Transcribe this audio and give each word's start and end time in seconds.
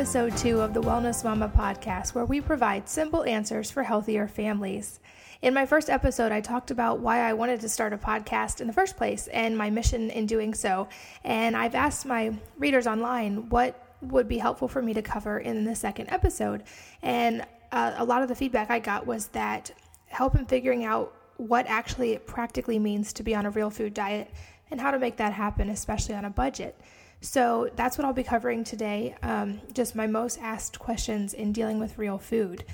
episode 0.00 0.34
two 0.34 0.62
of 0.62 0.72
the 0.72 0.80
Wellness 0.80 1.22
Mama 1.22 1.52
podcast, 1.54 2.14
where 2.14 2.24
we 2.24 2.40
provide 2.40 2.88
simple 2.88 3.22
answers 3.24 3.70
for 3.70 3.82
healthier 3.82 4.26
families. 4.26 4.98
In 5.42 5.52
my 5.52 5.66
first 5.66 5.90
episode, 5.90 6.32
I 6.32 6.40
talked 6.40 6.70
about 6.70 7.00
why 7.00 7.18
I 7.18 7.34
wanted 7.34 7.60
to 7.60 7.68
start 7.68 7.92
a 7.92 7.98
podcast 7.98 8.62
in 8.62 8.66
the 8.66 8.72
first 8.72 8.96
place 8.96 9.26
and 9.26 9.58
my 9.58 9.68
mission 9.68 10.08
in 10.08 10.24
doing 10.24 10.54
so. 10.54 10.88
And 11.22 11.54
I've 11.54 11.74
asked 11.74 12.06
my 12.06 12.32
readers 12.56 12.86
online 12.86 13.50
what 13.50 13.94
would 14.00 14.26
be 14.26 14.38
helpful 14.38 14.68
for 14.68 14.80
me 14.80 14.94
to 14.94 15.02
cover 15.02 15.38
in 15.38 15.64
the 15.64 15.76
second 15.76 16.08
episode. 16.08 16.62
And 17.02 17.44
uh, 17.70 17.92
a 17.98 18.04
lot 18.06 18.22
of 18.22 18.28
the 18.28 18.34
feedback 18.34 18.70
I 18.70 18.78
got 18.78 19.06
was 19.06 19.26
that 19.28 19.70
help 20.06 20.34
in 20.34 20.46
figuring 20.46 20.82
out 20.82 21.14
what 21.36 21.66
actually 21.66 22.12
it 22.12 22.26
practically 22.26 22.78
means 22.78 23.12
to 23.12 23.22
be 23.22 23.34
on 23.34 23.44
a 23.44 23.50
real 23.50 23.68
food 23.68 23.92
diet 23.92 24.32
and 24.70 24.80
how 24.80 24.92
to 24.92 24.98
make 24.98 25.18
that 25.18 25.34
happen, 25.34 25.68
especially 25.68 26.14
on 26.14 26.24
a 26.24 26.30
budget. 26.30 26.80
So 27.20 27.70
that's 27.76 27.98
what 27.98 28.04
I'll 28.06 28.12
be 28.12 28.22
covering 28.22 28.64
today. 28.64 29.14
Um, 29.22 29.60
just 29.72 29.94
my 29.94 30.06
most 30.06 30.38
asked 30.40 30.78
questions 30.78 31.34
in 31.34 31.52
dealing 31.52 31.78
with 31.78 31.98
real 31.98 32.18
food. 32.18 32.64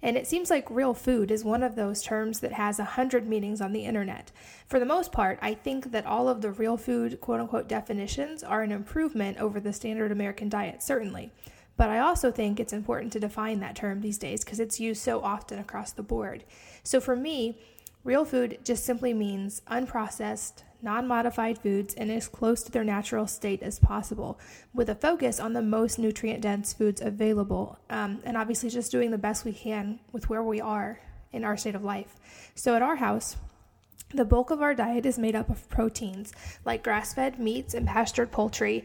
And 0.00 0.16
it 0.16 0.28
seems 0.28 0.50
like 0.50 0.70
real 0.70 0.94
food 0.94 1.32
is 1.32 1.44
one 1.44 1.64
of 1.64 1.74
those 1.74 2.02
terms 2.02 2.38
that 2.40 2.52
has 2.52 2.78
a 2.78 2.84
hundred 2.84 3.26
meanings 3.26 3.60
on 3.60 3.72
the 3.72 3.84
internet. 3.84 4.30
For 4.68 4.78
the 4.78 4.86
most 4.86 5.10
part, 5.10 5.40
I 5.42 5.54
think 5.54 5.90
that 5.90 6.06
all 6.06 6.28
of 6.28 6.40
the 6.40 6.52
real 6.52 6.76
food 6.76 7.20
quote 7.20 7.40
unquote 7.40 7.68
definitions 7.68 8.44
are 8.44 8.62
an 8.62 8.70
improvement 8.70 9.38
over 9.38 9.58
the 9.58 9.72
standard 9.72 10.12
American 10.12 10.48
diet, 10.48 10.82
certainly. 10.82 11.32
But 11.76 11.90
I 11.90 11.98
also 11.98 12.30
think 12.30 12.58
it's 12.58 12.72
important 12.72 13.12
to 13.12 13.20
define 13.20 13.58
that 13.60 13.76
term 13.76 14.00
these 14.00 14.18
days 14.18 14.44
because 14.44 14.60
it's 14.60 14.80
used 14.80 15.02
so 15.02 15.20
often 15.20 15.58
across 15.58 15.92
the 15.92 16.02
board. 16.02 16.44
So 16.84 17.00
for 17.00 17.16
me, 17.16 17.58
real 18.04 18.24
food 18.24 18.58
just 18.64 18.84
simply 18.84 19.14
means 19.14 19.62
unprocessed, 19.68 20.62
non 20.82 21.06
modified 21.06 21.58
foods 21.58 21.94
and 21.94 22.10
as 22.10 22.28
close 22.28 22.62
to 22.62 22.72
their 22.72 22.84
natural 22.84 23.26
state 23.26 23.62
as 23.62 23.78
possible, 23.78 24.38
with 24.72 24.88
a 24.88 24.94
focus 24.94 25.40
on 25.40 25.52
the 25.52 25.62
most 25.62 25.98
nutrient 25.98 26.40
dense 26.40 26.72
foods 26.72 27.00
available, 27.00 27.78
um, 27.90 28.20
and 28.24 28.36
obviously 28.36 28.70
just 28.70 28.92
doing 28.92 29.10
the 29.10 29.18
best 29.18 29.44
we 29.44 29.52
can 29.52 29.98
with 30.12 30.28
where 30.28 30.42
we 30.42 30.60
are 30.60 31.00
in 31.32 31.44
our 31.44 31.56
state 31.56 31.74
of 31.74 31.84
life. 31.84 32.16
So 32.54 32.74
at 32.74 32.82
our 32.82 32.96
house, 32.96 33.36
the 34.14 34.24
bulk 34.24 34.50
of 34.50 34.62
our 34.62 34.74
diet 34.74 35.04
is 35.04 35.18
made 35.18 35.36
up 35.36 35.50
of 35.50 35.68
proteins 35.68 36.32
like 36.64 36.82
grass 36.82 37.12
fed 37.12 37.38
meats 37.38 37.74
and 37.74 37.86
pastured 37.86 38.30
poultry, 38.30 38.84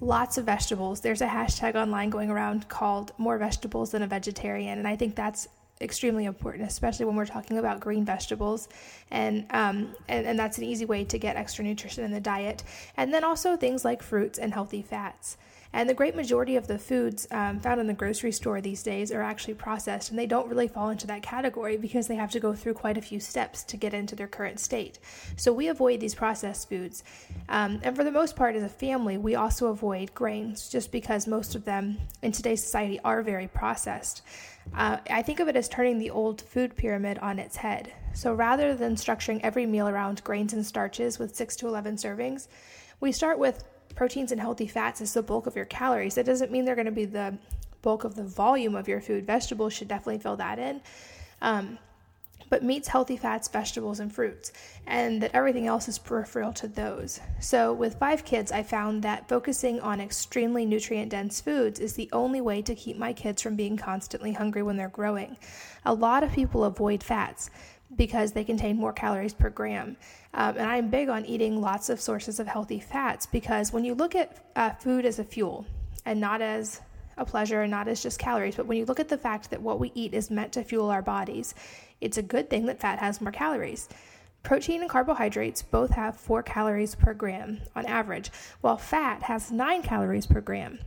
lots 0.00 0.38
of 0.38 0.46
vegetables. 0.46 1.02
There's 1.02 1.20
a 1.20 1.26
hashtag 1.26 1.74
online 1.74 2.08
going 2.08 2.30
around 2.30 2.68
called 2.68 3.12
More 3.18 3.36
Vegetables 3.36 3.90
Than 3.90 4.02
a 4.02 4.06
Vegetarian, 4.06 4.78
and 4.78 4.88
I 4.88 4.96
think 4.96 5.14
that's 5.14 5.48
extremely 5.82 6.24
important, 6.24 6.68
especially 6.68 7.06
when 7.06 7.16
we're 7.16 7.26
talking 7.26 7.58
about 7.58 7.80
green 7.80 8.04
vegetables, 8.04 8.68
and 9.10 9.46
um, 9.50 9.94
and, 10.08 10.26
and 10.26 10.38
that's 10.38 10.58
an 10.58 10.64
easy 10.64 10.84
way 10.84 11.04
to 11.04 11.18
get 11.18 11.36
extra 11.36 11.64
nutrition 11.64 12.04
in 12.04 12.12
the 12.12 12.20
diet. 12.20 12.62
And 12.96 13.12
then 13.12 13.24
also 13.24 13.56
things 13.56 13.84
like 13.84 14.02
fruits 14.02 14.38
and 14.38 14.52
healthy 14.52 14.82
fats. 14.82 15.36
And 15.74 15.88
the 15.88 15.94
great 15.94 16.14
majority 16.14 16.56
of 16.56 16.66
the 16.66 16.78
foods 16.78 17.26
um, 17.30 17.58
found 17.58 17.80
in 17.80 17.86
the 17.86 17.94
grocery 17.94 18.32
store 18.32 18.60
these 18.60 18.82
days 18.82 19.10
are 19.10 19.22
actually 19.22 19.54
processed, 19.54 20.10
and 20.10 20.18
they 20.18 20.26
don't 20.26 20.48
really 20.48 20.68
fall 20.68 20.90
into 20.90 21.06
that 21.06 21.22
category 21.22 21.78
because 21.78 22.08
they 22.08 22.14
have 22.16 22.30
to 22.32 22.40
go 22.40 22.54
through 22.54 22.74
quite 22.74 22.98
a 22.98 23.02
few 23.02 23.18
steps 23.18 23.64
to 23.64 23.78
get 23.78 23.94
into 23.94 24.14
their 24.14 24.28
current 24.28 24.60
state. 24.60 24.98
So 25.36 25.52
we 25.52 25.68
avoid 25.68 26.00
these 26.00 26.14
processed 26.14 26.68
foods. 26.68 27.04
Um, 27.48 27.80
and 27.82 27.96
for 27.96 28.04
the 28.04 28.10
most 28.10 28.36
part, 28.36 28.54
as 28.54 28.62
a 28.62 28.68
family, 28.68 29.16
we 29.16 29.34
also 29.34 29.68
avoid 29.68 30.12
grains 30.14 30.68
just 30.68 30.92
because 30.92 31.26
most 31.26 31.54
of 31.54 31.64
them 31.64 31.96
in 32.20 32.32
today's 32.32 32.62
society 32.62 33.00
are 33.00 33.22
very 33.22 33.48
processed. 33.48 34.20
Uh, 34.74 34.98
I 35.10 35.22
think 35.22 35.40
of 35.40 35.48
it 35.48 35.56
as 35.56 35.68
turning 35.68 35.98
the 35.98 36.10
old 36.10 36.42
food 36.42 36.76
pyramid 36.76 37.18
on 37.18 37.38
its 37.38 37.56
head. 37.56 37.92
So 38.14 38.32
rather 38.34 38.74
than 38.74 38.96
structuring 38.96 39.40
every 39.42 39.66
meal 39.66 39.88
around 39.88 40.22
grains 40.24 40.52
and 40.52 40.64
starches 40.64 41.18
with 41.18 41.34
6 41.34 41.56
to 41.56 41.68
11 41.68 41.96
servings, 41.96 42.48
we 43.00 43.12
start 43.12 43.38
with 43.38 43.64
proteins 43.94 44.32
and 44.32 44.40
healthy 44.40 44.66
fats 44.66 45.00
as 45.00 45.14
the 45.14 45.22
bulk 45.22 45.46
of 45.46 45.56
your 45.56 45.64
calories. 45.64 46.14
That 46.14 46.26
doesn't 46.26 46.50
mean 46.50 46.64
they're 46.64 46.74
going 46.74 46.86
to 46.86 46.92
be 46.92 47.04
the 47.04 47.36
bulk 47.82 48.04
of 48.04 48.14
the 48.14 48.24
volume 48.24 48.74
of 48.74 48.88
your 48.88 49.00
food. 49.00 49.26
Vegetables 49.26 49.72
should 49.72 49.88
definitely 49.88 50.18
fill 50.18 50.36
that 50.36 50.58
in. 50.58 50.80
Um, 51.40 51.78
but 52.52 52.62
meats, 52.62 52.88
healthy 52.88 53.16
fats, 53.16 53.48
vegetables, 53.48 53.98
and 53.98 54.14
fruits, 54.14 54.52
and 54.86 55.22
that 55.22 55.30
everything 55.32 55.66
else 55.66 55.88
is 55.88 55.98
peripheral 55.98 56.52
to 56.52 56.68
those. 56.68 57.18
So, 57.40 57.72
with 57.72 57.98
five 57.98 58.26
kids, 58.26 58.52
I 58.52 58.62
found 58.62 59.02
that 59.02 59.26
focusing 59.26 59.80
on 59.80 60.02
extremely 60.02 60.66
nutrient 60.66 61.12
dense 61.12 61.40
foods 61.40 61.80
is 61.80 61.94
the 61.94 62.10
only 62.12 62.42
way 62.42 62.60
to 62.60 62.74
keep 62.74 62.98
my 62.98 63.14
kids 63.14 63.40
from 63.40 63.56
being 63.56 63.78
constantly 63.78 64.32
hungry 64.32 64.62
when 64.62 64.76
they're 64.76 64.90
growing. 64.90 65.38
A 65.86 65.94
lot 65.94 66.22
of 66.22 66.32
people 66.32 66.64
avoid 66.64 67.02
fats 67.02 67.48
because 67.96 68.32
they 68.32 68.44
contain 68.44 68.76
more 68.76 68.92
calories 68.92 69.32
per 69.32 69.48
gram. 69.48 69.96
Um, 70.34 70.58
and 70.58 70.68
I'm 70.68 70.90
big 70.90 71.08
on 71.08 71.24
eating 71.24 71.58
lots 71.58 71.88
of 71.88 72.02
sources 72.02 72.38
of 72.38 72.48
healthy 72.48 72.80
fats 72.80 73.24
because 73.24 73.72
when 73.72 73.86
you 73.86 73.94
look 73.94 74.14
at 74.14 74.44
uh, 74.56 74.72
food 74.72 75.06
as 75.06 75.18
a 75.18 75.24
fuel 75.24 75.64
and 76.04 76.20
not 76.20 76.42
as 76.42 76.82
a 77.22 77.24
pleasure 77.24 77.62
and 77.62 77.70
not 77.70 77.88
as 77.88 78.02
just 78.02 78.18
calories, 78.18 78.56
but 78.56 78.66
when 78.66 78.76
you 78.76 78.84
look 78.84 79.00
at 79.00 79.08
the 79.08 79.16
fact 79.16 79.48
that 79.50 79.62
what 79.62 79.80
we 79.80 79.92
eat 79.94 80.12
is 80.12 80.30
meant 80.30 80.52
to 80.52 80.62
fuel 80.62 80.90
our 80.90 81.00
bodies, 81.00 81.54
it's 82.00 82.18
a 82.18 82.22
good 82.22 82.50
thing 82.50 82.66
that 82.66 82.80
fat 82.80 82.98
has 82.98 83.20
more 83.20 83.32
calories. 83.32 83.88
Protein 84.42 84.82
and 84.82 84.90
carbohydrates 84.90 85.62
both 85.62 85.90
have 85.90 86.18
4 86.18 86.42
calories 86.42 86.94
per 86.94 87.14
gram 87.14 87.60
on 87.74 87.86
average, 87.86 88.30
while 88.60 88.76
fat 88.76 89.22
has 89.22 89.50
9 89.50 89.82
calories 89.82 90.26
per 90.26 90.40
gram. 90.40 90.80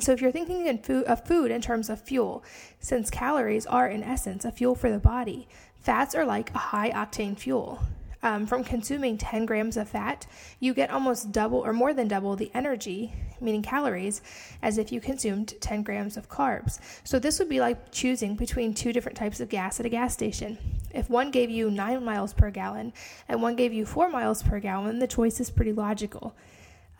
So, 0.00 0.12
if 0.12 0.20
you're 0.20 0.32
thinking 0.32 0.68
of 1.06 1.26
food 1.26 1.50
in 1.50 1.60
terms 1.60 1.88
of 1.88 2.00
fuel, 2.00 2.44
since 2.80 3.10
calories 3.10 3.64
are 3.64 3.88
in 3.88 4.02
essence 4.02 4.44
a 4.44 4.52
fuel 4.52 4.74
for 4.74 4.90
the 4.90 4.98
body, 4.98 5.48
fats 5.80 6.14
are 6.14 6.26
like 6.26 6.50
a 6.54 6.58
high 6.58 6.90
octane 6.90 7.38
fuel 7.38 7.80
um, 8.24 8.46
from 8.46 8.64
consuming 8.64 9.18
10 9.18 9.44
grams 9.44 9.76
of 9.76 9.88
fat, 9.88 10.26
you 10.58 10.72
get 10.72 10.90
almost 10.90 11.30
double 11.30 11.58
or 11.58 11.74
more 11.74 11.92
than 11.92 12.08
double 12.08 12.34
the 12.34 12.50
energy, 12.54 13.12
meaning 13.38 13.62
calories, 13.62 14.22
as 14.62 14.78
if 14.78 14.90
you 14.90 14.98
consumed 14.98 15.54
10 15.60 15.82
grams 15.82 16.16
of 16.16 16.30
carbs. 16.30 16.80
So, 17.04 17.18
this 17.18 17.38
would 17.38 17.50
be 17.50 17.60
like 17.60 17.92
choosing 17.92 18.34
between 18.34 18.72
two 18.72 18.94
different 18.94 19.18
types 19.18 19.40
of 19.40 19.50
gas 19.50 19.78
at 19.78 19.86
a 19.86 19.90
gas 19.90 20.14
station. 20.14 20.58
If 20.90 21.10
one 21.10 21.30
gave 21.30 21.50
you 21.50 21.70
9 21.70 22.02
miles 22.02 22.32
per 22.32 22.50
gallon 22.50 22.94
and 23.28 23.42
one 23.42 23.56
gave 23.56 23.74
you 23.74 23.84
4 23.84 24.08
miles 24.08 24.42
per 24.42 24.58
gallon, 24.58 25.00
the 25.00 25.06
choice 25.06 25.38
is 25.38 25.50
pretty 25.50 25.72
logical. 25.72 26.34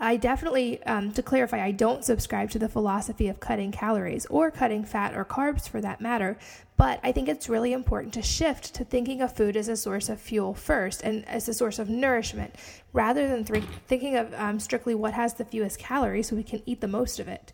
I 0.00 0.16
definitely, 0.16 0.82
um, 0.84 1.12
to 1.12 1.22
clarify, 1.22 1.62
I 1.62 1.70
don't 1.70 2.04
subscribe 2.04 2.50
to 2.50 2.58
the 2.58 2.68
philosophy 2.68 3.28
of 3.28 3.38
cutting 3.38 3.70
calories 3.70 4.26
or 4.26 4.50
cutting 4.50 4.84
fat 4.84 5.14
or 5.14 5.24
carbs 5.24 5.68
for 5.68 5.80
that 5.80 6.00
matter, 6.00 6.36
but 6.76 6.98
I 7.04 7.12
think 7.12 7.28
it's 7.28 7.48
really 7.48 7.72
important 7.72 8.12
to 8.14 8.22
shift 8.22 8.74
to 8.74 8.84
thinking 8.84 9.22
of 9.22 9.36
food 9.36 9.56
as 9.56 9.68
a 9.68 9.76
source 9.76 10.08
of 10.08 10.20
fuel 10.20 10.52
first 10.52 11.02
and 11.02 11.26
as 11.28 11.48
a 11.48 11.54
source 11.54 11.78
of 11.78 11.88
nourishment 11.88 12.54
rather 12.92 13.28
than 13.28 13.44
th- 13.44 13.64
thinking 13.86 14.16
of 14.16 14.34
um, 14.34 14.58
strictly 14.58 14.96
what 14.96 15.14
has 15.14 15.34
the 15.34 15.44
fewest 15.44 15.78
calories 15.78 16.28
so 16.28 16.36
we 16.36 16.42
can 16.42 16.62
eat 16.66 16.80
the 16.80 16.88
most 16.88 17.20
of 17.20 17.28
it. 17.28 17.52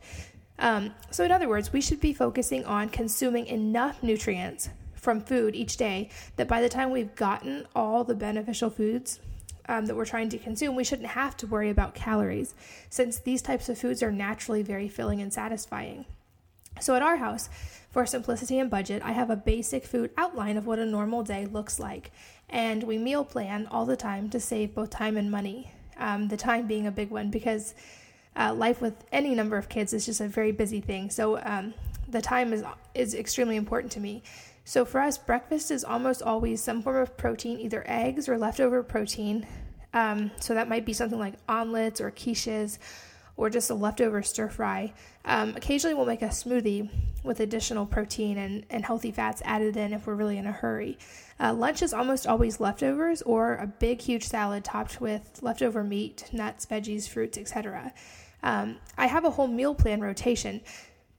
Um, 0.59 0.95
so, 1.11 1.25
in 1.25 1.33
other 1.33 1.49
words, 1.49 1.73
we 1.73 1.81
should 1.81 2.01
be 2.01 2.13
focusing 2.13 2.65
on 2.65 2.89
consuming 2.89 3.47
enough 3.47 4.03
nutrients 4.03 4.71
from 4.95 5.21
food 5.21 5.55
each 5.55 5.77
day 5.77 6.11
that 6.37 6.49
by 6.49 6.61
the 6.61 6.69
time 6.69 6.91
we've 6.91 7.15
gotten 7.15 7.67
all 7.75 8.05
the 8.05 8.15
beneficial 8.15 8.71
foods 8.71 9.21
um, 9.71 9.87
that 9.87 9.95
we're 9.95 10.05
trying 10.05 10.29
to 10.31 10.39
consume, 10.39 10.75
we 10.75 10.83
shouldn't 10.83 11.11
have 11.11 11.37
to 11.37 11.47
worry 11.47 11.71
about 11.71 11.95
calories, 11.95 12.55
since 12.91 13.21
these 13.21 13.41
types 13.41 13.69
of 13.69 13.79
foods 13.79 14.03
are 14.03 14.11
naturally 14.11 14.63
very 14.63 14.89
filling 14.89 15.23
and 15.23 15.33
satisfying. 15.33 16.07
So, 16.81 16.97
at 16.97 17.03
our 17.03 17.17
house, 17.19 17.49
for 17.89 18.05
simplicity 18.05 18.59
and 18.59 18.69
budget, 18.69 19.01
I 19.05 19.13
have 19.13 19.31
a 19.31 19.37
basic 19.37 19.87
food 19.87 20.11
outline 20.17 20.57
of 20.57 20.67
what 20.67 20.81
a 20.81 20.87
normal 20.87 21.23
day 21.23 21.47
looks 21.47 21.79
like, 21.79 22.11
and 22.49 22.83
we 22.83 22.99
meal 22.99 23.25
plan 23.25 23.69
all 23.71 23.87
the 23.87 23.97
time 23.97 24.29
to 24.31 24.41
save 24.41 24.75
both 24.75 24.91
time 24.91 25.17
and 25.17 25.31
money. 25.31 25.71
Um, 25.99 26.27
the 26.27 26.37
time 26.37 26.67
being 26.67 26.87
a 26.89 26.91
big 26.91 27.11
one 27.11 27.31
because 27.31 27.75
uh, 28.35 28.53
life 28.53 28.81
with 28.81 29.05
any 29.13 29.35
number 29.37 29.57
of 29.57 29.69
kids 29.69 29.93
is 29.93 30.07
just 30.07 30.21
a 30.21 30.27
very 30.27 30.51
busy 30.51 30.81
thing. 30.81 31.11
So, 31.11 31.41
um, 31.43 31.75
the 32.09 32.21
time 32.21 32.53
is 32.53 32.65
is 32.95 33.15
extremely 33.15 33.55
important 33.55 33.93
to 33.93 34.01
me. 34.01 34.25
So 34.65 34.85
for 34.85 35.01
us, 35.01 35.19
breakfast 35.19 35.71
is 35.71 35.85
almost 35.85 36.23
always 36.23 36.63
some 36.63 36.83
form 36.83 36.97
of 36.97 37.17
protein, 37.17 37.59
either 37.59 37.83
eggs 37.87 38.29
or 38.29 38.39
leftover 38.39 38.83
protein. 38.83 39.47
Um, 39.93 40.31
so 40.41 40.55
that 40.55 40.69
might 40.69 40.85
be 40.85 40.93
something 40.93 41.19
like 41.19 41.35
omelets 41.49 42.01
or 42.01 42.11
quiches 42.11 42.79
or 43.37 43.49
just 43.49 43.71
a 43.71 43.75
leftover 43.75 44.23
stir 44.23 44.49
fry. 44.49 44.93
Um, 45.25 45.55
occasionally, 45.57 45.95
we'll 45.95 46.07
make 46.07 46.23
a 46.23 46.29
smoothie 46.29 46.89
with 47.23 47.41
additional 47.41 47.87
protein 47.87 48.39
and, 48.39 48.65
and 48.71 48.85
healthy 48.85 49.11
fats 49.11 49.43
added 49.45 49.77
in 49.77 49.93
if 49.93 50.07
we're 50.07 50.15
really 50.15 50.39
in 50.39 50.47
a 50.47 50.53
hurry. 50.53 50.99
Uh, 51.39 51.55
lunch 51.55 51.81
is 51.83 51.95
almost 51.95 52.27
always 52.27 52.61
leftovers 52.61 53.23
or 53.23 53.55
a 53.57 53.67
big, 53.67 54.03
huge 54.03 54.25
salad 54.25 54.63
topped 54.65 55.01
with 55.01 55.41
leftover 55.43 55.83
meat, 55.83 56.29
nuts, 56.33 56.67
veggies, 56.67 57.09
fruits, 57.09 57.39
etc. 57.39 57.93
Um, 58.43 58.77
I 58.99 59.07
have 59.07 59.25
a 59.25 59.31
whole 59.31 59.49
meal 59.49 59.75
plan 59.75 60.01
rotation. 60.01 60.61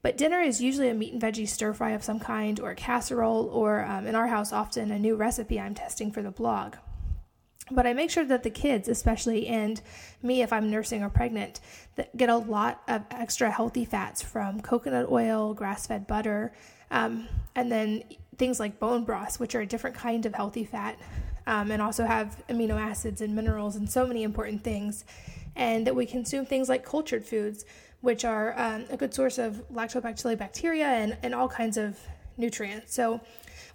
But 0.03 0.17
dinner 0.17 0.39
is 0.39 0.61
usually 0.61 0.89
a 0.89 0.95
meat 0.95 1.13
and 1.13 1.21
veggie 1.21 1.47
stir 1.47 1.73
fry 1.73 1.91
of 1.91 2.03
some 2.03 2.19
kind, 2.19 2.59
or 2.59 2.71
a 2.71 2.75
casserole, 2.75 3.49
or 3.53 3.85
um, 3.85 4.07
in 4.07 4.15
our 4.15 4.27
house, 4.27 4.51
often 4.51 4.89
a 4.89 4.97
new 4.97 5.15
recipe 5.15 5.59
I'm 5.59 5.75
testing 5.75 6.11
for 6.11 6.23
the 6.23 6.31
blog. 6.31 6.75
But 7.71 7.87
I 7.87 7.93
make 7.93 8.09
sure 8.09 8.25
that 8.25 8.43
the 8.43 8.49
kids, 8.49 8.87
especially, 8.87 9.47
and 9.47 9.81
me 10.21 10.41
if 10.41 10.51
I'm 10.51 10.69
nursing 10.69 11.03
or 11.03 11.09
pregnant, 11.09 11.61
that 11.95 12.15
get 12.17 12.29
a 12.29 12.37
lot 12.37 12.81
of 12.87 13.03
extra 13.11 13.49
healthy 13.49 13.85
fats 13.85 14.21
from 14.21 14.61
coconut 14.61 15.09
oil, 15.09 15.53
grass 15.53 15.87
fed 15.87 16.05
butter, 16.05 16.53
um, 16.91 17.27
and 17.55 17.71
then 17.71 18.03
things 18.37 18.59
like 18.59 18.79
bone 18.79 19.05
broth, 19.05 19.39
which 19.39 19.55
are 19.55 19.61
a 19.61 19.65
different 19.65 19.95
kind 19.95 20.25
of 20.25 20.33
healthy 20.33 20.65
fat, 20.65 20.97
um, 21.47 21.71
and 21.71 21.81
also 21.81 22.05
have 22.05 22.43
amino 22.49 22.79
acids 22.79 23.21
and 23.21 23.35
minerals 23.35 23.75
and 23.75 23.89
so 23.89 24.05
many 24.05 24.23
important 24.23 24.63
things. 24.63 25.05
And 25.55 25.85
that 25.87 25.95
we 25.95 26.05
consume 26.05 26.45
things 26.45 26.69
like 26.69 26.85
cultured 26.85 27.25
foods, 27.25 27.65
which 28.01 28.25
are 28.25 28.57
um, 28.57 28.85
a 28.89 28.97
good 28.97 29.13
source 29.13 29.37
of 29.37 29.63
lactobacillus 29.71 30.37
bacteria 30.37 30.87
and, 30.87 31.17
and 31.23 31.35
all 31.35 31.47
kinds 31.47 31.77
of 31.77 31.99
nutrients. 32.37 32.93
So 32.93 33.21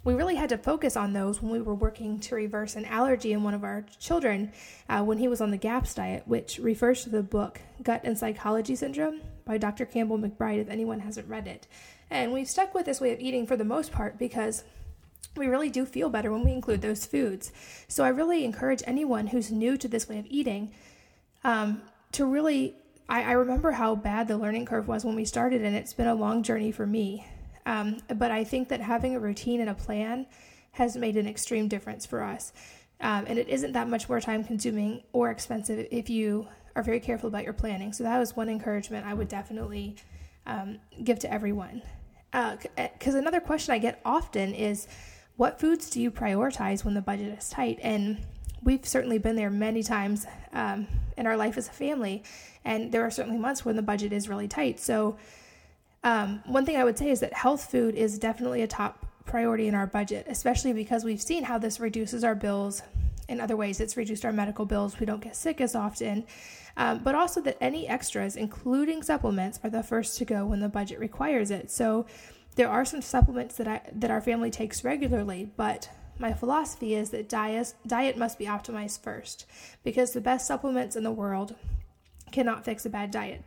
we 0.03 0.13
really 0.13 0.35
had 0.35 0.49
to 0.49 0.57
focus 0.57 0.95
on 0.95 1.13
those 1.13 1.41
when 1.41 1.51
we 1.51 1.61
were 1.61 1.75
working 1.75 2.19
to 2.19 2.35
reverse 2.35 2.75
an 2.75 2.85
allergy 2.85 3.33
in 3.33 3.43
one 3.43 3.53
of 3.53 3.63
our 3.63 3.85
children 3.99 4.51
uh, 4.89 5.03
when 5.03 5.17
he 5.17 5.27
was 5.27 5.41
on 5.41 5.51
the 5.51 5.57
GAPS 5.57 5.95
diet, 5.95 6.23
which 6.25 6.59
refers 6.59 7.03
to 7.03 7.09
the 7.09 7.23
book 7.23 7.61
Gut 7.83 8.01
and 8.03 8.17
Psychology 8.17 8.75
Syndrome 8.75 9.21
by 9.45 9.57
Dr. 9.57 9.85
Campbell 9.85 10.17
McBride, 10.17 10.59
if 10.59 10.69
anyone 10.69 10.99
hasn't 10.99 11.27
read 11.27 11.47
it. 11.47 11.67
And 12.09 12.31
we've 12.31 12.49
stuck 12.49 12.73
with 12.73 12.85
this 12.85 13.01
way 13.01 13.11
of 13.11 13.19
eating 13.19 13.45
for 13.45 13.57
the 13.57 13.65
most 13.65 13.91
part 13.91 14.17
because 14.17 14.63
we 15.35 15.47
really 15.47 15.69
do 15.69 15.85
feel 15.85 16.09
better 16.09 16.31
when 16.31 16.43
we 16.43 16.51
include 16.51 16.81
those 16.81 17.05
foods. 17.05 17.51
So 17.87 18.03
I 18.03 18.09
really 18.09 18.45
encourage 18.45 18.81
anyone 18.85 19.27
who's 19.27 19.51
new 19.51 19.77
to 19.77 19.87
this 19.87 20.07
way 20.07 20.19
of 20.19 20.25
eating 20.29 20.71
um, 21.43 21.81
to 22.13 22.25
really. 22.25 22.75
I, 23.09 23.23
I, 23.23 23.31
remember 23.33 23.71
how 23.71 23.95
bad 23.95 24.27
the 24.27 24.37
learning 24.37 24.65
curve 24.65 24.89
was 24.89 25.05
when 25.05 25.15
we 25.15 25.23
started, 25.23 25.63
and 25.63 25.73
it's 25.77 25.93
been 25.93 26.07
a 26.07 26.13
long 26.13 26.43
journey 26.43 26.73
for 26.73 26.85
me. 26.85 27.25
Um, 27.67 27.97
but 28.15 28.31
I 28.31 28.45
think 28.45 28.69
that 28.69 28.79
having 28.79 29.13
a 29.13 29.19
routine 29.19 29.59
and 29.59 29.69
a 29.69 29.73
plan 29.73 30.25
has 30.71 30.95
made 30.95 31.17
an 31.17 31.27
extreme 31.27 31.67
difference 31.67 32.05
for 32.05 32.23
us. 32.23 32.53
Um, 33.01 33.25
and 33.27 33.37
it 33.37 33.49
isn't 33.49 33.73
that 33.73 33.89
much 33.89 34.07
more 34.07 34.21
time 34.21 34.43
consuming 34.43 35.03
or 35.11 35.29
expensive 35.29 35.85
if 35.91 36.09
you 36.09 36.47
are 36.75 36.81
very 36.81 37.01
careful 37.01 37.27
about 37.27 37.43
your 37.43 37.53
planning. 37.53 37.91
So 37.91 38.03
that 38.05 38.17
was 38.17 38.35
one 38.35 38.47
encouragement 38.47 39.05
I 39.05 39.13
would 39.13 39.27
definitely 39.27 39.97
um, 40.45 40.79
give 41.03 41.19
to 41.19 41.31
everyone. 41.31 41.81
Because 42.31 43.15
uh, 43.15 43.19
another 43.19 43.41
question 43.41 43.73
I 43.73 43.79
get 43.79 43.99
often 44.05 44.53
is, 44.53 44.87
what 45.35 45.59
foods 45.59 45.89
do 45.89 46.01
you 46.01 46.09
prioritize 46.09 46.85
when 46.85 46.93
the 46.93 47.01
budget 47.01 47.37
is 47.37 47.49
tight? 47.49 47.79
And 47.83 48.17
we've 48.63 48.87
certainly 48.87 49.17
been 49.17 49.35
there 49.35 49.49
many 49.49 49.83
times 49.83 50.25
um, 50.53 50.87
in 51.17 51.27
our 51.27 51.35
life 51.35 51.57
as 51.57 51.67
a 51.67 51.71
family, 51.71 52.23
and 52.63 52.91
there 52.91 53.03
are 53.03 53.11
certainly 53.11 53.37
months 53.37 53.65
when 53.65 53.75
the 53.75 53.81
budget 53.81 54.13
is 54.13 54.29
really 54.29 54.47
tight. 54.47 54.79
So, 54.79 55.17
um, 56.03 56.41
one 56.45 56.65
thing 56.65 56.77
I 56.77 56.83
would 56.83 56.97
say 56.97 57.09
is 57.09 57.19
that 57.21 57.33
health 57.33 57.69
food 57.69 57.95
is 57.95 58.17
definitely 58.17 58.61
a 58.61 58.67
top 58.67 59.05
priority 59.25 59.67
in 59.67 59.75
our 59.75 59.87
budget, 59.87 60.25
especially 60.29 60.73
because 60.73 61.03
we've 61.03 61.21
seen 61.21 61.43
how 61.43 61.57
this 61.57 61.79
reduces 61.79 62.23
our 62.23 62.35
bills 62.35 62.81
in 63.27 63.41
other 63.41 63.57
ways. 63.57 63.79
It's 63.79 63.97
reduced 63.97 64.23
our 64.25 64.31
medical 64.31 64.65
bills, 64.65 64.99
we 64.99 65.05
don't 65.05 65.21
get 65.21 65.35
sick 65.35 65.59
as 65.59 65.75
often, 65.75 66.25
um, 66.77 66.99
but 67.03 67.13
also 67.13 67.41
that 67.41 67.57
any 67.59 67.87
extras, 67.87 68.35
including 68.35 69.03
supplements, 69.03 69.59
are 69.63 69.69
the 69.69 69.83
first 69.83 70.17
to 70.19 70.25
go 70.25 70.45
when 70.45 70.59
the 70.59 70.69
budget 70.69 70.99
requires 70.99 71.51
it. 71.51 71.69
So, 71.69 72.05
there 72.55 72.69
are 72.69 72.85
some 72.85 73.03
supplements 73.03 73.55
that 73.57 73.67
I 73.67 73.81
that 73.93 74.09
our 74.09 74.21
family 74.21 74.49
takes 74.49 74.83
regularly, 74.83 75.51
but 75.57 75.89
my 76.17 76.33
philosophy 76.33 76.95
is 76.95 77.11
that 77.11 77.29
diet 77.29 77.75
diet 77.85 78.17
must 78.17 78.39
be 78.39 78.45
optimized 78.45 79.01
first 79.01 79.45
because 79.83 80.11
the 80.11 80.21
best 80.21 80.47
supplements 80.47 80.95
in 80.95 81.03
the 81.03 81.11
world 81.11 81.55
cannot 82.31 82.65
fix 82.65 82.85
a 82.85 82.89
bad 82.89 83.11
diet. 83.11 83.43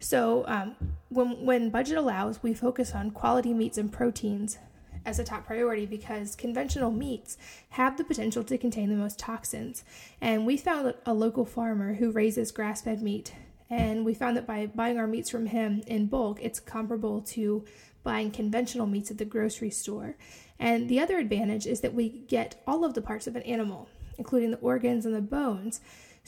So 0.00 0.44
um, 0.48 0.74
when 1.10 1.44
when 1.44 1.70
budget 1.70 1.98
allows, 1.98 2.42
we 2.42 2.54
focus 2.54 2.94
on 2.94 3.10
quality 3.10 3.54
meats 3.54 3.78
and 3.78 3.92
proteins 3.92 4.58
as 5.06 5.18
a 5.18 5.24
top 5.24 5.46
priority 5.46 5.86
because 5.86 6.34
conventional 6.36 6.90
meats 6.90 7.38
have 7.70 7.96
the 7.96 8.04
potential 8.04 8.42
to 8.44 8.58
contain 8.58 8.88
the 8.88 8.96
most 8.96 9.18
toxins. 9.18 9.84
And 10.20 10.46
we 10.46 10.56
found 10.56 10.94
a 11.06 11.14
local 11.14 11.44
farmer 11.44 11.94
who 11.94 12.10
raises 12.10 12.50
grass-fed 12.52 13.02
meat, 13.02 13.34
and 13.70 14.04
we 14.04 14.14
found 14.14 14.36
that 14.36 14.46
by 14.46 14.66
buying 14.66 14.98
our 14.98 15.06
meats 15.06 15.30
from 15.30 15.46
him 15.46 15.82
in 15.86 16.06
bulk, 16.06 16.38
it's 16.42 16.60
comparable 16.60 17.22
to 17.22 17.64
buying 18.02 18.30
conventional 18.30 18.86
meats 18.86 19.10
at 19.10 19.18
the 19.18 19.24
grocery 19.24 19.70
store. 19.70 20.16
And 20.58 20.88
the 20.88 21.00
other 21.00 21.18
advantage 21.18 21.66
is 21.66 21.80
that 21.80 21.94
we 21.94 22.08
get 22.08 22.62
all 22.66 22.84
of 22.84 22.94
the 22.94 23.02
parts 23.02 23.26
of 23.26 23.36
an 23.36 23.42
animal, 23.42 23.88
including 24.18 24.50
the 24.50 24.58
organs 24.58 25.06
and 25.06 25.14
the 25.14 25.22
bones. 25.22 25.80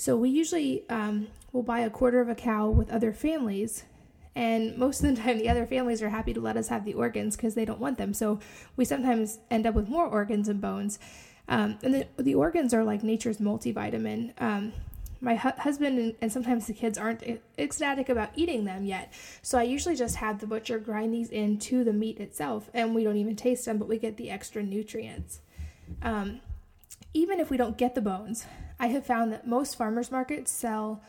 So 0.02 0.16
we 0.16 0.30
usually 0.30 0.82
um, 0.88 1.28
will 1.52 1.62
buy 1.62 1.78
a 1.78 1.88
quarter 1.88 2.20
of 2.20 2.28
a 2.28 2.34
cow 2.34 2.68
with 2.68 2.90
other 2.90 3.12
families. 3.12 3.84
And 4.34 4.76
most 4.76 5.04
of 5.04 5.14
the 5.14 5.22
time, 5.22 5.38
the 5.38 5.48
other 5.48 5.64
families 5.64 6.02
are 6.02 6.08
happy 6.08 6.34
to 6.34 6.40
let 6.40 6.56
us 6.56 6.66
have 6.66 6.84
the 6.84 6.94
organs 6.94 7.36
because 7.36 7.54
they 7.54 7.64
don't 7.64 7.78
want 7.78 7.98
them. 7.98 8.12
So 8.12 8.40
we 8.74 8.84
sometimes 8.84 9.38
end 9.48 9.64
up 9.64 9.76
with 9.76 9.88
more 9.88 10.04
organs 10.04 10.48
and 10.48 10.60
bones. 10.60 10.98
Um, 11.46 11.78
and 11.84 11.94
the, 11.94 12.08
the 12.20 12.34
organs 12.34 12.74
are 12.74 12.82
like 12.82 13.04
nature's 13.04 13.38
multivitamin. 13.38 14.32
Um, 14.42 14.72
my 15.20 15.36
hu- 15.36 15.60
husband 15.60 16.00
and, 16.00 16.14
and, 16.20 16.32
sometimes 16.32 16.66
the 16.66 16.72
kids 16.72 16.98
aren't 16.98 17.22
ecstatic 17.56 18.08
about 18.08 18.30
eating 18.34 18.64
them 18.64 18.84
yet. 18.84 19.12
So 19.40 19.56
I 19.56 19.62
usually 19.62 19.94
just 19.94 20.16
have 20.16 20.40
the 20.40 20.48
butcher 20.48 20.80
grind 20.80 21.14
these 21.14 21.30
into 21.30 21.84
the 21.84 21.92
meat 21.92 22.18
itself, 22.18 22.68
and 22.74 22.92
we 22.92 23.04
don't 23.04 23.18
even 23.18 23.36
taste 23.36 23.66
them, 23.66 23.78
but 23.78 23.86
we 23.86 23.98
get 23.98 24.16
the 24.16 24.30
extra 24.30 24.64
nutrients. 24.64 25.38
Um, 26.02 26.40
even 27.14 27.38
if 27.38 27.50
we 27.50 27.56
don't 27.56 27.78
get 27.78 27.94
the 27.94 28.00
bones, 28.00 28.46
I 28.82 28.88
have 28.88 29.06
found 29.06 29.32
that 29.32 29.46
most 29.46 29.76
farmers 29.76 30.10
markets 30.10 30.50
sell 30.50 31.00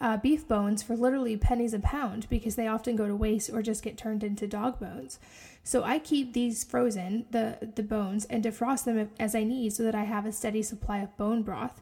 uh, 0.00 0.16
beef 0.16 0.48
bones 0.48 0.82
for 0.82 0.96
literally 0.96 1.36
pennies 1.36 1.72
a 1.72 1.78
pound 1.78 2.28
because 2.28 2.56
they 2.56 2.66
often 2.66 2.96
go 2.96 3.06
to 3.06 3.14
waste 3.14 3.50
or 3.50 3.62
just 3.62 3.84
get 3.84 3.96
turned 3.96 4.24
into 4.24 4.48
dog 4.48 4.80
bones. 4.80 5.20
So 5.62 5.84
I 5.84 6.00
keep 6.00 6.32
these 6.32 6.64
frozen, 6.64 7.26
the, 7.30 7.70
the 7.76 7.84
bones, 7.84 8.24
and 8.24 8.42
defrost 8.42 8.84
them 8.84 9.08
as 9.20 9.36
I 9.36 9.44
need 9.44 9.72
so 9.72 9.84
that 9.84 9.94
I 9.94 10.02
have 10.02 10.26
a 10.26 10.32
steady 10.32 10.60
supply 10.60 10.98
of 10.98 11.16
bone 11.16 11.42
broth. 11.42 11.80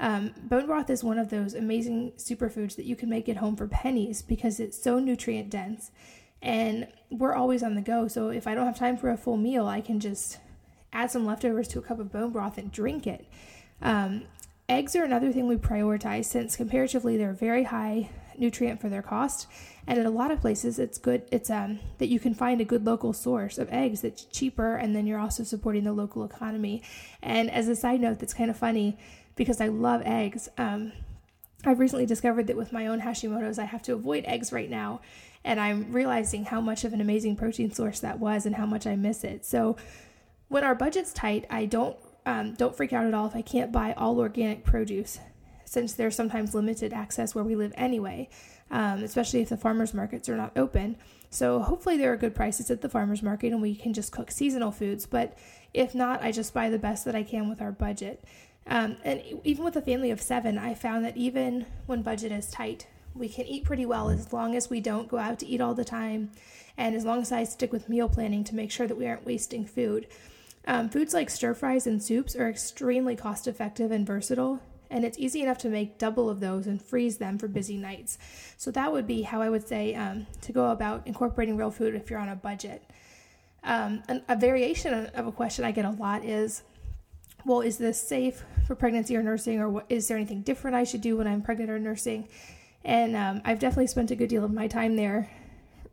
Um, 0.00 0.32
bone 0.44 0.64
broth 0.64 0.88
is 0.88 1.04
one 1.04 1.18
of 1.18 1.28
those 1.28 1.52
amazing 1.52 2.12
superfoods 2.12 2.74
that 2.76 2.86
you 2.86 2.96
can 2.96 3.10
make 3.10 3.28
at 3.28 3.36
home 3.36 3.56
for 3.56 3.68
pennies 3.68 4.22
because 4.22 4.58
it's 4.58 4.82
so 4.82 4.98
nutrient 4.98 5.50
dense. 5.50 5.90
And 6.40 6.88
we're 7.10 7.34
always 7.34 7.62
on 7.62 7.74
the 7.74 7.82
go. 7.82 8.08
So 8.08 8.30
if 8.30 8.46
I 8.46 8.54
don't 8.54 8.64
have 8.64 8.78
time 8.78 8.96
for 8.96 9.10
a 9.10 9.18
full 9.18 9.36
meal, 9.36 9.66
I 9.66 9.82
can 9.82 10.00
just 10.00 10.38
add 10.90 11.10
some 11.10 11.26
leftovers 11.26 11.68
to 11.68 11.78
a 11.78 11.82
cup 11.82 12.00
of 12.00 12.10
bone 12.10 12.30
broth 12.30 12.56
and 12.56 12.72
drink 12.72 13.06
it. 13.06 13.26
Um, 13.82 14.22
eggs 14.70 14.94
are 14.94 15.02
another 15.02 15.32
thing 15.32 15.48
we 15.48 15.56
prioritize 15.56 16.26
since 16.26 16.56
comparatively 16.56 17.16
they're 17.16 17.32
very 17.32 17.64
high 17.64 18.08
nutrient 18.38 18.80
for 18.80 18.88
their 18.88 19.02
cost. 19.02 19.46
And 19.86 19.98
at 19.98 20.06
a 20.06 20.10
lot 20.10 20.30
of 20.30 20.40
places, 20.40 20.78
it's 20.78 20.96
good. 20.96 21.22
It's 21.32 21.50
um 21.50 21.80
that 21.98 22.08
you 22.08 22.20
can 22.20 22.34
find 22.34 22.60
a 22.60 22.64
good 22.64 22.86
local 22.86 23.12
source 23.12 23.58
of 23.58 23.68
eggs 23.70 24.00
that's 24.00 24.24
cheaper, 24.24 24.76
and 24.76 24.94
then 24.94 25.06
you're 25.06 25.18
also 25.18 25.42
supporting 25.42 25.84
the 25.84 25.92
local 25.92 26.24
economy. 26.24 26.82
And 27.20 27.50
as 27.50 27.68
a 27.68 27.76
side 27.76 28.00
note, 28.00 28.20
that's 28.20 28.32
kind 28.32 28.50
of 28.50 28.56
funny 28.56 28.96
because 29.34 29.60
I 29.60 29.68
love 29.68 30.02
eggs. 30.04 30.48
Um, 30.56 30.92
I've 31.64 31.80
recently 31.80 32.06
discovered 32.06 32.46
that 32.46 32.56
with 32.56 32.72
my 32.72 32.86
own 32.86 33.00
Hashimoto's, 33.00 33.58
I 33.58 33.64
have 33.64 33.82
to 33.82 33.92
avoid 33.92 34.24
eggs 34.24 34.52
right 34.52 34.70
now. 34.70 35.00
And 35.44 35.58
I'm 35.58 35.92
realizing 35.92 36.44
how 36.44 36.60
much 36.60 36.84
of 36.84 36.92
an 36.92 37.00
amazing 37.00 37.36
protein 37.36 37.72
source 37.72 38.00
that 38.00 38.18
was 38.18 38.46
and 38.46 38.54
how 38.54 38.66
much 38.66 38.86
I 38.86 38.96
miss 38.96 39.24
it. 39.24 39.44
So 39.44 39.76
when 40.48 40.64
our 40.64 40.74
budget's 40.74 41.12
tight, 41.12 41.46
I 41.50 41.64
don't 41.64 41.96
um, 42.30 42.54
don't 42.54 42.76
freak 42.76 42.92
out 42.92 43.06
at 43.06 43.14
all 43.14 43.26
if 43.26 43.34
I 43.34 43.42
can't 43.42 43.72
buy 43.72 43.92
all 43.96 44.20
organic 44.20 44.64
produce, 44.64 45.18
since 45.64 45.94
there's 45.94 46.14
sometimes 46.14 46.54
limited 46.54 46.92
access 46.92 47.34
where 47.34 47.42
we 47.42 47.56
live 47.56 47.72
anyway, 47.76 48.28
um, 48.70 49.02
especially 49.02 49.40
if 49.40 49.48
the 49.48 49.56
farmers 49.56 49.92
markets 49.92 50.28
are 50.28 50.36
not 50.36 50.56
open. 50.56 50.96
So 51.30 51.58
hopefully 51.58 51.96
there 51.96 52.12
are 52.12 52.16
good 52.16 52.34
prices 52.34 52.70
at 52.70 52.82
the 52.82 52.88
farmers 52.88 53.22
market 53.22 53.52
and 53.52 53.60
we 53.60 53.74
can 53.74 53.92
just 53.92 54.12
cook 54.12 54.30
seasonal 54.30 54.70
foods. 54.70 55.06
But 55.06 55.36
if 55.74 55.92
not, 55.92 56.22
I 56.22 56.30
just 56.30 56.54
buy 56.54 56.70
the 56.70 56.78
best 56.78 57.04
that 57.04 57.16
I 57.16 57.24
can 57.24 57.48
with 57.48 57.60
our 57.60 57.72
budget. 57.72 58.22
Um, 58.66 58.96
and 59.04 59.22
even 59.42 59.64
with 59.64 59.74
a 59.74 59.82
family 59.82 60.12
of 60.12 60.20
seven, 60.20 60.56
I 60.56 60.74
found 60.74 61.04
that 61.04 61.16
even 61.16 61.66
when 61.86 62.02
budget 62.02 62.30
is 62.30 62.50
tight, 62.50 62.86
we 63.14 63.28
can 63.28 63.46
eat 63.46 63.64
pretty 63.64 63.86
well 63.86 64.08
as 64.08 64.32
long 64.32 64.54
as 64.54 64.70
we 64.70 64.80
don't 64.80 65.08
go 65.08 65.18
out 65.18 65.40
to 65.40 65.46
eat 65.46 65.60
all 65.60 65.74
the 65.74 65.84
time, 65.84 66.30
and 66.76 66.94
as 66.94 67.04
long 67.04 67.22
as 67.22 67.32
I 67.32 67.42
stick 67.42 67.72
with 67.72 67.88
meal 67.88 68.08
planning 68.08 68.44
to 68.44 68.54
make 68.54 68.70
sure 68.70 68.86
that 68.86 68.96
we 68.96 69.06
aren't 69.06 69.26
wasting 69.26 69.64
food. 69.64 70.06
Um, 70.66 70.88
foods 70.88 71.14
like 71.14 71.30
stir 71.30 71.54
fries 71.54 71.86
and 71.86 72.02
soups 72.02 72.36
are 72.36 72.48
extremely 72.48 73.16
cost 73.16 73.46
effective 73.46 73.90
and 73.90 74.06
versatile, 74.06 74.60
and 74.90 75.04
it's 75.04 75.18
easy 75.18 75.42
enough 75.42 75.58
to 75.58 75.68
make 75.68 75.98
double 75.98 76.28
of 76.28 76.40
those 76.40 76.66
and 76.66 76.80
freeze 76.80 77.18
them 77.18 77.38
for 77.38 77.48
busy 77.48 77.76
nights. 77.76 78.18
So, 78.56 78.70
that 78.72 78.92
would 78.92 79.06
be 79.06 79.22
how 79.22 79.40
I 79.40 79.48
would 79.48 79.66
say 79.66 79.94
um, 79.94 80.26
to 80.42 80.52
go 80.52 80.70
about 80.70 81.06
incorporating 81.06 81.56
real 81.56 81.70
food 81.70 81.94
if 81.94 82.10
you're 82.10 82.18
on 82.18 82.28
a 82.28 82.36
budget. 82.36 82.82
Um, 83.62 84.02
a 84.28 84.36
variation 84.36 84.94
of 85.14 85.26
a 85.26 85.32
question 85.32 85.64
I 85.64 85.72
get 85.72 85.84
a 85.84 85.90
lot 85.90 86.24
is 86.24 86.62
well, 87.44 87.60
is 87.60 87.78
this 87.78 88.00
safe 88.00 88.42
for 88.66 88.74
pregnancy 88.74 89.16
or 89.16 89.22
nursing, 89.22 89.60
or 89.60 89.68
what, 89.68 89.86
is 89.88 90.08
there 90.08 90.16
anything 90.16 90.42
different 90.42 90.76
I 90.76 90.84
should 90.84 91.00
do 91.00 91.16
when 91.16 91.26
I'm 91.26 91.42
pregnant 91.42 91.70
or 91.70 91.78
nursing? 91.78 92.28
And 92.84 93.16
um, 93.16 93.42
I've 93.44 93.58
definitely 93.58 93.86
spent 93.86 94.10
a 94.10 94.16
good 94.16 94.28
deal 94.28 94.44
of 94.44 94.52
my 94.52 94.66
time 94.66 94.96
there 94.96 95.30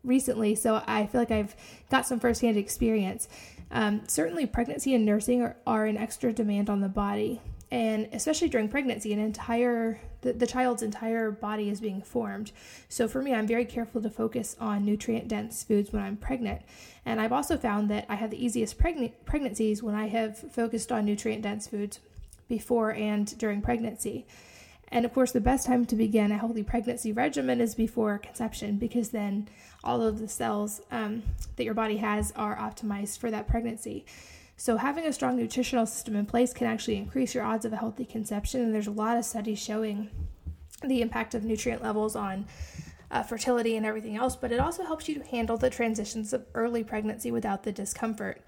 recently, 0.03 0.55
so 0.55 0.81
I 0.85 1.05
feel 1.07 1.21
like 1.21 1.31
I've 1.31 1.55
got 1.89 2.05
some 2.05 2.19
firsthand 2.19 2.57
experience. 2.57 3.27
Um, 3.71 4.01
certainly, 4.07 4.45
pregnancy 4.45 4.95
and 4.95 5.05
nursing 5.05 5.41
are, 5.41 5.57
are 5.65 5.85
an 5.85 5.97
extra 5.97 6.31
demand 6.31 6.69
on 6.69 6.81
the 6.81 6.87
body, 6.87 7.41
and 7.69 8.07
especially 8.13 8.49
during 8.49 8.69
pregnancy, 8.69 9.11
an 9.13 9.19
entire 9.19 9.99
the, 10.21 10.33
the 10.33 10.47
child's 10.47 10.81
entire 10.81 11.31
body 11.31 11.69
is 11.69 11.79
being 11.79 12.01
formed. 12.01 12.51
So 12.89 13.07
for 13.07 13.21
me, 13.21 13.33
I'm 13.33 13.47
very 13.47 13.65
careful 13.65 14.01
to 14.01 14.09
focus 14.09 14.55
on 14.59 14.85
nutrient 14.85 15.27
dense 15.27 15.63
foods 15.63 15.91
when 15.91 16.01
I'm 16.01 16.17
pregnant. 16.17 16.61
And 17.05 17.21
I've 17.21 17.31
also 17.31 17.57
found 17.57 17.89
that 17.89 18.05
I 18.09 18.15
have 18.15 18.31
the 18.31 18.43
easiest 18.43 18.77
pregn- 18.77 19.13
pregnancies 19.25 19.83
when 19.83 19.95
I 19.95 20.07
have 20.07 20.37
focused 20.51 20.91
on 20.91 21.05
nutrient 21.05 21.43
dense 21.43 21.67
foods 21.67 21.99
before 22.49 22.91
and 22.91 23.37
during 23.37 23.61
pregnancy. 23.61 24.25
And 24.89 25.05
of 25.05 25.13
course, 25.13 25.31
the 25.31 25.41
best 25.41 25.67
time 25.67 25.85
to 25.85 25.95
begin 25.95 26.31
a 26.31 26.37
healthy 26.37 26.63
pregnancy 26.63 27.11
regimen 27.11 27.59
is 27.59 27.75
before 27.75 28.17
conception 28.17 28.77
because 28.77 29.09
then 29.09 29.49
all 29.83 30.01
of 30.01 30.19
the 30.19 30.27
cells 30.27 30.81
um, 30.91 31.23
that 31.55 31.63
your 31.63 31.73
body 31.73 31.97
has 31.97 32.31
are 32.35 32.55
optimized 32.55 33.19
for 33.19 33.31
that 33.31 33.47
pregnancy. 33.47 34.05
So, 34.59 34.77
having 34.77 35.05
a 35.05 35.13
strong 35.13 35.37
nutritional 35.37 35.85
system 35.85 36.15
in 36.15 36.25
place 36.25 36.51
can 36.51 36.65
actually 36.65 36.97
increase 36.97 37.35
your 37.35 37.43
odds 37.43 37.63
of 37.63 37.73
a 37.73 37.77
healthy 37.77 38.05
conception. 38.05 38.61
And 38.61 38.73
there's 38.73 38.87
a 38.87 38.91
lot 38.91 39.17
of 39.17 39.23
studies 39.23 39.59
showing 39.59 40.09
the 40.83 41.01
impact 41.01 41.35
of 41.35 41.43
nutrient 41.43 41.83
levels 41.83 42.15
on 42.15 42.47
uh, 43.11 43.23
fertility 43.23 43.75
and 43.77 43.85
everything 43.85 44.15
else, 44.15 44.35
but 44.35 44.51
it 44.51 44.59
also 44.59 44.83
helps 44.83 45.07
you 45.07 45.15
to 45.15 45.23
handle 45.23 45.57
the 45.57 45.69
transitions 45.69 46.33
of 46.33 46.45
early 46.53 46.83
pregnancy 46.83 47.31
without 47.31 47.63
the 47.63 47.71
discomfort. 47.71 48.41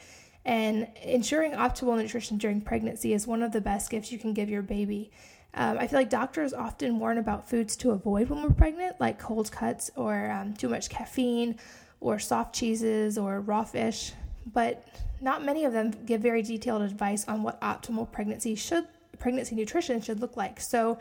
And 0.46 0.88
ensuring 1.04 1.52
optimal 1.52 1.98
nutrition 1.98 2.38
during 2.38 2.62
pregnancy 2.62 3.14
is 3.14 3.28
one 3.28 3.44
of 3.44 3.52
the 3.52 3.62
best 3.62 3.90
gifts 3.90 4.12
you 4.12 4.20
can 4.20 4.34
give 4.34 4.50
your 4.50 4.62
baby. 4.62 5.12
Um, 5.54 5.78
I 5.80 5.88
feel 5.88 6.00
like 6.00 6.10
doctors 6.10 6.54
often 6.54 7.00
warn 7.00 7.18
about 7.18 7.50
foods 7.50 7.76
to 7.78 7.92
avoid 7.92 8.30
when 8.30 8.44
we're 8.44 8.52
pregnant, 8.52 9.00
like 9.00 9.20
cold 9.20 9.52
cuts 9.52 9.90
or 9.96 10.30
um, 10.30 10.54
too 10.54 10.70
much 10.70 10.90
caffeine 10.90 11.58
or 12.00 12.20
soft 12.20 12.54
cheeses 12.54 13.18
or 13.18 13.42
raw 13.42 13.64
fish, 13.64 14.14
but 14.54 14.86
not 15.22 15.44
many 15.44 15.66
of 15.66 15.74
them 15.74 15.92
give 16.06 16.22
very 16.22 16.42
detailed 16.42 16.82
advice 16.82 17.28
on 17.28 17.44
what 17.44 17.60
optimal 17.62 18.10
pregnancy 18.12 18.56
should 18.56 18.88
pregnancy 19.18 19.54
nutrition 19.56 20.02
should 20.02 20.22
look 20.22 20.38
like. 20.38 20.62
So 20.62 20.98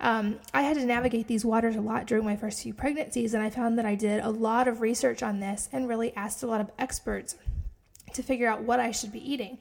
um, 0.00 0.38
I 0.54 0.62
had 0.62 0.76
to 0.76 0.84
navigate 0.84 1.26
these 1.26 1.44
waters 1.44 1.74
a 1.74 1.80
lot 1.80 2.06
during 2.06 2.24
my 2.24 2.36
first 2.36 2.62
few 2.62 2.74
pregnancies, 2.74 3.34
and 3.34 3.42
I 3.42 3.50
found 3.50 3.78
that 3.78 3.86
I 3.86 3.94
did 3.94 4.22
a 4.22 4.30
lot 4.30 4.68
of 4.68 4.80
research 4.80 5.22
on 5.22 5.40
this 5.40 5.68
and 5.72 5.88
really 5.88 6.14
asked 6.14 6.42
a 6.42 6.46
lot 6.46 6.60
of 6.60 6.70
experts 6.78 7.36
to 8.12 8.22
figure 8.22 8.48
out 8.48 8.62
what 8.62 8.80
I 8.80 8.90
should 8.90 9.12
be 9.12 9.32
eating. 9.32 9.58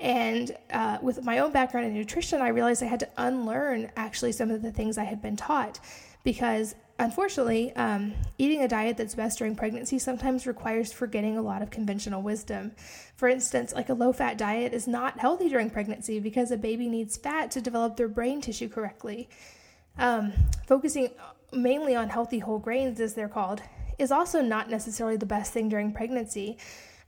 And 0.00 0.56
uh, 0.72 0.98
with 1.02 1.22
my 1.24 1.38
own 1.38 1.52
background 1.52 1.86
in 1.86 1.94
nutrition, 1.94 2.40
I 2.40 2.48
realized 2.48 2.82
I 2.82 2.86
had 2.86 3.00
to 3.00 3.08
unlearn 3.18 3.90
actually 3.96 4.32
some 4.32 4.50
of 4.50 4.62
the 4.62 4.72
things 4.72 4.96
I 4.96 5.04
had 5.04 5.20
been 5.20 5.36
taught 5.36 5.78
because 6.24 6.74
unfortunately, 6.98 7.74
um, 7.76 8.12
eating 8.38 8.62
a 8.62 8.68
diet 8.68 8.96
that's 8.96 9.14
best 9.14 9.38
during 9.38 9.56
pregnancy 9.56 9.98
sometimes 9.98 10.46
requires 10.46 10.92
forgetting 10.92 11.36
a 11.36 11.42
lot 11.42 11.62
of 11.62 11.70
conventional 11.70 12.22
wisdom. 12.22 12.72
For 13.16 13.28
instance, 13.28 13.72
like 13.74 13.88
a 13.88 13.94
low 13.94 14.12
fat 14.12 14.38
diet 14.38 14.72
is 14.72 14.86
not 14.86 15.18
healthy 15.18 15.48
during 15.48 15.70
pregnancy 15.70 16.20
because 16.20 16.50
a 16.50 16.56
baby 16.56 16.88
needs 16.88 17.16
fat 17.16 17.50
to 17.52 17.60
develop 17.60 17.96
their 17.96 18.08
brain 18.08 18.40
tissue 18.40 18.68
correctly. 18.68 19.28
Um, 19.98 20.32
focusing 20.66 21.10
mainly 21.52 21.94
on 21.94 22.08
healthy 22.08 22.38
whole 22.38 22.58
grains, 22.58 23.00
as 23.00 23.14
they're 23.14 23.28
called, 23.28 23.62
is 23.98 24.10
also 24.10 24.40
not 24.40 24.70
necessarily 24.70 25.16
the 25.16 25.26
best 25.26 25.52
thing 25.52 25.68
during 25.68 25.92
pregnancy. 25.92 26.56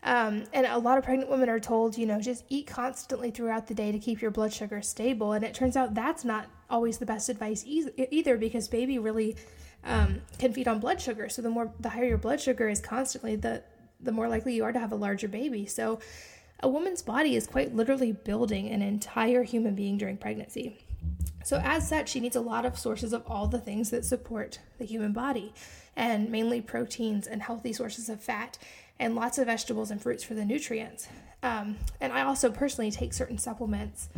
Um, 0.04 0.44
and 0.52 0.66
a 0.66 0.78
lot 0.78 0.98
of 0.98 1.04
pregnant 1.04 1.30
women 1.30 1.48
are 1.48 1.60
told, 1.60 1.96
you 1.96 2.06
know, 2.06 2.20
just 2.20 2.44
eat 2.48 2.66
constantly 2.66 3.30
throughout 3.30 3.68
the 3.68 3.74
day 3.74 3.92
to 3.92 3.98
keep 3.98 4.20
your 4.20 4.32
blood 4.32 4.52
sugar 4.52 4.82
stable. 4.82 5.32
And 5.32 5.44
it 5.44 5.54
turns 5.54 5.76
out 5.76 5.94
that's 5.94 6.24
not 6.24 6.46
always 6.68 6.98
the 6.98 7.06
best 7.06 7.28
advice 7.28 7.64
either 7.66 8.36
because 8.36 8.66
baby 8.66 8.98
really 8.98 9.36
um, 9.84 10.22
can 10.38 10.52
feed 10.52 10.66
on 10.66 10.80
blood 10.80 11.00
sugar. 11.00 11.28
So 11.28 11.40
the 11.40 11.50
more, 11.50 11.72
the 11.78 11.90
higher 11.90 12.04
your 12.06 12.18
blood 12.18 12.40
sugar 12.40 12.68
is 12.68 12.80
constantly, 12.80 13.36
the 13.36 13.62
the 14.00 14.12
more 14.12 14.28
likely 14.28 14.54
you 14.54 14.64
are 14.64 14.72
to 14.72 14.80
have 14.80 14.90
a 14.90 14.96
larger 14.96 15.28
baby. 15.28 15.64
So 15.64 16.00
a 16.60 16.68
woman's 16.68 17.02
body 17.02 17.36
is 17.36 17.46
quite 17.46 17.74
literally 17.74 18.12
building 18.12 18.68
an 18.68 18.82
entire 18.82 19.42
human 19.42 19.74
being 19.74 19.98
during 19.98 20.16
pregnancy. 20.16 20.78
So, 21.44 21.60
as 21.64 21.88
such, 21.88 22.08
she 22.08 22.20
needs 22.20 22.36
a 22.36 22.40
lot 22.40 22.64
of 22.64 22.78
sources 22.78 23.12
of 23.12 23.24
all 23.26 23.48
the 23.48 23.58
things 23.58 23.90
that 23.90 24.04
support 24.04 24.60
the 24.78 24.84
human 24.84 25.12
body, 25.12 25.52
and 25.96 26.30
mainly 26.30 26.60
proteins 26.60 27.26
and 27.26 27.42
healthy 27.42 27.72
sources 27.72 28.08
of 28.08 28.20
fat 28.22 28.58
and 29.02 29.16
lots 29.16 29.36
of 29.36 29.46
vegetables 29.46 29.90
and 29.90 30.00
fruits 30.00 30.22
for 30.22 30.34
the 30.34 30.44
nutrients. 30.44 31.08
Um, 31.42 31.76
and 32.00 32.12
I 32.12 32.22
also 32.22 32.52
personally 32.52 32.92
take 32.92 33.12
certain 33.12 33.36
supplements 33.36 34.08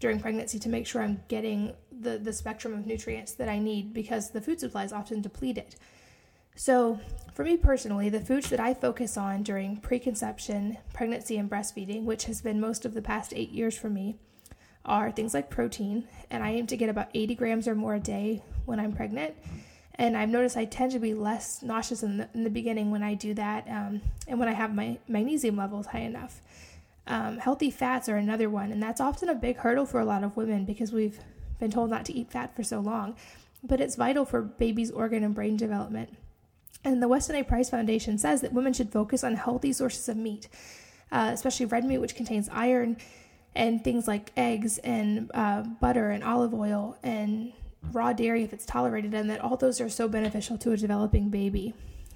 during 0.00 0.20
pregnancy 0.20 0.58
to 0.58 0.68
make 0.68 0.86
sure 0.86 1.00
I'm 1.00 1.22
getting 1.28 1.72
the, 1.90 2.18
the 2.18 2.34
spectrum 2.34 2.74
of 2.74 2.86
nutrients 2.86 3.32
that 3.32 3.48
I 3.48 3.58
need 3.58 3.94
because 3.94 4.30
the 4.30 4.42
food 4.42 4.60
supply 4.60 4.84
is 4.84 4.92
often 4.92 5.22
depleted. 5.22 5.76
So, 6.54 7.00
for 7.32 7.42
me 7.42 7.56
personally, 7.56 8.10
the 8.10 8.20
foods 8.20 8.50
that 8.50 8.60
I 8.60 8.74
focus 8.74 9.16
on 9.16 9.44
during 9.44 9.78
preconception, 9.78 10.76
pregnancy, 10.92 11.38
and 11.38 11.48
breastfeeding, 11.48 12.04
which 12.04 12.24
has 12.24 12.42
been 12.42 12.60
most 12.60 12.84
of 12.84 12.92
the 12.92 13.00
past 13.00 13.32
eight 13.34 13.50
years 13.50 13.78
for 13.78 13.88
me, 13.88 14.16
are 14.84 15.10
things 15.10 15.32
like 15.32 15.48
protein. 15.48 16.06
And 16.30 16.42
I 16.42 16.50
aim 16.50 16.66
to 16.66 16.76
get 16.76 16.90
about 16.90 17.08
80 17.14 17.34
grams 17.36 17.66
or 17.66 17.74
more 17.74 17.94
a 17.94 18.00
day 18.00 18.42
when 18.66 18.78
I'm 18.78 18.92
pregnant 18.92 19.36
and 19.98 20.16
I've 20.16 20.28
noticed 20.28 20.56
I 20.56 20.64
tend 20.64 20.92
to 20.92 21.00
be 21.00 21.12
less 21.12 21.62
nauseous 21.62 22.04
in 22.04 22.18
the, 22.18 22.28
in 22.32 22.44
the 22.44 22.50
beginning 22.50 22.90
when 22.90 23.02
I 23.02 23.14
do 23.14 23.34
that, 23.34 23.66
um, 23.68 24.00
and 24.28 24.38
when 24.38 24.48
I 24.48 24.52
have 24.52 24.74
my 24.74 24.98
magnesium 25.08 25.56
levels 25.56 25.86
high 25.86 26.00
enough. 26.00 26.40
Um, 27.08 27.38
healthy 27.38 27.70
fats 27.70 28.08
are 28.08 28.16
another 28.16 28.48
one, 28.48 28.70
and 28.70 28.82
that's 28.82 29.00
often 29.00 29.28
a 29.28 29.34
big 29.34 29.56
hurdle 29.56 29.86
for 29.86 29.98
a 29.98 30.04
lot 30.04 30.22
of 30.22 30.36
women 30.36 30.64
because 30.64 30.92
we've 30.92 31.18
been 31.58 31.70
told 31.70 31.90
not 31.90 32.04
to 32.04 32.14
eat 32.14 32.30
fat 32.30 32.54
for 32.54 32.62
so 32.62 32.78
long, 32.78 33.16
but 33.62 33.80
it's 33.80 33.96
vital 33.96 34.24
for 34.24 34.42
baby's 34.42 34.90
organ 34.90 35.24
and 35.24 35.34
brain 35.34 35.56
development. 35.56 36.16
And 36.84 37.02
the 37.02 37.08
Weston 37.08 37.34
A. 37.34 37.42
Price 37.42 37.70
Foundation 37.70 38.18
says 38.18 38.40
that 38.42 38.52
women 38.52 38.72
should 38.72 38.92
focus 38.92 39.24
on 39.24 39.34
healthy 39.34 39.72
sources 39.72 40.08
of 40.08 40.16
meat, 40.16 40.48
uh, 41.10 41.30
especially 41.32 41.66
red 41.66 41.84
meat, 41.84 41.98
which 41.98 42.14
contains 42.14 42.48
iron, 42.52 42.98
and 43.56 43.82
things 43.82 44.06
like 44.06 44.30
eggs 44.36 44.78
and 44.78 45.30
uh, 45.34 45.62
butter 45.62 46.10
and 46.10 46.22
olive 46.22 46.54
oil 46.54 46.96
and 47.02 47.52
raw 47.92 48.12
dairy 48.12 48.42
if 48.42 48.52
it's 48.52 48.66
tolerated, 48.66 49.14
and 49.14 49.30
that 49.30 49.40
all 49.40 49.56
those 49.56 49.80
are 49.80 49.88
so 49.88 50.08
beneficial 50.08 50.58
to 50.58 50.72
a 50.72 50.76
developing 50.76 51.28
baby. 51.28 51.74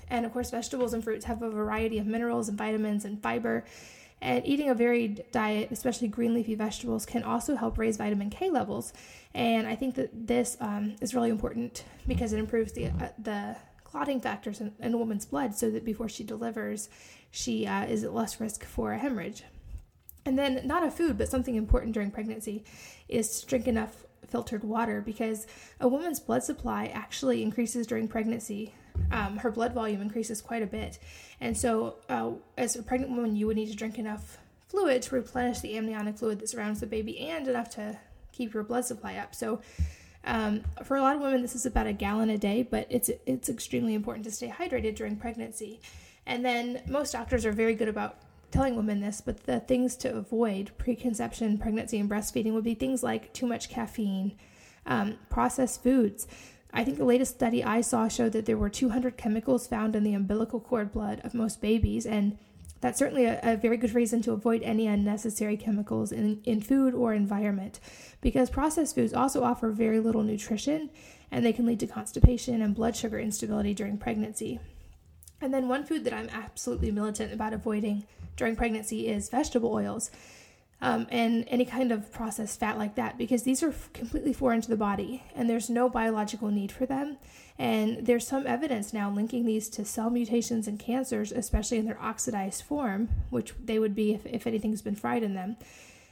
And 0.09 0.27
of 0.27 0.33
course, 0.33 0.51
vegetables 0.51 0.93
and 0.93 1.03
fruits 1.03 1.25
have 1.25 1.43
a 1.43 1.51
variety 1.51 1.99
of 1.99 2.07
minerals 2.07 2.49
and 2.49 2.59
vitamins 2.59 3.05
and 3.05 3.23
fiber. 3.23 3.65
And 4.21 4.47
eating 4.47 4.69
a 4.69 4.75
varied 4.75 5.25
diet, 5.33 5.71
especially 5.73 6.07
green 6.07 6.33
leafy 6.33 6.55
vegetables, 6.55 7.05
can 7.05 7.25
also 7.25 7.57
help 7.57 7.77
raise 7.77 7.97
vitamin 7.97 8.31
K 8.31 8.51
levels. 8.51 8.93
And 9.35 9.67
I 9.67 9.75
think 9.75 9.97
that 9.97 10.11
this 10.13 10.57
um, 10.61 10.95
is 11.01 11.15
really 11.15 11.31
important 11.31 11.85
because 12.07 12.33
it 12.33 12.39
improves 12.39 12.73
the 12.73 12.87
uh, 12.87 13.09
the 13.19 13.57
clotting 13.85 14.21
factors 14.21 14.61
in, 14.61 14.73
in, 14.81 14.95
a 14.95 14.97
woman's 14.97 15.27
blood, 15.27 15.55
so 15.55 15.71
that 15.71 15.85
before 15.85 16.09
she 16.09 16.25
delivers, 16.25 16.89
she 17.31 17.67
uh, 17.67 17.85
is 17.85 18.05
at 18.05 18.15
less 18.15 18.41
risk 18.41 18.65
for 18.65 18.93
a 18.93 18.99
hemorrhage. 18.99 19.43
And 20.25 20.39
then, 20.39 20.61
not 20.65 20.85
a 20.85 20.91
food, 20.91 21.19
but 21.19 21.29
something 21.29 21.57
important 21.57 21.93
during 21.93 22.11
pregnancy, 22.11 22.65
is 23.09 23.41
to 23.41 23.47
drink 23.47 23.67
enough 23.67 24.05
filtered 24.33 24.65
water 24.65 25.01
because 25.01 25.47
a 25.79 25.87
woman's 25.87 26.19
blood 26.19 26.43
supply 26.43 26.87
actually 26.87 27.43
increases 27.43 27.87
during 27.87 28.09
pregnancy. 28.09 28.75
Um, 29.11 29.37
her 29.37 29.51
blood 29.51 29.75
volume 29.75 30.01
increases 30.01 30.41
quite 30.41 30.63
a 30.63 30.67
bit. 30.67 30.99
And 31.41 31.57
so, 31.57 31.97
uh, 32.09 32.33
as 32.57 32.75
a 32.77 32.83
pregnant 32.83 33.13
woman, 33.13 33.37
you 33.37 33.47
would 33.47 33.57
need 33.57 33.71
to 33.71 33.77
drink 33.77 33.99
enough 33.99 34.39
fluid 34.69 35.03
to 35.03 35.15
replenish 35.15 35.61
the 35.61 35.77
amniotic 35.77 36.17
fluid 36.17 36.41
that 36.41 36.49
surrounds 36.49 36.81
the 36.81 36.87
baby 36.87 37.19
and 37.21 37.47
enough 37.47 37.71
to 37.71 37.99
keep 38.33 38.55
your 38.55 38.63
blood 38.63 38.87
supply 38.87 39.17
up. 39.17 39.35
So, 39.35 39.61
um, 40.25 40.63
for 40.85 40.97
a 40.97 41.03
lot 41.03 41.17
of 41.17 41.23
women, 41.23 41.43
this 41.43 41.55
is 41.55 41.67
about 41.67 41.87
a 41.87 41.93
gallon 41.93 42.31
a 42.31 42.39
day, 42.39 42.63
but 42.63 42.87
it's 42.89 43.11
it's 43.27 43.49
extremely 43.49 43.95
important 43.95 44.25
to 44.25 44.31
stay 44.31 44.49
hydrated 44.49 44.97
during 44.97 45.17
pregnancy. 45.17 45.81
And 46.27 46.45
then 46.45 46.83
most 46.87 47.13
doctors 47.13 47.45
are 47.45 47.53
very 47.53 47.75
good 47.75 47.89
about 47.89 48.22
telling 48.53 48.77
women 48.77 49.01
this, 49.01 49.21
but 49.21 49.45
the 49.45 49.61
things 49.61 49.97
to 49.97 50.15
avoid 50.15 50.71
preconception, 50.79 51.59
pregnancy, 51.59 51.99
and 51.99 52.09
breastfeeding 52.09 52.53
would 52.53 52.65
be 52.65 52.75
things 52.75 53.03
like 53.03 53.33
too 53.33 53.47
much 53.47 53.69
caffeine, 53.69 54.37
um, 54.87 55.19
processed 55.31 55.83
foods. 55.83 56.29
I 56.73 56.85
think 56.85 56.99
the 56.99 57.05
latest 57.05 57.35
study 57.35 57.65
I 57.65 57.81
saw 57.81 58.09
showed 58.09 58.33
that 58.33 58.47
there 58.47 58.57
were 58.57 58.71
200 58.71 59.17
chemicals 59.17 59.67
found 59.67 59.97
in 59.97 60.05
the 60.05 60.15
umbilical 60.15 60.61
cord 60.61 60.93
blood 60.93 61.21
of 61.25 61.35
most 61.35 61.61
babies, 61.61 62.07
and 62.07 62.39
that's 62.83 62.99
certainly 62.99 63.25
a, 63.25 63.41
a, 63.43 63.57
very 63.57 63.77
good 63.77 63.95
reason 63.95 64.21
to 64.23 64.33
avoid 64.33 64.63
any 64.63 64.87
unnecessary 64.87 65.57
chemicals 65.57 66.11
in, 66.13 66.43
in 66.45 66.61
food 66.61 66.95
or 66.95 67.15
environment 67.15 67.79
because 68.21 68.51
processed 68.51 68.97
foods 68.97 69.15
also 69.15 69.45
offer 69.45 69.71
very 69.71 70.01
little 70.01 70.25
nutrition 70.25 70.91
and 71.31 71.47
they 71.47 71.53
can 71.53 71.65
lead 71.65 71.79
to 71.81 71.87
constipation 71.87 72.61
and 72.61 72.75
blood 72.75 72.97
sugar 72.97 73.21
instability 73.21 73.73
during 73.73 73.99
pregnancy. 73.99 74.59
And 75.43 75.53
then, 75.53 75.69
one 75.69 75.85
food 75.85 76.05
that 76.05 76.13
I'm 76.13 76.29
absolutely 76.31 76.91
militant 76.91 77.33
about 77.33 77.53
avoiding 77.53 78.05
during 78.37 78.57
pregnancy 78.57 79.09
is 79.09 79.29
vegetable 79.29 79.73
oils 79.73 80.11
um, 80.83 81.07
and 81.11 81.45
any 81.47 81.65
kind 81.65 81.93
of 81.93 82.13
processed 82.13 82.59
fat 82.59 82.77
like 82.77 82.97
that 82.97 83.17
because 83.17 83.45
these 83.45 83.63
are 83.63 83.69
f- 83.69 83.93
completely 83.93 84.33
foreign 84.33 84.61
to 84.61 84.69
the 84.69 84.77
body 84.77 85.23
and 85.35 85.49
there's 85.49 85.71
no 85.71 85.89
biological 85.89 86.51
need 86.51 86.73
for 86.73 86.87
them. 86.87 87.19
And 87.57 88.05
there's 88.05 88.27
some 88.27 88.47
evidence 88.49 88.93
now 88.93 89.09
linking 89.09 89.47
these 89.47 89.69
to 89.71 89.85
cell 89.85 90.11
mutations 90.11 90.67
and 90.67 90.81
cancers, 90.81 91.31
especially 91.31 91.79
in 91.79 91.87
their 91.87 92.01
oxidized 92.03 92.65
form, 92.65 93.11
which 93.31 93.55
they 93.65 93.79
would 93.79 93.95
be 93.95 94.13
if, 94.13 94.27
if 94.27 94.47
anything's 94.47 94.83
been 94.83 94.97
fried 94.97 95.23
in 95.23 95.35
them. 95.35 95.57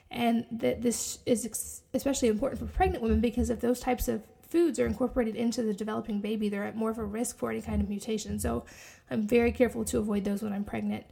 And 0.08 0.46
that 0.52 0.82
this 0.82 1.18
is 1.26 1.44
ex- 1.44 1.82
especially 1.92 2.28
important 2.28 2.60
for 2.60 2.66
pregnant 2.66 3.02
women 3.02 3.20
because 3.20 3.50
if 3.50 3.60
those 3.60 3.80
types 3.80 4.06
of 4.06 4.22
foods 4.50 4.78
are 4.78 4.86
incorporated 4.86 5.34
into 5.34 5.62
the 5.62 5.74
developing 5.74 6.20
baby, 6.20 6.48
they're 6.48 6.64
at 6.64 6.76
more 6.76 6.90
of 6.90 6.98
a 6.98 7.04
risk 7.04 7.38
for 7.38 7.50
any 7.50 7.62
kind 7.62 7.82
of 7.82 7.88
mutation. 7.88 8.38
So 8.38 8.64
I'm 9.10 9.26
very 9.26 9.52
careful 9.52 9.84
to 9.86 9.98
avoid 9.98 10.24
those 10.24 10.42
when 10.42 10.52
I'm 10.52 10.64
pregnant. 10.64 11.04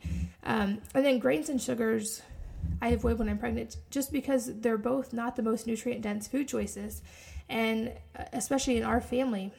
Um, 0.44 0.78
and 0.94 1.04
then 1.04 1.18
grains 1.18 1.48
and 1.48 1.60
sugars, 1.60 2.22
I 2.80 2.88
avoid 2.88 3.18
when 3.18 3.28
I'm 3.28 3.38
pregnant 3.38 3.76
just 3.90 4.12
because 4.12 4.60
they're 4.60 4.78
both 4.78 5.12
not 5.12 5.36
the 5.36 5.42
most 5.42 5.66
nutrient 5.66 6.02
dense 6.02 6.28
food 6.28 6.48
choices. 6.48 7.02
And 7.48 7.92
uh, 8.18 8.24
especially 8.32 8.76
in 8.76 8.84
our 8.84 9.00
family, 9.00 9.52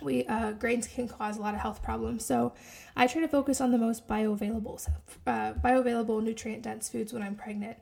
we 0.00 0.26
uh, 0.26 0.52
grains 0.52 0.86
can 0.86 1.08
cause 1.08 1.36
a 1.36 1.40
lot 1.40 1.54
of 1.54 1.60
health 1.60 1.82
problems. 1.82 2.24
So 2.24 2.52
I 2.96 3.06
try 3.06 3.20
to 3.22 3.28
focus 3.28 3.60
on 3.60 3.70
the 3.70 3.78
most 3.78 4.08
bioavailable, 4.08 4.88
uh, 5.26 5.52
bioavailable 5.54 6.22
nutrient 6.22 6.62
dense 6.62 6.88
foods 6.88 7.12
when 7.12 7.22
I'm 7.22 7.36
pregnant. 7.36 7.78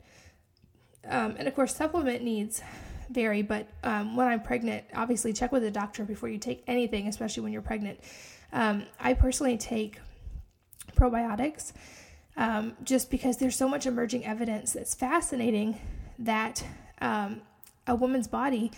Um, 1.09 1.37
and 1.39 1.49
of 1.49 1.55
course, 1.55 1.75
supplement 1.75 2.23
needs 2.23 2.63
vary, 3.09 3.43
but 3.43 3.69
um, 3.83 4.17
when 4.17 4.29
I'm 4.29 4.43
pregnant, 4.43 4.85
obviously 4.95 5.33
check 5.33 5.51
with 5.51 5.65
a 5.65 5.71
doctor 5.71 6.05
before 6.05 6.29
you 6.29 6.39
take 6.39 6.63
anything, 6.67 7.09
especially 7.09 7.43
when 7.43 7.53
you're 7.53 7.63
pregnant. 7.63 8.01
Um, 8.53 8.85
I 8.99 9.15
personally 9.15 9.57
take 9.57 10.01
probiotics 10.97 11.73
um, 12.37 12.75
just 12.83 13.11
because 13.11 13.37
there's 13.37 13.57
so 13.57 13.69
much 13.69 13.87
emerging 13.87 14.25
evidence 14.25 14.73
that's 14.73 14.95
fascinating 14.95 15.79
that 16.19 16.65
um, 17.01 17.43
a 17.87 17.95
woman's 17.95 18.29
body, 18.29 18.73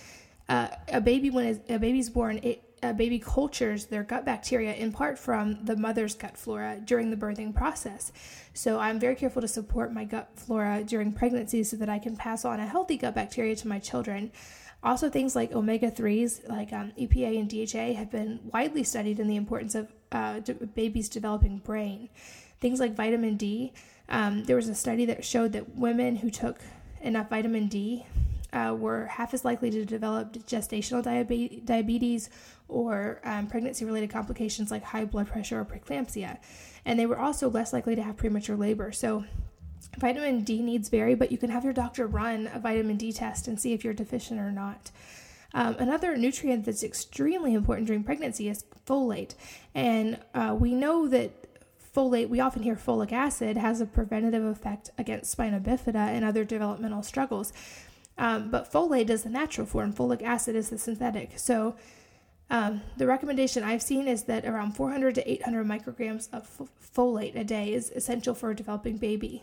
uh, 0.49 0.69
a 0.89 1.01
baby 1.01 1.31
when 1.31 1.61
a 1.69 1.79
baby's 1.79 2.11
born, 2.11 2.39
it 2.43 2.63
uh, 2.83 2.93
baby 2.93 3.19
cultures 3.19 3.87
their 3.87 4.03
gut 4.03 4.25
bacteria 4.25 4.75
in 4.75 4.91
part 4.91 5.19
from 5.19 5.65
the 5.65 5.77
mother's 5.77 6.15
gut 6.15 6.37
flora 6.37 6.81
during 6.85 7.11
the 7.11 7.17
birthing 7.17 7.55
process. 7.55 8.11
So 8.55 8.79
I'm 8.79 8.99
very 8.99 9.15
careful 9.15 9.41
to 9.43 9.49
support 9.49 9.93
my 9.93 10.05
gut 10.05 10.31
flora 10.35 10.83
during 10.85 11.13
pregnancy 11.13 11.63
so 11.63 11.77
that 11.77 11.89
I 11.89 11.99
can 11.99 12.17
pass 12.17 12.45
on 12.45 12.59
a 12.59 12.67
healthy 12.67 12.97
gut 12.97 13.15
bacteria 13.15 13.55
to 13.57 13.69
my 13.69 13.79
children. 13.79 14.33
Also, 14.85 15.09
things 15.09 15.37
like 15.37 15.53
omega 15.53 15.91
3s, 15.91 16.49
like 16.49 16.73
um, 16.73 16.93
EPA 16.99 17.39
and 17.39 17.49
DHA, 17.49 17.99
have 17.99 18.11
been 18.11 18.41
widely 18.53 18.83
studied 18.83 19.21
in 19.21 19.29
the 19.29 19.37
importance 19.37 19.75
of 19.77 19.93
uh, 20.11 20.41
babies' 20.75 21.09
developing 21.09 21.59
brain. 21.59 22.09
Things 22.61 22.81
like 22.81 22.95
vitamin 22.95 23.37
D. 23.37 23.73
Um, 24.09 24.45
there 24.45 24.57
was 24.57 24.69
a 24.69 24.75
study 24.75 25.05
that 25.07 25.25
showed 25.25 25.53
that 25.53 25.77
women 25.77 26.17
who 26.17 26.31
took 26.31 26.61
enough 27.01 27.31
vitamin 27.31 27.69
D 27.69 28.07
uh, 28.53 28.75
were 28.79 29.07
half 29.07 29.33
as 29.33 29.45
likely 29.45 29.71
to 29.71 29.85
develop 29.85 30.33
gestational 30.47 31.03
diabetes 31.65 32.29
or 32.69 33.21
um, 33.25 33.47
pregnancy 33.47 33.85
related 33.85 34.11
complications 34.11 34.71
like 34.71 34.83
high 34.83 35.05
blood 35.05 35.29
pressure 35.29 35.61
or 35.61 35.65
preeclampsia. 35.65 36.39
And 36.85 36.99
they 36.99 37.07
were 37.07 37.19
also 37.19 37.49
less 37.49 37.73
likely 37.73 37.95
to 37.95 38.03
have 38.03 38.17
premature 38.17 38.57
labor. 38.57 38.93
So, 38.93 39.25
vitamin 39.99 40.43
D 40.43 40.63
needs 40.63 40.89
vary, 40.89 41.15
but 41.15 41.33
you 41.33 41.39
can 41.39 41.51
have 41.51 41.65
your 41.65 41.73
doctor 41.73 42.07
run 42.07 42.49
a 42.53 42.59
vitamin 42.59 42.97
D 42.97 43.13
test 43.13 43.49
and 43.49 43.61
see 43.61 43.73
if 43.73 43.85
you're 43.85 43.95
deficient 43.95 44.41
or 44.41 44.51
not. 44.51 44.91
Um, 45.55 45.77
another 45.79 46.17
nutrient 46.17 46.65
that's 46.65 46.83
extremely 46.83 47.55
important 47.55 47.87
during 47.87 48.05
pregnancy 48.05 48.49
is 48.49 48.65
folate. 48.87 49.35
And 49.75 50.19
uh, 50.35 50.57
we 50.59 50.75
know 50.75 51.09
that 51.09 51.33
folate, 51.95 52.29
we 52.29 52.41
often 52.41 52.63
hear 52.63 52.75
folic 52.75 53.13
acid 53.13 53.57
has 53.57 53.81
a 53.81 53.87
preventative 53.87 54.45
effect 54.45 54.91
against 54.97 55.31
spina 55.31 55.61
bifida 55.61 56.09
and 56.09 56.25
other 56.25 56.45
developmental 56.45 57.03
struggles. 57.03 57.53
Um, 58.19 58.51
but 58.51 58.71
folate 58.71 59.11
is 59.11 59.23
the 59.23 59.31
natural 59.31 59.67
form, 59.67 59.93
folic 59.93 60.23
acid 60.23 60.57
is 60.57 60.71
the 60.71 60.79
synthetic. 60.79 61.39
So 61.39 61.77
um, 62.51 62.83
the 62.97 63.07
recommendation 63.07 63.63
I've 63.63 63.83
seen 63.83 64.07
is 64.07 64.25
that 64.25 64.45
around 64.45 64.73
400 64.73 65.15
to 65.17 65.31
800 65.31 65.67
micrograms 65.67 66.29
of 66.33 66.43
f- 66.61 66.69
folate 66.95 67.35
a 67.35 67.45
day 67.45 67.73
is 67.73 67.91
essential 67.91 68.35
for 68.35 68.51
a 68.51 68.57
developing 68.57 68.99
baby. 68.99 69.43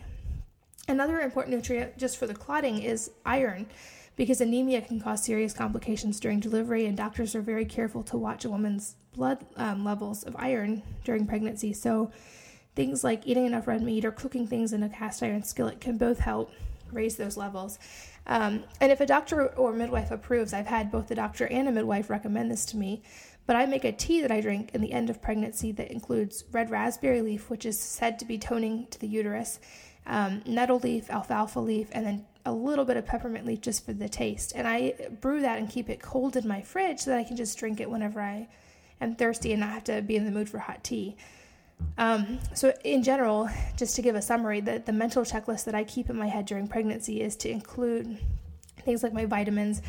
Another 0.90 1.22
important 1.22 1.56
nutrient 1.56 2.00
just 2.00 2.18
for 2.18 2.26
the 2.26 2.34
clotting 2.34 2.82
is 2.82 3.12
iron 3.24 3.68
because 4.16 4.42
anemia 4.42 4.82
can 4.82 5.00
cause 5.00 5.24
serious 5.24 5.54
complications 5.54 6.20
during 6.20 6.40
delivery, 6.40 6.88
and 6.88 6.98
doctors 6.98 7.36
are 7.36 7.44
very 7.44 7.64
careful 7.64 8.02
to 8.02 8.18
watch 8.18 8.44
a 8.44 8.50
woman's 8.50 8.96
blood 9.14 9.46
um, 9.56 9.86
levels 9.86 10.24
of 10.24 10.36
iron 10.40 10.82
during 11.04 11.28
pregnancy. 11.28 11.74
So, 11.74 12.12
things 12.76 13.04
like 13.04 13.28
eating 13.28 13.46
enough 13.46 13.68
red 13.68 13.84
meat 13.84 14.04
or 14.04 14.12
cooking 14.12 14.48
things 14.48 14.74
in 14.74 14.82
a 14.82 14.90
cast 14.90 15.22
iron 15.22 15.44
skillet 15.44 15.80
can 15.80 16.00
both 16.00 16.18
help 16.18 16.52
raise 16.92 17.18
those 17.18 17.38
levels. 17.38 17.78
Um, 18.26 18.64
and 18.82 18.92
if 18.92 19.00
a 19.00 19.06
doctor 19.06 19.46
or 19.56 19.72
midwife 19.72 20.10
approves, 20.10 20.54
I've 20.54 20.68
had 20.68 20.92
both 20.92 21.08
the 21.08 21.16
doctor 21.16 21.46
and 21.46 21.68
a 21.68 21.72
midwife 21.72 22.10
recommend 22.10 22.50
this 22.50 22.66
to 22.66 22.78
me. 22.78 23.04
But 23.46 23.56
I 23.56 23.68
make 23.68 23.84
a 23.84 23.92
tea 23.92 24.22
that 24.22 24.32
I 24.32 24.42
drink 24.42 24.72
in 24.74 24.82
the 24.82 24.92
end 24.92 25.10
of 25.10 25.22
pregnancy 25.22 25.72
that 25.74 25.92
includes 25.92 26.46
red 26.52 26.72
raspberry 26.72 27.22
leaf, 27.22 27.50
which 27.50 27.66
is 27.66 27.80
said 27.80 28.18
to 28.20 28.26
be 28.26 28.38
toning 28.38 28.88
to 28.92 29.00
the 29.00 29.08
uterus, 29.08 29.60
um, 30.10 30.42
nettle 30.46 30.80
leaf, 30.80 31.10
alfalfa 31.10 31.60
leaf, 31.60 31.88
and 31.92 32.06
then 32.06 32.26
a 32.46 32.52
little 32.52 32.84
bit 32.84 32.98
of 32.98 33.06
peppermint 33.06 33.46
leaf 33.46 33.62
just 33.62 33.86
for 33.86 33.94
the 33.94 34.10
taste. 34.10 34.54
And 34.56 34.68
I 34.68 34.94
brew 35.22 35.42
that 35.42 35.60
and 35.60 35.70
keep 35.70 35.90
it 35.90 36.02
cold 36.02 36.36
in 36.36 36.48
my 36.48 36.62
fridge 36.62 37.00
so 37.00 37.12
that 37.12 37.20
I 37.20 37.24
can 37.24 37.38
just 37.38 37.58
drink 37.58 37.80
it 37.80 37.90
whenever 37.90 38.20
I 38.20 38.48
am 39.00 39.16
thirsty 39.16 39.52
and 39.52 39.62
not 39.62 39.70
have 39.70 39.84
to 39.86 40.02
be 40.02 40.16
in 40.16 40.26
the 40.26 40.32
mood 40.32 40.50
for 40.50 40.58
hot 40.58 40.84
tea. 40.84 41.16
Um, 41.98 42.40
so, 42.54 42.74
in 42.84 43.04
general, 43.04 43.50
just 43.78 43.96
to 43.96 44.02
give 44.02 44.16
a 44.16 44.22
summary, 44.22 44.60
the, 44.60 44.84
the 44.86 44.92
mental 44.92 45.24
checklist 45.24 45.64
that 45.66 45.76
I 45.76 45.86
keep 45.86 46.10
in 46.10 46.18
my 46.18 46.28
head 46.28 46.46
during 46.46 46.68
pregnancy 46.68 47.22
is 47.22 47.38
to 47.38 47.50
include 47.50 48.18
things 48.82 49.02
like 49.04 49.14
my 49.14 49.26
vitamins, 49.26 49.82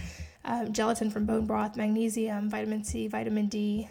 um, 0.45 0.73
gelatin 0.73 1.11
from 1.11 1.27
bone 1.27 1.47
broth, 1.47 1.77
magnesium, 1.77 2.49
vitamin 2.49 2.85
C, 2.85 3.09
vitamin 3.09 3.49
D, 3.49 3.89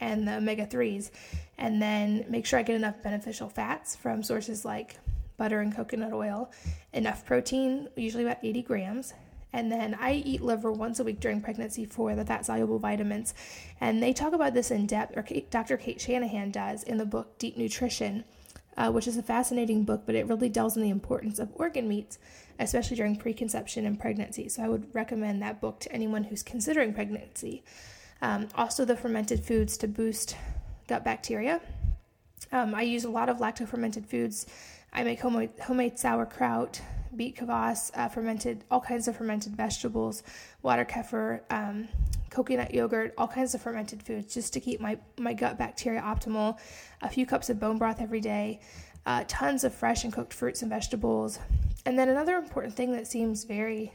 and 0.00 0.26
the 0.26 0.36
omega 0.36 0.66
3s. 0.66 1.10
And 1.58 1.80
then 1.82 2.24
make 2.28 2.46
sure 2.46 2.58
I 2.58 2.62
get 2.62 2.76
enough 2.76 3.02
beneficial 3.02 3.48
fats 3.48 3.96
from 3.96 4.22
sources 4.22 4.64
like 4.64 4.96
butter 5.36 5.60
and 5.60 5.74
coconut 5.74 6.12
oil, 6.12 6.50
enough 6.92 7.24
protein, 7.24 7.88
usually 7.96 8.24
about 8.24 8.38
80 8.42 8.62
grams, 8.62 9.14
and 9.52 9.70
then 9.70 9.94
I 10.00 10.14
eat 10.14 10.40
liver 10.40 10.72
once 10.72 10.98
a 10.98 11.04
week 11.04 11.20
during 11.20 11.40
pregnancy 11.42 11.84
for 11.84 12.14
the 12.14 12.24
fat 12.24 12.46
soluble 12.46 12.78
vitamins. 12.78 13.34
And 13.80 14.02
they 14.02 14.12
talk 14.12 14.32
about 14.32 14.54
this 14.54 14.70
in 14.70 14.86
depth, 14.86 15.16
or 15.16 15.24
Dr. 15.50 15.76
Kate 15.76 16.00
Shanahan 16.00 16.50
does 16.50 16.82
in 16.82 16.96
the 16.96 17.04
book 17.04 17.38
Deep 17.38 17.58
Nutrition, 17.58 18.24
uh, 18.76 18.90
which 18.90 19.06
is 19.06 19.18
a 19.18 19.22
fascinating 19.22 19.84
book, 19.84 20.04
but 20.06 20.14
it 20.14 20.26
really 20.26 20.48
delves 20.48 20.76
in 20.76 20.82
the 20.82 20.90
importance 20.90 21.38
of 21.38 21.50
organ 21.54 21.86
meats, 21.86 22.18
especially 22.58 22.96
during 22.96 23.16
preconception 23.16 23.84
and 23.84 24.00
pregnancy. 24.00 24.48
So 24.48 24.62
I 24.62 24.68
would 24.68 24.94
recommend 24.94 25.42
that 25.42 25.60
book 25.60 25.80
to 25.80 25.92
anyone 25.92 26.24
who's 26.24 26.42
considering 26.42 26.94
pregnancy. 26.94 27.62
Um, 28.22 28.48
also, 28.54 28.84
the 28.84 28.96
fermented 28.96 29.44
foods 29.44 29.76
to 29.78 29.88
boost 29.88 30.36
gut 30.88 31.04
bacteria. 31.04 31.60
Um, 32.50 32.74
I 32.74 32.82
use 32.82 33.04
a 33.04 33.10
lot 33.10 33.28
of 33.28 33.38
lacto 33.38 33.68
fermented 33.68 34.06
foods. 34.06 34.46
I 34.92 35.04
make 35.04 35.20
homemade, 35.20 35.50
homemade 35.62 35.98
sauerkraut, 35.98 36.80
beet 37.16 37.36
kvass, 37.36 37.90
uh, 37.94 38.08
fermented, 38.08 38.64
all 38.70 38.80
kinds 38.80 39.08
of 39.08 39.16
fermented 39.16 39.56
vegetables, 39.56 40.22
water 40.62 40.84
kefir, 40.84 41.40
um, 41.50 41.88
coconut 42.30 42.74
yogurt, 42.74 43.14
all 43.16 43.28
kinds 43.28 43.54
of 43.54 43.62
fermented 43.62 44.02
foods 44.02 44.32
just 44.34 44.52
to 44.52 44.60
keep 44.60 44.80
my, 44.80 44.98
my 45.18 45.32
gut 45.32 45.58
bacteria 45.58 46.00
optimal. 46.00 46.58
A 47.00 47.08
few 47.08 47.26
cups 47.26 47.48
of 47.48 47.58
bone 47.58 47.78
broth 47.78 48.00
every 48.00 48.20
day, 48.20 48.60
uh, 49.06 49.24
tons 49.28 49.64
of 49.64 49.74
fresh 49.74 50.04
and 50.04 50.12
cooked 50.12 50.34
fruits 50.34 50.62
and 50.62 50.70
vegetables. 50.70 51.38
And 51.86 51.98
then 51.98 52.08
another 52.08 52.36
important 52.36 52.74
thing 52.74 52.92
that 52.92 53.06
seems 53.06 53.44
very 53.44 53.92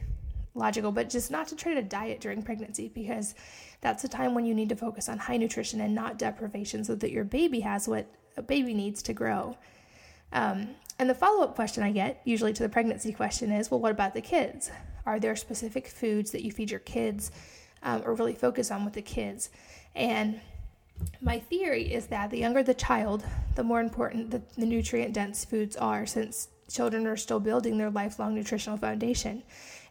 logical, 0.54 0.90
but 0.90 1.08
just 1.08 1.30
not 1.30 1.46
to 1.48 1.56
try 1.56 1.74
to 1.74 1.82
diet 1.82 2.20
during 2.20 2.42
pregnancy 2.42 2.90
because 2.92 3.34
that's 3.80 4.02
a 4.02 4.08
time 4.08 4.34
when 4.34 4.44
you 4.44 4.54
need 4.54 4.68
to 4.68 4.76
focus 4.76 5.08
on 5.08 5.18
high 5.18 5.36
nutrition 5.36 5.80
and 5.80 5.94
not 5.94 6.18
deprivation 6.18 6.84
so 6.84 6.96
that 6.96 7.12
your 7.12 7.24
baby 7.24 7.60
has 7.60 7.86
what 7.86 8.06
a 8.36 8.42
baby 8.42 8.74
needs 8.74 9.02
to 9.02 9.12
grow. 9.12 9.56
Um, 10.32 10.68
and 10.98 11.08
the 11.08 11.14
follow 11.14 11.44
up 11.44 11.54
question 11.54 11.82
I 11.82 11.92
get, 11.92 12.20
usually 12.24 12.52
to 12.52 12.62
the 12.62 12.68
pregnancy 12.68 13.12
question, 13.12 13.52
is 13.52 13.70
well, 13.70 13.80
what 13.80 13.92
about 13.92 14.14
the 14.14 14.20
kids? 14.20 14.70
Are 15.06 15.20
there 15.20 15.36
specific 15.36 15.86
foods 15.86 16.32
that 16.32 16.44
you 16.44 16.52
feed 16.52 16.70
your 16.70 16.80
kids 16.80 17.30
um, 17.82 18.02
or 18.04 18.14
really 18.14 18.34
focus 18.34 18.70
on 18.70 18.84
with 18.84 18.94
the 18.94 19.02
kids? 19.02 19.50
And 19.94 20.40
my 21.20 21.38
theory 21.38 21.92
is 21.92 22.06
that 22.08 22.30
the 22.30 22.38
younger 22.38 22.62
the 22.62 22.74
child, 22.74 23.24
the 23.54 23.62
more 23.62 23.80
important 23.80 24.30
the, 24.30 24.42
the 24.56 24.66
nutrient 24.66 25.14
dense 25.14 25.44
foods 25.44 25.76
are, 25.76 26.04
since 26.06 26.48
children 26.68 27.06
are 27.06 27.16
still 27.16 27.40
building 27.40 27.78
their 27.78 27.90
lifelong 27.90 28.34
nutritional 28.34 28.76
foundation. 28.76 29.42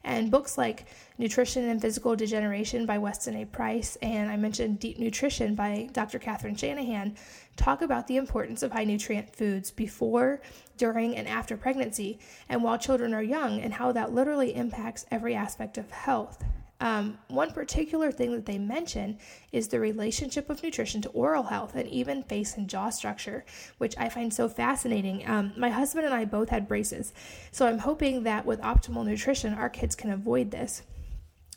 And 0.04 0.32
books 0.32 0.58
like 0.58 0.86
Nutrition 1.18 1.68
and 1.68 1.82
Physical 1.82 2.16
Degeneration 2.16 2.86
by 2.86 2.98
Weston 2.98 3.36
A. 3.36 3.46
Price 3.46 3.98
and 4.02 4.30
I 4.30 4.38
mentioned 4.38 4.80
Deep 4.80 5.00
Nutrition 5.00 5.56
by 5.56 5.90
Dr. 5.92 6.20
Catherine 6.20 6.56
Shanahan 6.56 7.18
talk 7.58 7.82
about 7.82 8.08
the 8.08 8.16
importance 8.16 8.64
of 8.64 8.72
high 8.72 8.86
nutrient 8.86 9.36
foods 9.36 9.72
before, 9.72 10.42
during, 10.78 11.16
and 11.16 11.28
after 11.28 11.58
pregnancy 11.58 12.20
and 12.48 12.64
while 12.64 12.78
children 12.78 13.14
are 13.14 13.24
young 13.24 13.60
and 13.60 13.74
how 13.74 13.92
that 13.92 14.14
literally 14.14 14.56
impacts 14.56 15.06
every 15.12 15.36
aspect 15.36 15.78
of 15.78 15.92
health. 15.92 16.44
Um, 16.80 17.18
one 17.28 17.52
particular 17.52 18.12
thing 18.12 18.34
that 18.34 18.46
they 18.46 18.60
mention 18.60 19.18
is 19.52 19.68
the 19.68 19.80
relationship 19.80 20.48
of 20.50 20.62
nutrition 20.62 21.02
to 21.02 21.10
oral 21.10 21.44
health 21.44 21.74
and 21.74 21.90
even 21.90 22.22
face 22.22 22.56
and 22.56 22.70
jaw 22.70 22.92
structure, 22.92 23.46
which 23.80 23.98
I 23.98 24.10
find 24.10 24.32
so 24.32 24.48
fascinating. 24.48 25.28
Um, 25.28 25.54
my 25.58 25.72
husband 25.72 26.06
and 26.06 26.14
I 26.14 26.26
both 26.26 26.50
had 26.50 26.68
braces, 26.68 27.14
so 27.52 27.66
I'm 27.66 27.80
hoping 27.80 28.24
that 28.24 28.46
with 28.46 28.62
optimal 28.62 29.06
nutrition, 29.06 29.56
our 29.56 29.70
kids 29.70 29.96
can 29.96 30.12
avoid 30.12 30.52
this. 30.52 30.84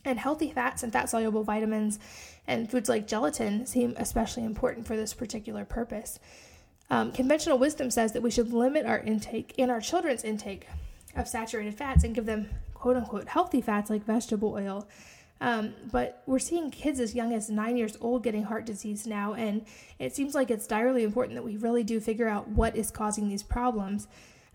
And 0.05 0.19
healthy 0.19 0.51
fats 0.51 0.83
and 0.83 0.93
fat 0.93 1.11
soluble 1.11 1.45
vitamins 1.45 1.99
and 2.47 2.71
foods 2.71 2.89
like 2.89 3.07
gelatin 3.07 3.67
seem 3.67 3.95
especially 3.99 4.45
important 4.45 4.87
for 4.87 4.97
this 4.97 5.13
particular 5.13 5.65
purpose. 5.65 6.19
Um, 6.91 7.13
conventional 7.13 7.59
wisdom 7.59 7.91
says 7.91 8.13
that 8.13 8.23
we 8.23 8.31
should 8.31 8.53
limit 8.53 8.87
our 8.87 8.99
intake 8.99 9.55
and 9.59 9.71
our 9.71 9.81
children's 9.81 10.25
intake 10.25 10.67
of 11.15 11.29
saturated 11.29 11.75
fats 11.75 12.03
and 12.03 12.15
give 12.15 12.27
them 12.27 12.49
quote 12.75 12.97
unquote 12.97 13.29
healthy 13.29 13.61
fats 13.61 13.91
like 13.91 14.05
vegetable 14.05 14.55
oil. 14.55 14.89
Um, 15.41 15.75
but 15.91 16.23
we're 16.27 16.39
seeing 16.39 16.71
kids 16.71 17.01
as 17.01 17.15
young 17.15 17.33
as 17.33 17.49
nine 17.49 17.77
years 17.77 17.97
old 18.01 18.23
getting 18.23 18.43
heart 18.43 18.67
disease 18.67 19.07
now, 19.07 19.33
and 19.33 19.65
it 19.99 20.15
seems 20.15 20.35
like 20.35 20.51
it's 20.51 20.67
direly 20.67 21.03
important 21.03 21.35
that 21.37 21.43
we 21.43 21.57
really 21.57 21.83
do 21.83 21.99
figure 21.99 22.29
out 22.29 22.49
what 22.49 22.77
is 22.77 22.91
causing 22.91 23.29
these 23.29 23.43
problems. 23.43 24.07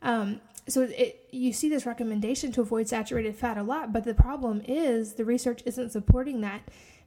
Um, 0.04 0.42
so 0.68 0.82
it, 0.84 1.28
you 1.32 1.54
see 1.54 1.70
this 1.70 1.86
recommendation 1.86 2.52
to 2.54 2.62
avoid 2.62 2.88
saturated 2.88 3.36
fat 3.36 3.58
a 3.58 3.64
lot, 3.64 3.94
but 3.94 4.04
the 4.04 4.14
problem 4.14 4.62
is 4.68 5.14
the 5.14 5.26
research 5.26 5.62
isn't 5.66 5.92
supporting 5.92 6.42
that, 6.42 6.62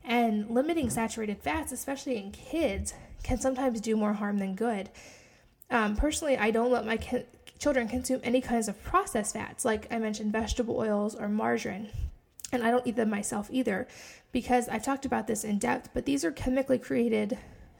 and 0.04 0.48
limiting 0.48 0.90
saturated 0.90 1.42
fats, 1.42 1.72
especially 1.72 2.16
in 2.16 2.30
kids, 2.30 2.94
can 3.22 3.38
sometimes 3.38 3.80
do 3.80 3.96
more 3.96 4.14
harm 4.14 4.38
than 4.38 4.54
good. 4.54 4.90
Um, 5.70 5.96
personally, 5.96 6.36
I 6.38 6.50
don't 6.50 6.70
let 6.70 6.86
my 6.86 6.96
ki- 6.96 7.24
children 7.58 7.88
consume 7.88 8.20
any 8.22 8.40
kinds 8.40 8.68
of 8.68 8.82
processed 8.82 9.34
fats, 9.34 9.64
like 9.64 9.92
I 9.92 9.98
mentioned, 9.98 10.32
vegetable 10.32 10.78
oils 10.78 11.14
or 11.14 11.28
margarine. 11.28 11.88
And 12.52 12.62
I 12.62 12.70
don't 12.70 12.86
eat 12.86 12.96
them 12.96 13.10
myself 13.10 13.48
either 13.52 13.86
because 14.32 14.68
I've 14.68 14.84
talked 14.84 15.04
about 15.04 15.26
this 15.26 15.44
in 15.44 15.58
depth, 15.58 15.90
but 15.92 16.06
these 16.06 16.24
are 16.24 16.30
chemically 16.30 16.78
created 16.78 17.36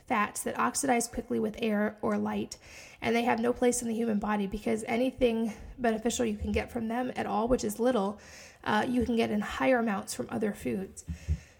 fats 0.06 0.42
that 0.42 0.58
oxidize 0.58 1.06
quickly 1.06 1.38
with 1.38 1.56
air 1.58 1.96
or 2.02 2.18
light, 2.18 2.56
and 3.00 3.14
they 3.14 3.22
have 3.22 3.40
no 3.40 3.52
place 3.52 3.82
in 3.82 3.88
the 3.88 3.94
human 3.94 4.18
body 4.18 4.46
because 4.46 4.84
anything 4.86 5.52
beneficial 5.78 6.24
you 6.24 6.36
can 6.36 6.52
get 6.52 6.70
from 6.70 6.88
them 6.88 7.12
at 7.16 7.26
all, 7.26 7.48
which 7.48 7.64
is 7.64 7.78
little, 7.78 8.18
uh, 8.64 8.84
you 8.88 9.04
can 9.04 9.16
get 9.16 9.30
in 9.30 9.40
higher 9.40 9.78
amounts 9.78 10.14
from 10.14 10.26
other 10.30 10.52
foods. 10.52 11.04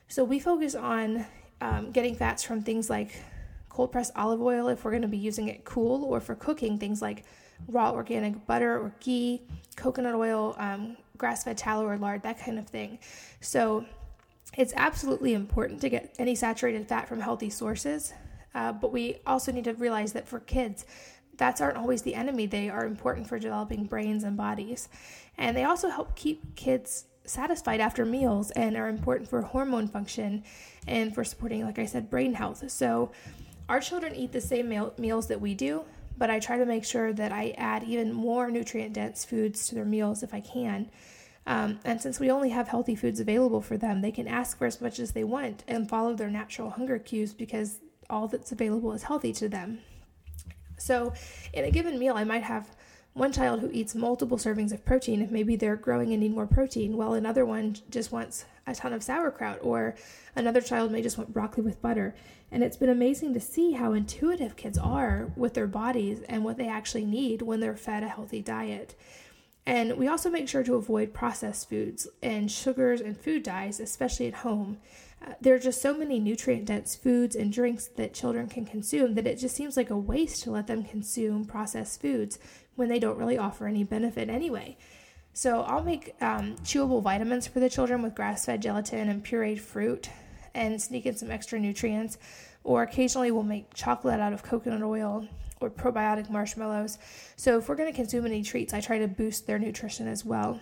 So 0.08 0.24
we 0.24 0.40
focus 0.40 0.74
on 0.74 1.26
um, 1.60 1.90
getting 1.90 2.14
fats 2.14 2.42
from 2.42 2.62
things 2.62 2.90
like 2.90 3.22
cold 3.68 3.92
pressed 3.92 4.12
olive 4.16 4.42
oil 4.42 4.68
if 4.68 4.84
we're 4.84 4.90
going 4.90 5.02
to 5.02 5.08
be 5.08 5.18
using 5.18 5.48
it 5.48 5.64
cool, 5.64 6.04
or 6.04 6.20
for 6.20 6.34
cooking, 6.34 6.78
things 6.78 7.00
like 7.00 7.24
raw 7.68 7.92
organic 7.92 8.46
butter 8.46 8.76
or 8.78 8.92
ghee, 9.00 9.42
coconut 9.76 10.14
oil, 10.14 10.56
um, 10.58 10.96
grass 11.16 11.44
fed 11.44 11.58
tallow 11.58 11.86
or 11.86 11.96
lard, 11.98 12.22
that 12.22 12.40
kind 12.40 12.58
of 12.58 12.66
thing. 12.66 12.98
So 13.40 13.84
it's 14.56 14.72
absolutely 14.76 15.34
important 15.34 15.80
to 15.82 15.88
get 15.88 16.14
any 16.18 16.34
saturated 16.34 16.88
fat 16.88 17.08
from 17.08 17.20
healthy 17.20 17.50
sources. 17.50 18.12
Uh, 18.54 18.72
but 18.72 18.92
we 18.92 19.18
also 19.26 19.52
need 19.52 19.64
to 19.64 19.74
realize 19.74 20.12
that 20.14 20.26
for 20.26 20.40
kids, 20.40 20.86
fats 21.38 21.60
aren't 21.60 21.78
always 21.78 22.02
the 22.02 22.14
enemy. 22.14 22.46
They 22.46 22.68
are 22.68 22.84
important 22.84 23.28
for 23.28 23.38
developing 23.38 23.84
brains 23.84 24.24
and 24.24 24.36
bodies. 24.36 24.88
And 25.38 25.56
they 25.56 25.64
also 25.64 25.88
help 25.88 26.16
keep 26.16 26.56
kids 26.56 27.04
satisfied 27.24 27.80
after 27.80 28.04
meals 28.04 28.50
and 28.52 28.76
are 28.76 28.88
important 28.88 29.30
for 29.30 29.42
hormone 29.42 29.86
function 29.86 30.42
and 30.86 31.14
for 31.14 31.24
supporting, 31.24 31.64
like 31.64 31.78
I 31.78 31.86
said, 31.86 32.10
brain 32.10 32.34
health. 32.34 32.70
So 32.70 33.12
our 33.68 33.80
children 33.80 34.14
eat 34.14 34.32
the 34.32 34.40
same 34.40 34.68
meal, 34.68 34.94
meals 34.98 35.28
that 35.28 35.40
we 35.40 35.54
do, 35.54 35.84
but 36.16 36.30
I 36.30 36.40
try 36.40 36.58
to 36.58 36.66
make 36.66 36.84
sure 36.84 37.12
that 37.12 37.32
I 37.32 37.54
add 37.56 37.84
even 37.84 38.12
more 38.12 38.50
nutrient 38.50 38.94
dense 38.94 39.24
foods 39.24 39.68
to 39.68 39.74
their 39.74 39.84
meals 39.84 40.22
if 40.22 40.34
I 40.34 40.40
can. 40.40 40.90
Um, 41.46 41.78
and 41.84 42.00
since 42.00 42.18
we 42.18 42.30
only 42.30 42.50
have 42.50 42.68
healthy 42.68 42.94
foods 42.94 43.20
available 43.20 43.62
for 43.62 43.76
them, 43.76 44.00
they 44.00 44.10
can 44.10 44.26
ask 44.26 44.58
for 44.58 44.66
as 44.66 44.80
much 44.80 44.98
as 44.98 45.12
they 45.12 45.24
want 45.24 45.64
and 45.68 45.88
follow 45.88 46.14
their 46.14 46.30
natural 46.30 46.70
hunger 46.70 46.98
cues 46.98 47.32
because 47.32 47.78
all 48.10 48.26
that's 48.26 48.52
available 48.52 48.92
is 48.92 49.04
healthy 49.04 49.32
to 49.34 49.48
them. 49.48 49.78
So, 50.88 51.12
in 51.52 51.66
a 51.66 51.70
given 51.70 51.98
meal, 51.98 52.14
I 52.16 52.24
might 52.24 52.44
have 52.44 52.74
one 53.12 53.30
child 53.30 53.60
who 53.60 53.70
eats 53.72 53.94
multiple 53.94 54.38
servings 54.38 54.72
of 54.72 54.86
protein 54.86 55.20
if 55.20 55.30
maybe 55.30 55.54
they're 55.54 55.76
growing 55.76 56.12
and 56.12 56.20
need 56.22 56.34
more 56.34 56.46
protein, 56.46 56.96
while 56.96 57.12
another 57.12 57.44
one 57.44 57.76
just 57.90 58.10
wants 58.10 58.46
a 58.66 58.74
ton 58.74 58.94
of 58.94 59.02
sauerkraut, 59.02 59.58
or 59.60 59.96
another 60.34 60.62
child 60.62 60.90
may 60.90 61.02
just 61.02 61.18
want 61.18 61.30
broccoli 61.30 61.62
with 61.62 61.82
butter. 61.82 62.14
And 62.50 62.64
it's 62.64 62.78
been 62.78 62.88
amazing 62.88 63.34
to 63.34 63.40
see 63.40 63.72
how 63.72 63.92
intuitive 63.92 64.56
kids 64.56 64.78
are 64.78 65.30
with 65.36 65.52
their 65.52 65.66
bodies 65.66 66.22
and 66.26 66.42
what 66.42 66.56
they 66.56 66.68
actually 66.68 67.04
need 67.04 67.42
when 67.42 67.60
they're 67.60 67.76
fed 67.76 68.02
a 68.02 68.08
healthy 68.08 68.40
diet. 68.40 68.94
And 69.68 69.98
we 69.98 70.08
also 70.08 70.30
make 70.30 70.48
sure 70.48 70.62
to 70.62 70.76
avoid 70.76 71.12
processed 71.12 71.68
foods 71.68 72.08
and 72.22 72.50
sugars 72.50 73.02
and 73.02 73.14
food 73.14 73.42
dyes, 73.42 73.80
especially 73.80 74.26
at 74.26 74.36
home. 74.36 74.78
Uh, 75.22 75.34
there 75.42 75.54
are 75.54 75.58
just 75.58 75.82
so 75.82 75.92
many 75.92 76.18
nutrient 76.18 76.64
dense 76.64 76.96
foods 76.96 77.36
and 77.36 77.52
drinks 77.52 77.84
that 77.86 78.14
children 78.14 78.48
can 78.48 78.64
consume 78.64 79.14
that 79.14 79.26
it 79.26 79.36
just 79.36 79.54
seems 79.54 79.76
like 79.76 79.90
a 79.90 79.96
waste 79.98 80.42
to 80.44 80.50
let 80.50 80.68
them 80.68 80.84
consume 80.84 81.44
processed 81.44 82.00
foods 82.00 82.38
when 82.76 82.88
they 82.88 82.98
don't 82.98 83.18
really 83.18 83.36
offer 83.36 83.66
any 83.66 83.84
benefit 83.84 84.30
anyway. 84.30 84.74
So 85.34 85.60
I'll 85.60 85.84
make 85.84 86.14
um, 86.22 86.56
chewable 86.64 87.02
vitamins 87.02 87.46
for 87.46 87.60
the 87.60 87.68
children 87.68 88.00
with 88.00 88.14
grass 88.14 88.46
fed 88.46 88.62
gelatin 88.62 89.10
and 89.10 89.22
pureed 89.22 89.60
fruit 89.60 90.08
and 90.54 90.80
sneak 90.80 91.04
in 91.04 91.14
some 91.14 91.30
extra 91.30 91.60
nutrients. 91.60 92.16
Or 92.64 92.84
occasionally 92.84 93.30
we'll 93.30 93.42
make 93.42 93.74
chocolate 93.74 94.18
out 94.18 94.32
of 94.32 94.42
coconut 94.42 94.82
oil 94.82 95.28
or 95.60 95.70
probiotic 95.70 96.30
marshmallows. 96.30 96.98
So 97.36 97.58
if 97.58 97.68
we're 97.68 97.76
going 97.76 97.90
to 97.90 97.96
consume 97.96 98.26
any 98.26 98.42
treats, 98.42 98.72
I 98.72 98.80
try 98.80 98.98
to 98.98 99.08
boost 99.08 99.46
their 99.46 99.58
nutrition 99.58 100.08
as 100.08 100.24
well. 100.24 100.60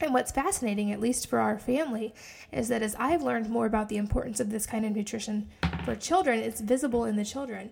And 0.00 0.12
what's 0.12 0.32
fascinating, 0.32 0.92
at 0.92 1.00
least 1.00 1.28
for 1.28 1.38
our 1.38 1.58
family, 1.58 2.14
is 2.52 2.68
that 2.68 2.82
as 2.82 2.94
I've 2.98 3.22
learned 3.22 3.48
more 3.48 3.66
about 3.66 3.88
the 3.88 3.96
importance 3.96 4.40
of 4.40 4.50
this 4.50 4.66
kind 4.66 4.84
of 4.84 4.94
nutrition 4.94 5.48
for 5.84 5.96
children, 5.96 6.40
it's 6.40 6.60
visible 6.60 7.04
in 7.04 7.16
the 7.16 7.24
children. 7.24 7.70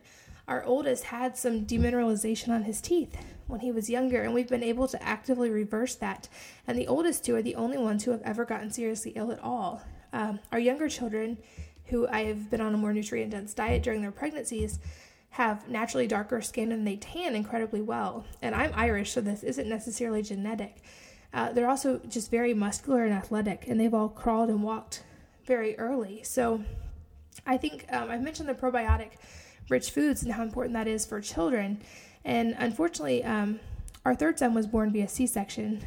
Our 0.48 0.64
oldest 0.64 1.04
had 1.04 1.36
some 1.36 1.66
demineralization 1.66 2.48
on 2.48 2.64
his 2.64 2.80
teeth 2.80 3.16
when 3.46 3.60
he 3.60 3.72
was 3.72 3.90
younger, 3.90 4.22
and 4.22 4.32
we've 4.32 4.48
been 4.48 4.62
able 4.62 4.88
to 4.88 5.02
actively 5.02 5.50
reverse 5.50 5.94
that. 5.96 6.28
And 6.66 6.78
the 6.78 6.86
oldest 6.86 7.24
two 7.24 7.36
are 7.36 7.42
the 7.42 7.56
only 7.56 7.78
ones 7.78 8.04
who 8.04 8.10
have 8.10 8.22
ever 8.22 8.44
gotten 8.44 8.70
seriously 8.70 9.12
ill 9.16 9.30
at 9.30 9.42
all. 9.42 9.82
Um, 10.12 10.40
our 10.52 10.58
younger 10.58 10.88
children, 10.88 11.38
who 11.86 12.06
I 12.08 12.24
have 12.24 12.50
been 12.50 12.60
on 12.60 12.74
a 12.74 12.78
more 12.78 12.92
nutrient 12.92 13.32
dense 13.32 13.52
diet 13.52 13.82
during 13.82 14.00
their 14.00 14.12
pregnancies, 14.12 14.78
have 15.34 15.68
naturally 15.68 16.06
darker 16.06 16.40
skin 16.40 16.70
and 16.70 16.86
they 16.86 16.94
tan 16.94 17.34
incredibly 17.34 17.82
well. 17.82 18.24
And 18.40 18.54
I'm 18.54 18.70
Irish, 18.72 19.10
so 19.10 19.20
this 19.20 19.42
isn't 19.42 19.68
necessarily 19.68 20.22
genetic. 20.22 20.76
Uh, 21.32 21.50
they're 21.50 21.68
also 21.68 22.00
just 22.08 22.30
very 22.30 22.54
muscular 22.54 23.04
and 23.04 23.12
athletic, 23.12 23.66
and 23.66 23.80
they've 23.80 23.92
all 23.92 24.08
crawled 24.08 24.48
and 24.48 24.62
walked 24.62 25.02
very 25.44 25.76
early. 25.76 26.22
So 26.22 26.62
I 27.44 27.56
think 27.56 27.84
um, 27.90 28.12
I've 28.12 28.22
mentioned 28.22 28.48
the 28.48 28.54
probiotic 28.54 29.14
rich 29.68 29.90
foods 29.90 30.22
and 30.22 30.32
how 30.32 30.44
important 30.44 30.74
that 30.74 30.86
is 30.86 31.04
for 31.04 31.20
children. 31.20 31.82
And 32.24 32.54
unfortunately, 32.56 33.24
um, 33.24 33.58
our 34.04 34.14
third 34.14 34.38
son 34.38 34.54
was 34.54 34.68
born 34.68 34.92
via 34.92 35.08
C 35.08 35.26
section. 35.26 35.84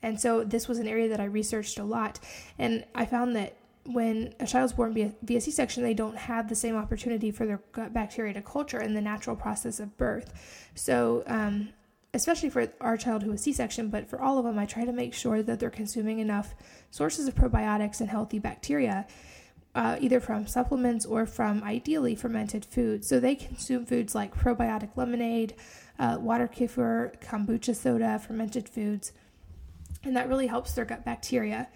And 0.00 0.18
so 0.18 0.44
this 0.44 0.66
was 0.66 0.78
an 0.78 0.88
area 0.88 1.10
that 1.10 1.20
I 1.20 1.24
researched 1.24 1.78
a 1.78 1.84
lot. 1.84 2.20
And 2.58 2.86
I 2.94 3.04
found 3.04 3.36
that 3.36 3.54
when 3.88 4.34
a 4.38 4.46
child's 4.46 4.74
born 4.74 4.92
via, 4.92 5.14
via 5.22 5.40
C 5.40 5.50
section, 5.50 5.82
they 5.82 5.94
don't 5.94 6.16
have 6.16 6.48
the 6.48 6.54
same 6.54 6.76
opportunity 6.76 7.30
for 7.30 7.46
their 7.46 7.62
gut 7.72 7.94
bacteria 7.94 8.34
to 8.34 8.42
culture 8.42 8.80
in 8.80 8.92
the 8.92 9.00
natural 9.00 9.34
process 9.34 9.80
of 9.80 9.96
birth. 9.96 10.32
So, 10.74 11.22
um, 11.26 11.70
especially 12.12 12.50
for 12.50 12.68
our 12.82 12.98
child 12.98 13.22
who 13.22 13.30
was 13.30 13.40
C 13.42 13.52
section, 13.52 13.88
but 13.88 14.08
for 14.08 14.20
all 14.20 14.38
of 14.38 14.44
them, 14.44 14.58
I 14.58 14.66
try 14.66 14.84
to 14.84 14.92
make 14.92 15.14
sure 15.14 15.42
that 15.42 15.58
they're 15.58 15.70
consuming 15.70 16.18
enough 16.18 16.54
sources 16.90 17.26
of 17.28 17.34
probiotics 17.34 18.00
and 18.00 18.10
healthy 18.10 18.38
bacteria. 18.38 19.06
Uh, 19.74 19.96
either 20.00 20.18
from 20.18 20.46
supplements 20.46 21.06
or 21.06 21.24
from 21.24 21.62
ideally 21.62 22.14
fermented 22.14 22.64
foods. 22.64 23.06
So 23.06 23.20
they 23.20 23.36
consume 23.36 23.86
foods 23.86 24.12
like 24.12 24.34
probiotic 24.34 24.96
lemonade, 24.96 25.54
uh, 25.98 26.16
water 26.18 26.48
kefir, 26.48 27.20
kombucha 27.20 27.76
soda, 27.76 28.18
fermented 28.18 28.68
foods, 28.68 29.12
and 30.02 30.16
that 30.16 30.28
really 30.28 30.48
helps 30.48 30.72
their 30.72 30.84
gut 30.84 31.04
bacteria. 31.04 31.68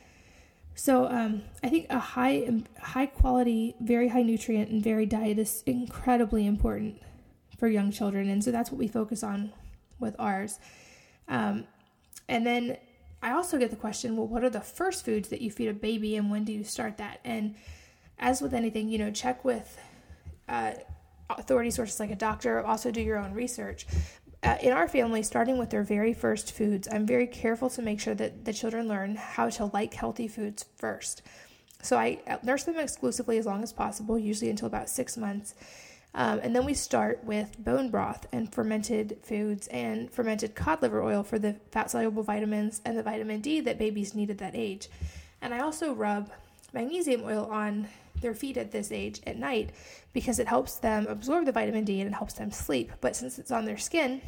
So 0.74 1.06
um, 1.06 1.42
I 1.62 1.68
think 1.68 1.86
a 1.90 1.98
high 1.98 2.48
high 2.80 3.06
quality, 3.06 3.74
very 3.80 4.08
high 4.08 4.22
nutrient 4.22 4.70
and 4.70 4.82
varied 4.82 5.10
diet 5.10 5.38
is 5.38 5.62
incredibly 5.66 6.46
important 6.46 7.00
for 7.58 7.68
young 7.68 7.90
children, 7.90 8.28
and 8.28 8.42
so 8.42 8.50
that's 8.50 8.70
what 8.70 8.78
we 8.78 8.88
focus 8.88 9.22
on 9.22 9.52
with 10.00 10.16
ours. 10.18 10.58
Um, 11.28 11.66
and 12.28 12.46
then 12.46 12.76
I 13.22 13.32
also 13.32 13.58
get 13.58 13.70
the 13.70 13.76
question, 13.76 14.16
well, 14.16 14.26
what 14.26 14.42
are 14.42 14.50
the 14.50 14.60
first 14.60 15.04
foods 15.04 15.28
that 15.28 15.40
you 15.40 15.50
feed 15.50 15.68
a 15.68 15.74
baby, 15.74 16.16
and 16.16 16.30
when 16.30 16.44
do 16.44 16.52
you 16.52 16.64
start 16.64 16.96
that? 16.96 17.20
And 17.24 17.54
as 18.18 18.40
with 18.40 18.54
anything, 18.54 18.88
you 18.88 18.98
know, 18.98 19.10
check 19.10 19.44
with 19.44 19.78
uh, 20.48 20.72
authority 21.30 21.70
sources 21.70 22.00
like 22.00 22.10
a 22.10 22.16
doctor. 22.16 22.64
Also, 22.64 22.90
do 22.90 23.00
your 23.00 23.18
own 23.18 23.32
research 23.32 23.86
uh, 24.42 24.56
in 24.60 24.72
our 24.72 24.88
family, 24.88 25.22
starting 25.22 25.56
with 25.58 25.70
their 25.70 25.84
very 25.84 26.12
first 26.12 26.52
foods, 26.52 26.88
I'm 26.90 27.06
very 27.06 27.26
careful 27.26 27.70
to 27.70 27.82
make 27.82 28.00
sure 28.00 28.14
that 28.14 28.44
the 28.44 28.52
children 28.52 28.88
learn 28.88 29.14
how 29.16 29.48
to 29.50 29.66
like 29.66 29.94
healthy 29.94 30.26
foods 30.26 30.64
first. 30.76 31.22
So 31.82 31.96
I 31.96 32.20
uh, 32.26 32.38
nurse 32.42 32.64
them 32.64 32.78
exclusively 32.78 33.38
as 33.38 33.46
long 33.46 33.62
as 33.62 33.72
possible, 33.72 34.18
usually 34.18 34.50
until 34.50 34.66
about 34.66 34.88
six 34.88 35.16
months. 35.16 35.54
Um, 36.14 36.40
and 36.42 36.54
then 36.54 36.64
we 36.64 36.74
start 36.74 37.24
with 37.24 37.56
bone 37.58 37.88
broth 37.90 38.26
and 38.32 38.52
fermented 38.52 39.18
foods 39.22 39.66
and 39.68 40.10
fermented 40.10 40.54
cod 40.54 40.82
liver 40.82 41.02
oil 41.02 41.22
for 41.22 41.38
the 41.38 41.56
fat 41.70 41.90
soluble 41.90 42.22
vitamins 42.22 42.82
and 42.84 42.98
the 42.98 43.02
vitamin 43.02 43.40
D 43.40 43.60
that 43.60 43.78
babies 43.78 44.14
need 44.14 44.30
at 44.30 44.38
that 44.38 44.54
age. 44.54 44.88
And 45.40 45.54
I 45.54 45.60
also 45.60 45.94
rub 45.94 46.30
magnesium 46.72 47.22
oil 47.24 47.48
on 47.50 47.88
their 48.22 48.34
feet 48.34 48.56
at 48.56 48.72
this 48.72 48.90
age 48.90 49.20
at 49.26 49.36
night 49.36 49.70
because 50.12 50.38
it 50.38 50.48
helps 50.48 50.76
them 50.76 51.06
absorb 51.06 51.44
the 51.44 51.52
vitamin 51.52 51.84
D 51.84 52.00
and 52.00 52.10
it 52.10 52.16
helps 52.16 52.34
them 52.34 52.50
sleep. 52.50 52.92
But 53.00 53.16
since 53.16 53.38
it's 53.38 53.50
on 53.50 53.64
their 53.64 53.78
skin, 53.78 54.22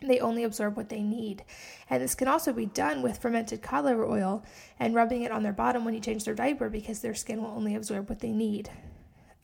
they 0.00 0.20
only 0.20 0.44
absorb 0.44 0.76
what 0.76 0.88
they 0.88 1.02
need. 1.02 1.44
And 1.90 2.02
this 2.02 2.14
can 2.14 2.28
also 2.28 2.52
be 2.52 2.66
done 2.66 3.02
with 3.02 3.18
fermented 3.18 3.62
cod 3.62 3.84
liver 3.84 4.06
oil 4.06 4.44
and 4.78 4.94
rubbing 4.94 5.22
it 5.22 5.32
on 5.32 5.42
their 5.42 5.52
bottom 5.52 5.84
when 5.84 5.94
you 5.94 6.00
change 6.00 6.24
their 6.24 6.34
diaper 6.34 6.68
because 6.68 7.00
their 7.00 7.14
skin 7.14 7.42
will 7.42 7.50
only 7.50 7.74
absorb 7.74 8.08
what 8.08 8.20
they 8.20 8.30
need. 8.30 8.70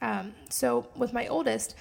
Um, 0.00 0.34
so, 0.50 0.88
with 0.96 1.12
my 1.12 1.26
oldest, 1.26 1.74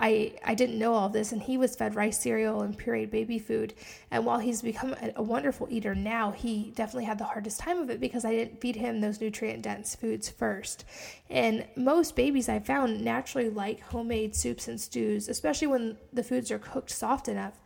I, 0.00 0.34
I 0.44 0.54
didn't 0.54 0.78
know 0.78 0.94
all 0.94 1.08
this, 1.08 1.32
and 1.32 1.42
he 1.42 1.58
was 1.58 1.74
fed 1.74 1.96
rice 1.96 2.20
cereal 2.20 2.62
and 2.62 2.78
pureed 2.78 3.10
baby 3.10 3.40
food. 3.40 3.74
And 4.12 4.24
while 4.24 4.38
he's 4.38 4.62
become 4.62 4.92
a, 4.92 5.12
a 5.16 5.22
wonderful 5.22 5.66
eater 5.70 5.94
now, 5.94 6.30
he 6.30 6.72
definitely 6.76 7.06
had 7.06 7.18
the 7.18 7.24
hardest 7.24 7.58
time 7.58 7.78
of 7.78 7.90
it 7.90 7.98
because 7.98 8.24
I 8.24 8.30
didn't 8.30 8.60
feed 8.60 8.76
him 8.76 9.00
those 9.00 9.20
nutrient 9.20 9.62
dense 9.62 9.96
foods 9.96 10.28
first. 10.28 10.84
And 11.28 11.66
most 11.76 12.14
babies 12.14 12.48
I 12.48 12.60
found 12.60 13.00
naturally 13.00 13.50
like 13.50 13.80
homemade 13.80 14.36
soups 14.36 14.68
and 14.68 14.80
stews, 14.80 15.28
especially 15.28 15.66
when 15.66 15.96
the 16.12 16.22
foods 16.22 16.52
are 16.52 16.60
cooked 16.60 16.90
soft 16.90 17.26
enough. 17.26 17.58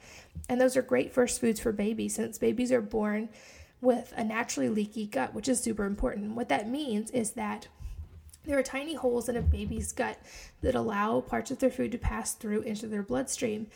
And 0.49 0.59
those 0.59 0.77
are 0.77 0.83
great 0.83 1.12
first 1.12 1.38
foods 1.38 1.61
for 1.61 1.71
babies 1.71 2.14
since 2.14 2.38
babies 2.38 2.73
are 2.73 2.81
born 2.81 3.29
with 3.83 4.14
a 4.16 4.25
naturally 4.25 4.71
leaky 4.71 5.07
gut, 5.07 5.35
which 5.35 5.49
is 5.49 5.61
super 5.61 5.85
important. 5.85 6.35
What 6.35 6.49
that 6.49 6.68
means 6.68 7.11
is 7.11 7.33
that 7.33 7.68
there 8.44 8.59
are 8.59 8.62
tiny 8.62 8.94
holes 8.94 9.28
in 9.28 9.37
a 9.37 9.42
baby's 9.42 9.92
gut 9.92 10.18
that 10.62 10.74
allow 10.74 11.20
parts 11.20 11.50
of 11.50 11.59
their 11.59 11.70
food 11.70 11.92
to 11.92 11.98
pass 11.98 12.35
through 12.35 12.62
into 12.62 12.87
their 12.87 13.02
bloodstream. 13.02 13.68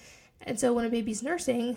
And 0.42 0.58
so 0.58 0.72
when 0.72 0.84
a 0.84 0.90
baby's 0.90 1.22
nursing, 1.22 1.76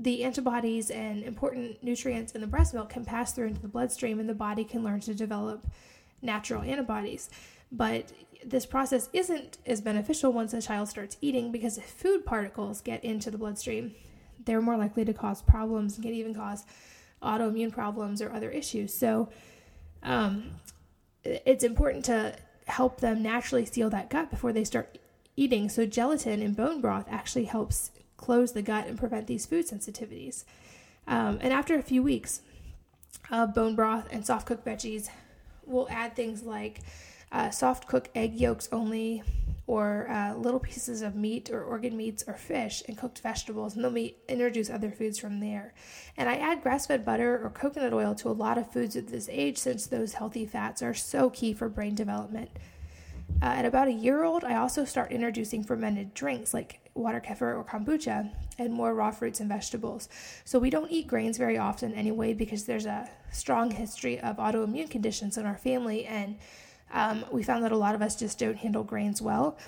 the 0.00 0.24
antibodies 0.24 0.90
and 0.90 1.22
important 1.22 1.82
nutrients 1.82 2.32
in 2.32 2.40
the 2.40 2.46
breast 2.46 2.74
milk 2.74 2.90
can 2.90 3.04
pass 3.04 3.32
through 3.32 3.48
into 3.48 3.62
the 3.62 3.68
bloodstream 3.68 4.20
and 4.20 4.28
the 4.28 4.34
body 4.34 4.64
can 4.64 4.84
learn 4.84 5.00
to 5.00 5.14
develop 5.14 5.66
natural 6.22 6.62
antibodies. 6.62 7.30
But 7.70 8.12
this 8.44 8.66
process 8.66 9.08
isn't 9.12 9.58
as 9.66 9.80
beneficial 9.80 10.32
once 10.32 10.54
a 10.54 10.62
child 10.62 10.88
starts 10.88 11.16
eating 11.20 11.50
because 11.50 11.78
if 11.78 11.84
food 11.84 12.24
particles 12.24 12.80
get 12.80 13.04
into 13.04 13.30
the 13.30 13.38
bloodstream, 13.38 13.94
they're 14.44 14.62
more 14.62 14.76
likely 14.76 15.04
to 15.04 15.12
cause 15.12 15.42
problems 15.42 15.96
and 15.96 16.04
can 16.04 16.14
even 16.14 16.34
cause 16.34 16.64
autoimmune 17.22 17.72
problems 17.72 18.22
or 18.22 18.32
other 18.32 18.50
issues. 18.50 18.94
So, 18.94 19.28
um, 20.02 20.52
it's 21.46 21.64
important 21.64 22.04
to 22.06 22.34
help 22.66 23.00
them 23.00 23.22
naturally 23.22 23.64
seal 23.64 23.90
that 23.90 24.10
gut 24.10 24.30
before 24.30 24.52
they 24.52 24.64
start 24.64 24.98
eating. 25.36 25.68
So, 25.68 25.86
gelatin 25.86 26.42
and 26.42 26.56
bone 26.56 26.80
broth 26.80 27.06
actually 27.10 27.44
helps 27.44 27.90
close 28.16 28.52
the 28.52 28.62
gut 28.62 28.86
and 28.86 28.98
prevent 28.98 29.26
these 29.26 29.46
food 29.46 29.66
sensitivities. 29.66 30.44
Um, 31.06 31.38
and 31.40 31.52
after 31.52 31.76
a 31.76 31.82
few 31.82 32.02
weeks 32.02 32.42
of 33.30 33.54
bone 33.54 33.74
broth 33.74 34.08
and 34.10 34.26
soft 34.26 34.46
cooked 34.46 34.66
veggies, 34.66 35.08
we'll 35.64 35.88
add 35.90 36.14
things 36.14 36.42
like 36.42 36.80
uh, 37.32 37.50
soft 37.50 37.86
cooked 37.86 38.10
egg 38.14 38.34
yolks 38.34 38.68
only, 38.72 39.22
or 39.68 40.08
uh, 40.08 40.34
little 40.34 40.58
pieces 40.58 41.02
of 41.02 41.14
meat 41.14 41.50
or 41.50 41.62
organ 41.62 41.94
meats 41.94 42.24
or 42.26 42.32
fish 42.32 42.82
and 42.88 42.96
cooked 42.96 43.18
vegetables, 43.18 43.76
and 43.76 43.84
then 43.84 43.92
we 43.92 44.16
introduce 44.26 44.70
other 44.70 44.90
foods 44.90 45.18
from 45.18 45.40
there. 45.40 45.74
And 46.16 46.26
I 46.26 46.36
add 46.36 46.62
grass 46.62 46.86
fed 46.86 47.04
butter 47.04 47.38
or 47.44 47.50
coconut 47.50 47.92
oil 47.92 48.14
to 48.16 48.30
a 48.30 48.30
lot 48.30 48.56
of 48.56 48.72
foods 48.72 48.96
at 48.96 49.08
this 49.08 49.28
age 49.30 49.58
since 49.58 49.86
those 49.86 50.14
healthy 50.14 50.46
fats 50.46 50.82
are 50.82 50.94
so 50.94 51.28
key 51.28 51.52
for 51.52 51.68
brain 51.68 51.94
development. 51.94 52.48
Uh, 53.42 53.44
at 53.44 53.66
about 53.66 53.88
a 53.88 53.92
year 53.92 54.24
old, 54.24 54.42
I 54.42 54.56
also 54.56 54.86
start 54.86 55.12
introducing 55.12 55.62
fermented 55.62 56.14
drinks 56.14 56.54
like 56.54 56.80
water 56.94 57.20
kefir 57.20 57.54
or 57.54 57.62
kombucha 57.62 58.30
and 58.58 58.72
more 58.72 58.94
raw 58.94 59.10
fruits 59.10 59.38
and 59.38 59.50
vegetables. 59.50 60.08
So 60.46 60.58
we 60.58 60.70
don't 60.70 60.90
eat 60.90 61.06
grains 61.06 61.36
very 61.36 61.58
often 61.58 61.92
anyway 61.92 62.32
because 62.32 62.64
there's 62.64 62.86
a 62.86 63.08
strong 63.30 63.70
history 63.70 64.18
of 64.18 64.38
autoimmune 64.38 64.90
conditions 64.90 65.36
in 65.36 65.44
our 65.44 65.58
family 65.58 66.06
and 66.06 66.38
um, 66.92 67.24
we 67.30 67.42
found 67.42 67.64
that 67.64 67.72
a 67.72 67.76
lot 67.76 67.94
of 67.94 68.02
us 68.02 68.16
just 68.16 68.38
don't 68.38 68.56
handle 68.56 68.82
grains 68.82 69.20
well. 69.20 69.58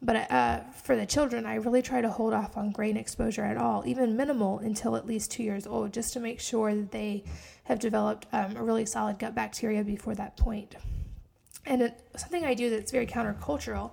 But 0.00 0.30
uh, 0.30 0.60
for 0.84 0.94
the 0.94 1.06
children, 1.06 1.44
I 1.44 1.56
really 1.56 1.82
try 1.82 2.00
to 2.00 2.08
hold 2.08 2.32
off 2.32 2.56
on 2.56 2.70
grain 2.70 2.96
exposure 2.96 3.44
at 3.44 3.56
all, 3.56 3.82
even 3.86 4.16
minimal, 4.16 4.58
until 4.60 4.94
at 4.94 5.06
least 5.06 5.32
two 5.32 5.42
years 5.42 5.66
old, 5.66 5.92
just 5.92 6.12
to 6.12 6.20
make 6.20 6.40
sure 6.40 6.74
that 6.74 6.92
they 6.92 7.24
have 7.64 7.80
developed 7.80 8.26
um, 8.32 8.56
a 8.56 8.62
really 8.62 8.86
solid 8.86 9.18
gut 9.18 9.34
bacteria 9.34 9.82
before 9.82 10.14
that 10.14 10.36
point. 10.36 10.76
And 11.66 11.82
it, 11.82 12.00
something 12.16 12.44
I 12.44 12.54
do 12.54 12.70
that's 12.70 12.92
very 12.92 13.06
countercultural 13.06 13.92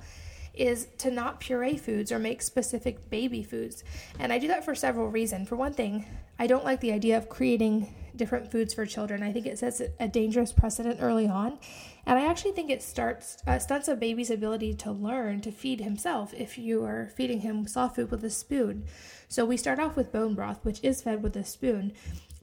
is 0.53 0.87
to 0.99 1.11
not 1.11 1.39
puree 1.39 1.75
foods 1.75 2.11
or 2.11 2.19
make 2.19 2.41
specific 2.41 3.09
baby 3.09 3.43
foods. 3.43 3.83
And 4.19 4.31
I 4.31 4.39
do 4.39 4.47
that 4.47 4.63
for 4.63 4.75
several 4.75 5.09
reasons. 5.09 5.49
For 5.49 5.55
one 5.55 5.73
thing, 5.73 6.05
I 6.39 6.47
don't 6.47 6.63
like 6.63 6.81
the 6.81 6.93
idea 6.93 7.17
of 7.17 7.29
creating 7.29 7.93
different 8.17 8.51
foods 8.51 8.73
for 8.73 8.85
children. 8.85 9.23
I 9.23 9.31
think 9.31 9.45
it 9.45 9.59
sets 9.59 9.81
a 9.99 10.07
dangerous 10.07 10.51
precedent 10.51 10.99
early 11.01 11.27
on. 11.27 11.59
And 12.05 12.19
I 12.19 12.25
actually 12.25 12.51
think 12.51 12.69
it 12.69 12.83
starts 12.83 13.37
uh, 13.47 13.59
stunts 13.59 13.87
a 13.87 13.95
baby's 13.95 14.29
ability 14.29 14.73
to 14.75 14.91
learn 14.91 15.41
to 15.41 15.51
feed 15.51 15.81
himself 15.81 16.33
if 16.33 16.57
you 16.57 16.83
are 16.83 17.11
feeding 17.15 17.41
him 17.41 17.67
soft 17.67 17.95
food 17.95 18.11
with 18.11 18.23
a 18.23 18.29
spoon. 18.29 18.85
So 19.27 19.45
we 19.45 19.57
start 19.57 19.79
off 19.79 19.95
with 19.95 20.11
bone 20.11 20.35
broth, 20.35 20.59
which 20.63 20.83
is 20.83 21.01
fed 21.01 21.23
with 21.23 21.35
a 21.35 21.43
spoon. 21.43 21.93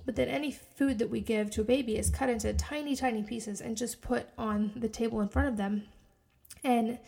But 0.05 0.17
then 0.17 0.29
any 0.29 0.51
food 0.51 0.99
that 0.99 1.11
we 1.11 1.21
give 1.21 1.51
to 1.53 1.61
a 1.61 1.65
baby 1.65 1.97
is 1.97 2.11
cut 2.11 2.29
into 2.29 2.53
tiny, 2.55 2.97
tiny 2.97 3.23
pieces 3.23 3.61
and 3.61 3.77
just 3.77 4.03
put 4.03 4.27
on 4.37 4.73
the 4.75 4.89
table 4.89 5.21
in 5.21 5.29
front 5.29 5.49
of 5.49 5.57
them. 5.57 5.85
And 6.65 6.99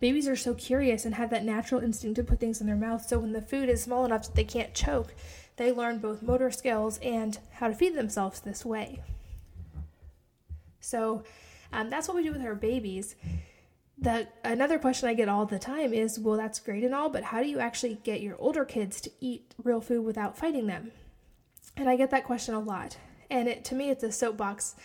babies 0.00 0.28
are 0.28 0.36
so 0.36 0.52
curious 0.54 1.06
and 1.06 1.14
have 1.14 1.30
that 1.30 1.44
natural 1.44 1.80
instinct 1.80 2.16
to 2.16 2.24
put 2.24 2.40
things 2.40 2.60
in 2.60 2.66
their 2.66 2.76
mouth. 2.76 3.06
So 3.06 3.18
when 3.18 3.32
the 3.32 3.40
food 3.40 3.68
is 3.70 3.82
small 3.82 4.04
enough 4.04 4.26
that 4.26 4.34
they 4.34 4.44
can't 4.44 4.74
choke, 4.74 5.14
they 5.56 5.72
learn 5.72 5.98
both 5.98 6.22
motor 6.22 6.50
skills 6.50 6.98
and 6.98 7.38
how 7.52 7.68
to 7.68 7.74
feed 7.74 7.94
themselves 7.94 8.40
this 8.40 8.64
way. 8.64 9.00
So 10.80 11.22
um, 11.72 11.90
that's 11.90 12.08
what 12.08 12.16
we 12.16 12.22
do 12.22 12.32
with 12.32 12.42
our 12.42 12.54
babies. 12.54 13.16
The 13.96 14.28
another 14.42 14.78
question 14.78 15.08
I 15.08 15.14
get 15.14 15.28
all 15.28 15.46
the 15.46 15.58
time 15.58 15.92
is, 15.92 16.18
well, 16.18 16.36
that's 16.36 16.58
great 16.58 16.84
and 16.84 16.94
all, 16.94 17.08
but 17.08 17.24
how 17.24 17.42
do 17.42 17.48
you 17.48 17.60
actually 17.60 17.98
get 18.02 18.20
your 18.20 18.36
older 18.38 18.64
kids 18.64 19.00
to 19.02 19.10
eat 19.20 19.54
real 19.62 19.80
food 19.80 20.04
without 20.04 20.36
fighting 20.36 20.66
them? 20.66 20.90
And 21.76 21.88
I 21.88 21.96
get 21.96 22.10
that 22.10 22.24
question 22.24 22.54
a 22.54 22.60
lot. 22.60 22.96
And 23.30 23.48
it, 23.48 23.64
to 23.66 23.74
me, 23.74 23.90
it's 23.90 24.04
a 24.04 24.12
soapbox 24.12 24.76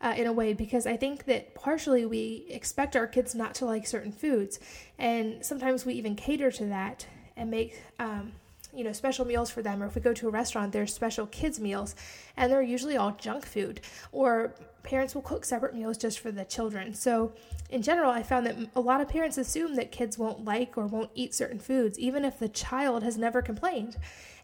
uh, 0.00 0.14
in 0.16 0.26
a 0.26 0.32
way 0.32 0.52
because 0.52 0.86
I 0.86 0.96
think 0.96 1.24
that 1.24 1.54
partially 1.54 2.06
we 2.06 2.46
expect 2.48 2.96
our 2.96 3.06
kids 3.06 3.34
not 3.34 3.54
to 3.56 3.66
like 3.66 3.86
certain 3.86 4.12
foods, 4.12 4.58
and 4.98 5.44
sometimes 5.44 5.84
we 5.84 5.94
even 5.94 6.16
cater 6.16 6.50
to 6.52 6.66
that 6.66 7.06
and 7.36 7.50
make 7.50 7.80
um, 7.98 8.32
you 8.74 8.84
know 8.84 8.92
special 8.92 9.24
meals 9.24 9.50
for 9.50 9.62
them 9.62 9.82
or 9.82 9.86
if 9.86 9.94
we 9.94 10.00
go 10.00 10.12
to 10.12 10.28
a 10.28 10.30
restaurant 10.30 10.72
there's 10.72 10.92
special 10.94 11.26
kids 11.26 11.58
meals 11.58 11.94
and 12.36 12.50
they're 12.50 12.62
usually 12.62 12.96
all 12.96 13.12
junk 13.12 13.44
food 13.44 13.80
or 14.12 14.54
parents 14.82 15.14
will 15.14 15.22
cook 15.22 15.44
separate 15.44 15.74
meals 15.74 15.98
just 15.98 16.18
for 16.18 16.30
the 16.30 16.44
children. 16.44 16.94
So 16.94 17.32
in 17.68 17.82
general 17.82 18.10
i 18.10 18.22
found 18.22 18.46
that 18.46 18.56
a 18.74 18.80
lot 18.80 19.00
of 19.00 19.08
parents 19.08 19.38
assume 19.38 19.76
that 19.76 19.92
kids 19.92 20.18
won't 20.18 20.44
like 20.44 20.76
or 20.76 20.86
won't 20.86 21.10
eat 21.14 21.34
certain 21.34 21.58
foods 21.58 21.98
even 21.98 22.24
if 22.24 22.38
the 22.38 22.48
child 22.48 23.02
has 23.02 23.16
never 23.16 23.42
complained. 23.42 23.96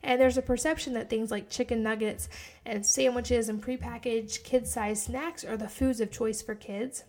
And 0.03 0.21
there's 0.21 0.39
a 0.39 0.43
perception 0.43 0.93
that 0.95 1.11
things 1.11 1.31
like 1.31 1.51
chicken 1.51 1.83
nuggets 1.83 2.29
and 2.65 2.87
sandwiches 2.87 3.49
and 3.49 3.62
prepackaged 3.62 4.45
kid-sized 4.45 5.03
snacks 5.03 5.45
are 5.45 5.57
the 5.57 5.69
foods 5.69 6.01
of 6.01 6.12
choice 6.12 6.43
for 6.43 6.55
kids. 6.55 7.03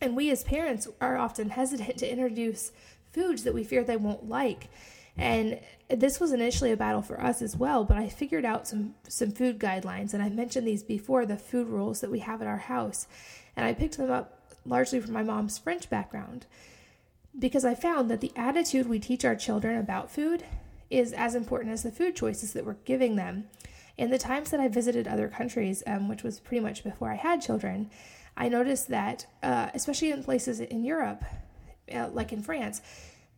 And 0.00 0.16
we 0.16 0.30
as 0.30 0.42
parents 0.42 0.88
are 1.00 1.18
often 1.18 1.50
hesitant 1.50 1.98
to 1.98 2.10
introduce 2.10 2.72
foods 3.12 3.44
that 3.44 3.54
we 3.54 3.62
fear 3.62 3.84
they 3.84 3.96
won't 3.96 4.28
like 4.28 4.68
and 5.16 5.60
this 5.88 6.18
was 6.18 6.32
initially 6.32 6.72
a 6.72 6.76
battle 6.76 7.02
for 7.02 7.20
us 7.20 7.40
as 7.40 7.56
well, 7.56 7.84
but 7.84 7.96
I 7.96 8.08
figured 8.08 8.44
out 8.44 8.66
some 8.66 8.94
some 9.08 9.30
food 9.30 9.58
guidelines 9.58 10.12
and 10.12 10.22
I 10.22 10.28
mentioned 10.28 10.66
these 10.66 10.82
before 10.82 11.24
the 11.24 11.36
food 11.36 11.68
rules 11.68 12.00
that 12.00 12.10
we 12.10 12.20
have 12.20 12.40
at 12.40 12.48
our 12.48 12.58
house. 12.58 13.06
And 13.56 13.64
I 13.64 13.74
picked 13.74 13.96
them 13.96 14.10
up 14.10 14.40
largely 14.66 15.00
from 15.00 15.12
my 15.12 15.22
mom's 15.22 15.58
French 15.58 15.88
background 15.88 16.46
because 17.38 17.64
I 17.64 17.74
found 17.74 18.10
that 18.10 18.20
the 18.20 18.32
attitude 18.36 18.88
we 18.88 18.98
teach 18.98 19.24
our 19.24 19.36
children 19.36 19.78
about 19.78 20.10
food 20.10 20.44
is 20.90 21.12
as 21.12 21.34
important 21.34 21.72
as 21.72 21.82
the 21.82 21.90
food 21.90 22.16
choices 22.16 22.52
that 22.52 22.64
we're 22.64 22.76
giving 22.84 23.16
them. 23.16 23.44
In 23.96 24.10
the 24.10 24.18
times 24.18 24.50
that 24.50 24.60
I 24.60 24.68
visited 24.68 25.06
other 25.06 25.28
countries, 25.28 25.82
um, 25.86 26.08
which 26.08 26.24
was 26.24 26.40
pretty 26.40 26.60
much 26.62 26.82
before 26.82 27.10
I 27.10 27.14
had 27.14 27.40
children, 27.40 27.90
I 28.36 28.48
noticed 28.48 28.88
that, 28.88 29.26
uh, 29.42 29.70
especially 29.74 30.10
in 30.10 30.24
places 30.24 30.58
in 30.58 30.84
Europe, 30.84 31.24
uh, 31.94 32.08
like 32.12 32.32
in 32.32 32.42
France, 32.42 32.82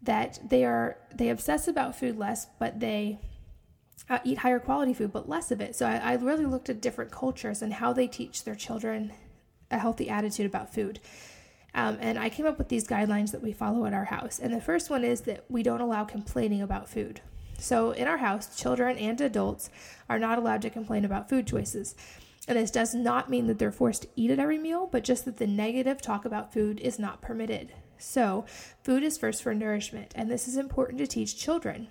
that 0.06 0.40
they 0.48 0.64
are 0.64 0.96
they 1.14 1.28
obsess 1.28 1.68
about 1.68 1.96
food 1.96 2.18
less, 2.18 2.46
but 2.58 2.80
they 2.80 3.20
uh, 4.08 4.18
eat 4.24 4.38
higher 4.38 4.58
quality 4.58 4.94
food, 4.94 5.12
but 5.12 5.28
less 5.28 5.50
of 5.50 5.60
it. 5.60 5.76
So 5.76 5.86
I, 5.86 5.96
I 5.96 6.14
really 6.14 6.46
looked 6.46 6.68
at 6.68 6.80
different 6.80 7.10
cultures 7.10 7.62
and 7.62 7.74
how 7.74 7.92
they 7.92 8.06
teach 8.06 8.44
their 8.44 8.54
children 8.54 9.12
a 9.70 9.78
healthy 9.78 10.08
attitude 10.08 10.46
about 10.46 10.72
food. 10.72 11.00
Um, 11.74 11.98
and 12.00 12.18
I 12.18 12.30
came 12.30 12.46
up 12.46 12.56
with 12.56 12.68
these 12.68 12.86
guidelines 12.86 13.32
that 13.32 13.42
we 13.42 13.52
follow 13.52 13.84
at 13.84 13.92
our 13.92 14.06
house. 14.06 14.38
And 14.38 14.54
the 14.54 14.60
first 14.60 14.88
one 14.88 15.04
is 15.04 15.22
that 15.22 15.44
we 15.48 15.62
don't 15.62 15.80
allow 15.82 16.04
complaining 16.04 16.62
about 16.62 16.88
food. 16.88 17.20
So 17.58 17.90
in 17.90 18.06
our 18.06 18.18
house, 18.18 18.56
children 18.56 18.96
and 18.96 19.20
adults 19.20 19.68
are 20.08 20.18
not 20.18 20.38
allowed 20.38 20.62
to 20.62 20.70
complain 20.70 21.04
about 21.04 21.28
food 21.28 21.46
choices. 21.46 21.94
And 22.48 22.56
this 22.56 22.70
does 22.70 22.94
not 22.94 23.28
mean 23.28 23.46
that 23.48 23.58
they're 23.58 23.72
forced 23.72 24.02
to 24.02 24.08
eat 24.14 24.30
at 24.30 24.38
every 24.38 24.58
meal, 24.58 24.88
but 24.90 25.04
just 25.04 25.24
that 25.24 25.38
the 25.38 25.46
negative 25.46 26.00
talk 26.00 26.24
about 26.24 26.52
food 26.52 26.80
is 26.80 26.98
not 26.98 27.20
permitted. 27.20 27.72
So, 27.98 28.44
food 28.82 29.02
is 29.02 29.18
first 29.18 29.42
for 29.42 29.54
nourishment, 29.54 30.12
and 30.14 30.30
this 30.30 30.46
is 30.48 30.56
important 30.56 30.98
to 30.98 31.06
teach 31.06 31.36
children. 31.36 31.88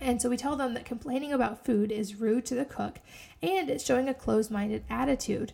And 0.00 0.20
so 0.20 0.28
we 0.28 0.36
tell 0.36 0.56
them 0.56 0.74
that 0.74 0.84
complaining 0.84 1.32
about 1.32 1.64
food 1.64 1.90
is 1.90 2.20
rude 2.20 2.44
to 2.46 2.54
the 2.54 2.66
cook 2.66 2.98
and 3.42 3.70
it's 3.70 3.84
showing 3.84 4.08
a 4.08 4.14
closed 4.14 4.50
minded 4.50 4.84
attitude. 4.90 5.52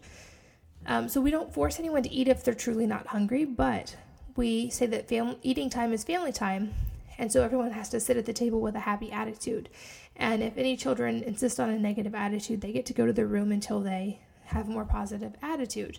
Um, 0.85 1.09
so 1.09 1.21
we 1.21 1.31
don't 1.31 1.55
force 1.55 1.79
anyone 1.79 2.03
to 2.03 2.11
eat 2.11 2.27
if 2.27 2.43
they're 2.43 2.55
truly 2.55 2.87
not 2.87 3.07
hungry, 3.07 3.45
but 3.45 3.97
we 4.35 4.71
say 4.71 4.87
that 4.87 5.09
family, 5.09 5.39
eating 5.43 5.71
time 5.71 5.93
is 5.93 6.03
family 6.03 6.33
time, 6.33 6.75
and 7.19 7.31
so 7.31 7.43
everyone 7.43 7.71
has 7.71 7.89
to 7.91 8.01
sit 8.01 8.17
at 8.17 8.27
the 8.27 8.33
table 8.33 8.61
with 8.61 8.75
a 8.75 8.81
happy 8.81 9.13
attitude. 9.13 9.69
And 10.17 10.43
if 10.43 10.57
any 10.57 10.77
children 10.77 11.23
insist 11.23 11.61
on 11.61 11.71
a 11.71 11.79
negative 11.79 12.15
attitude, 12.15 12.61
they 12.61 12.73
get 12.73 12.87
to 12.87 12.93
go 12.95 13.07
to 13.07 13.13
their 13.13 13.27
room 13.27 13.53
until 13.53 13.81
they 13.81 14.21
have 14.47 14.69
a 14.69 14.73
more 14.73 14.85
positive 14.85 15.35
attitude. 15.41 15.99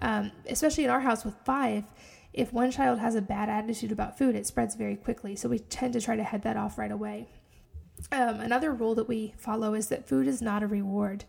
Um, 0.00 0.32
especially 0.48 0.84
in 0.84 0.90
our 0.90 1.00
house 1.00 1.24
with 1.24 1.34
five, 1.44 1.84
if 2.36 2.52
one 2.52 2.70
child 2.70 2.98
has 2.98 3.14
a 3.14 3.22
bad 3.22 3.48
attitude 3.48 3.90
about 3.90 4.18
food, 4.18 4.36
it 4.36 4.46
spreads 4.46 4.74
very 4.74 4.94
quickly. 4.94 5.34
So 5.34 5.48
we 5.48 5.58
tend 5.58 5.94
to 5.94 6.00
try 6.00 6.16
to 6.16 6.22
head 6.22 6.42
that 6.42 6.56
off 6.56 6.78
right 6.78 6.92
away. 6.92 7.28
Um, 8.12 8.40
another 8.40 8.72
rule 8.72 8.94
that 8.94 9.08
we 9.08 9.34
follow 9.38 9.72
is 9.72 9.88
that 9.88 10.06
food 10.06 10.28
is 10.28 10.42
not 10.42 10.62
a 10.62 10.66
reward. 10.66 11.24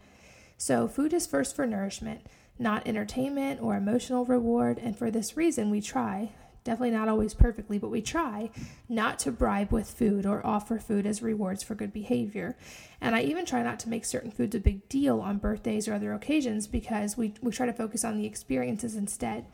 So 0.58 0.88
food 0.88 1.14
is 1.14 1.26
first 1.26 1.56
for 1.56 1.66
nourishment, 1.66 2.28
not 2.60 2.86
entertainment 2.86 3.62
or 3.62 3.76
emotional 3.76 4.26
reward. 4.26 4.80
And 4.80 4.98
for 4.98 5.10
this 5.10 5.38
reason, 5.38 5.70
we 5.70 5.80
try, 5.80 6.32
definitely 6.66 6.92
not 6.92 7.08
always 7.08 7.34
perfectly, 7.34 7.80
but 7.80 7.90
we 7.90 8.02
try 8.02 8.50
not 8.90 9.18
to 9.20 9.32
bribe 9.32 9.72
with 9.72 9.90
food 9.90 10.26
or 10.26 10.46
offer 10.46 10.78
food 10.78 11.06
as 11.06 11.22
rewards 11.22 11.64
for 11.64 11.74
good 11.74 11.94
behavior. 11.94 12.58
And 13.00 13.16
I 13.16 13.22
even 13.22 13.46
try 13.46 13.64
not 13.64 13.80
to 13.82 13.90
make 13.90 14.04
certain 14.04 14.32
foods 14.32 14.56
a 14.56 14.60
big 14.60 14.90
deal 14.90 15.22
on 15.22 15.38
birthdays 15.38 15.88
or 15.88 15.94
other 15.94 16.12
occasions 16.12 16.68
because 16.68 17.16
we, 17.16 17.34
we 17.42 17.54
try 17.54 17.66
to 17.66 17.74
focus 17.74 18.04
on 18.04 18.18
the 18.18 18.26
experiences 18.26 18.96
instead. 18.96 19.46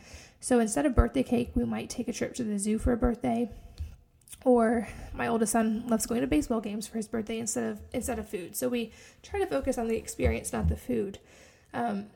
So 0.43 0.59
instead 0.59 0.85
of 0.85 0.93
birthday 0.93 1.23
cake, 1.23 1.51
we 1.55 1.63
might 1.63 1.89
take 1.89 2.09
a 2.09 2.13
trip 2.13 2.33
to 2.35 2.43
the 2.43 2.59
zoo 2.59 2.77
for 2.77 2.91
a 2.91 2.97
birthday. 2.97 3.49
Or 4.43 4.89
my 5.13 5.29
oldest 5.29 5.53
son 5.53 5.87
loves 5.87 6.05
going 6.05 6.19
to 6.19 6.27
baseball 6.27 6.59
games 6.59 6.85
for 6.85 6.97
his 6.97 7.07
birthday 7.07 7.39
instead 7.39 7.63
of 7.63 7.79
instead 7.93 8.19
of 8.19 8.27
food. 8.27 8.57
So 8.57 8.67
we 8.67 8.91
try 9.21 9.39
to 9.39 9.45
focus 9.45 9.77
on 9.77 9.87
the 9.87 9.95
experience, 9.95 10.51
not 10.51 10.67
the 10.67 10.75
food. 10.75 11.19
Um, 11.73 12.07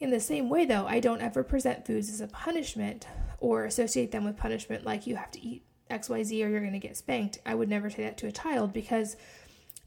in 0.00 0.10
the 0.10 0.18
same 0.18 0.48
way, 0.48 0.64
though, 0.64 0.84
I 0.88 0.98
don't 0.98 1.22
ever 1.22 1.44
present 1.44 1.86
foods 1.86 2.10
as 2.10 2.20
a 2.20 2.26
punishment 2.26 3.06
or 3.38 3.66
associate 3.66 4.10
them 4.10 4.24
with 4.24 4.36
punishment 4.36 4.84
like 4.84 5.06
you 5.06 5.14
have 5.14 5.30
to 5.30 5.40
eat 5.40 5.62
XYZ 5.92 6.44
or 6.44 6.48
you're 6.48 6.58
going 6.58 6.72
to 6.72 6.80
get 6.80 6.96
spanked. 6.96 7.38
I 7.46 7.54
would 7.54 7.68
never 7.68 7.88
say 7.88 8.02
that 8.02 8.18
to 8.18 8.26
a 8.26 8.32
child 8.32 8.72
because 8.72 9.14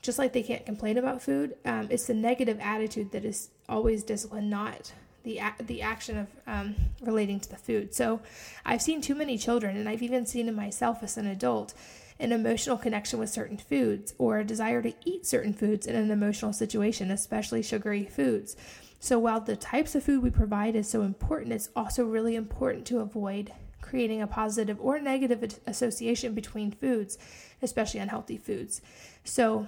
just 0.02 0.18
like 0.18 0.32
they 0.32 0.44
can't 0.44 0.66
complain 0.66 0.98
about 0.98 1.22
food, 1.22 1.58
um, 1.66 1.88
it's 1.90 2.08
the 2.08 2.14
negative 2.14 2.60
attitude 2.62 3.12
that 3.12 3.26
is 3.26 3.50
always 3.68 4.04
discipline, 4.04 4.50
not 4.50 4.94
the 5.26 5.42
the 5.62 5.82
action 5.82 6.18
of 6.18 6.28
um, 6.48 6.76
relating 7.02 7.42
to 7.42 7.50
the 7.50 7.58
food. 7.58 7.94
So 7.94 8.22
I've 8.66 8.82
seen 8.82 9.02
too 9.02 9.16
many 9.16 9.38
children, 9.38 9.76
and 9.76 9.90
I've 9.90 10.04
even 10.04 10.26
seen 10.26 10.48
in 10.48 10.56
myself 10.56 11.04
as 11.04 11.18
an 11.18 11.28
adult, 11.28 11.74
an 12.20 12.32
emotional 12.32 12.78
connection 12.78 13.20
with 13.20 13.30
certain 13.30 13.58
foods 13.58 14.14
or 14.18 14.40
a 14.40 14.46
desire 14.46 14.82
to 14.82 14.94
eat 15.04 15.26
certain 15.26 15.54
foods 15.54 15.86
in 15.88 15.96
an 15.96 16.12
emotional 16.12 16.54
situation, 16.54 17.12
especially 17.12 17.62
sugary 17.62 18.06
foods. 18.06 18.56
So 19.00 19.20
while 19.20 19.42
the 19.42 19.58
types 19.58 19.96
of 19.96 20.04
food 20.04 20.24
we 20.24 20.30
provide 20.30 20.76
is 20.76 20.90
so 20.90 21.02
important, 21.02 21.52
it's 21.52 21.70
also 21.76 22.06
really 22.06 22.36
important 22.36 22.86
to 22.88 23.00
avoid 23.00 23.52
creating 23.82 24.22
a 24.22 24.28
positive 24.28 24.80
or 24.80 25.00
negative 25.00 25.60
association 25.68 26.34
between 26.34 26.72
foods, 26.72 27.18
especially 27.62 28.00
unhealthy 28.00 28.38
foods. 28.38 28.82
So 29.24 29.68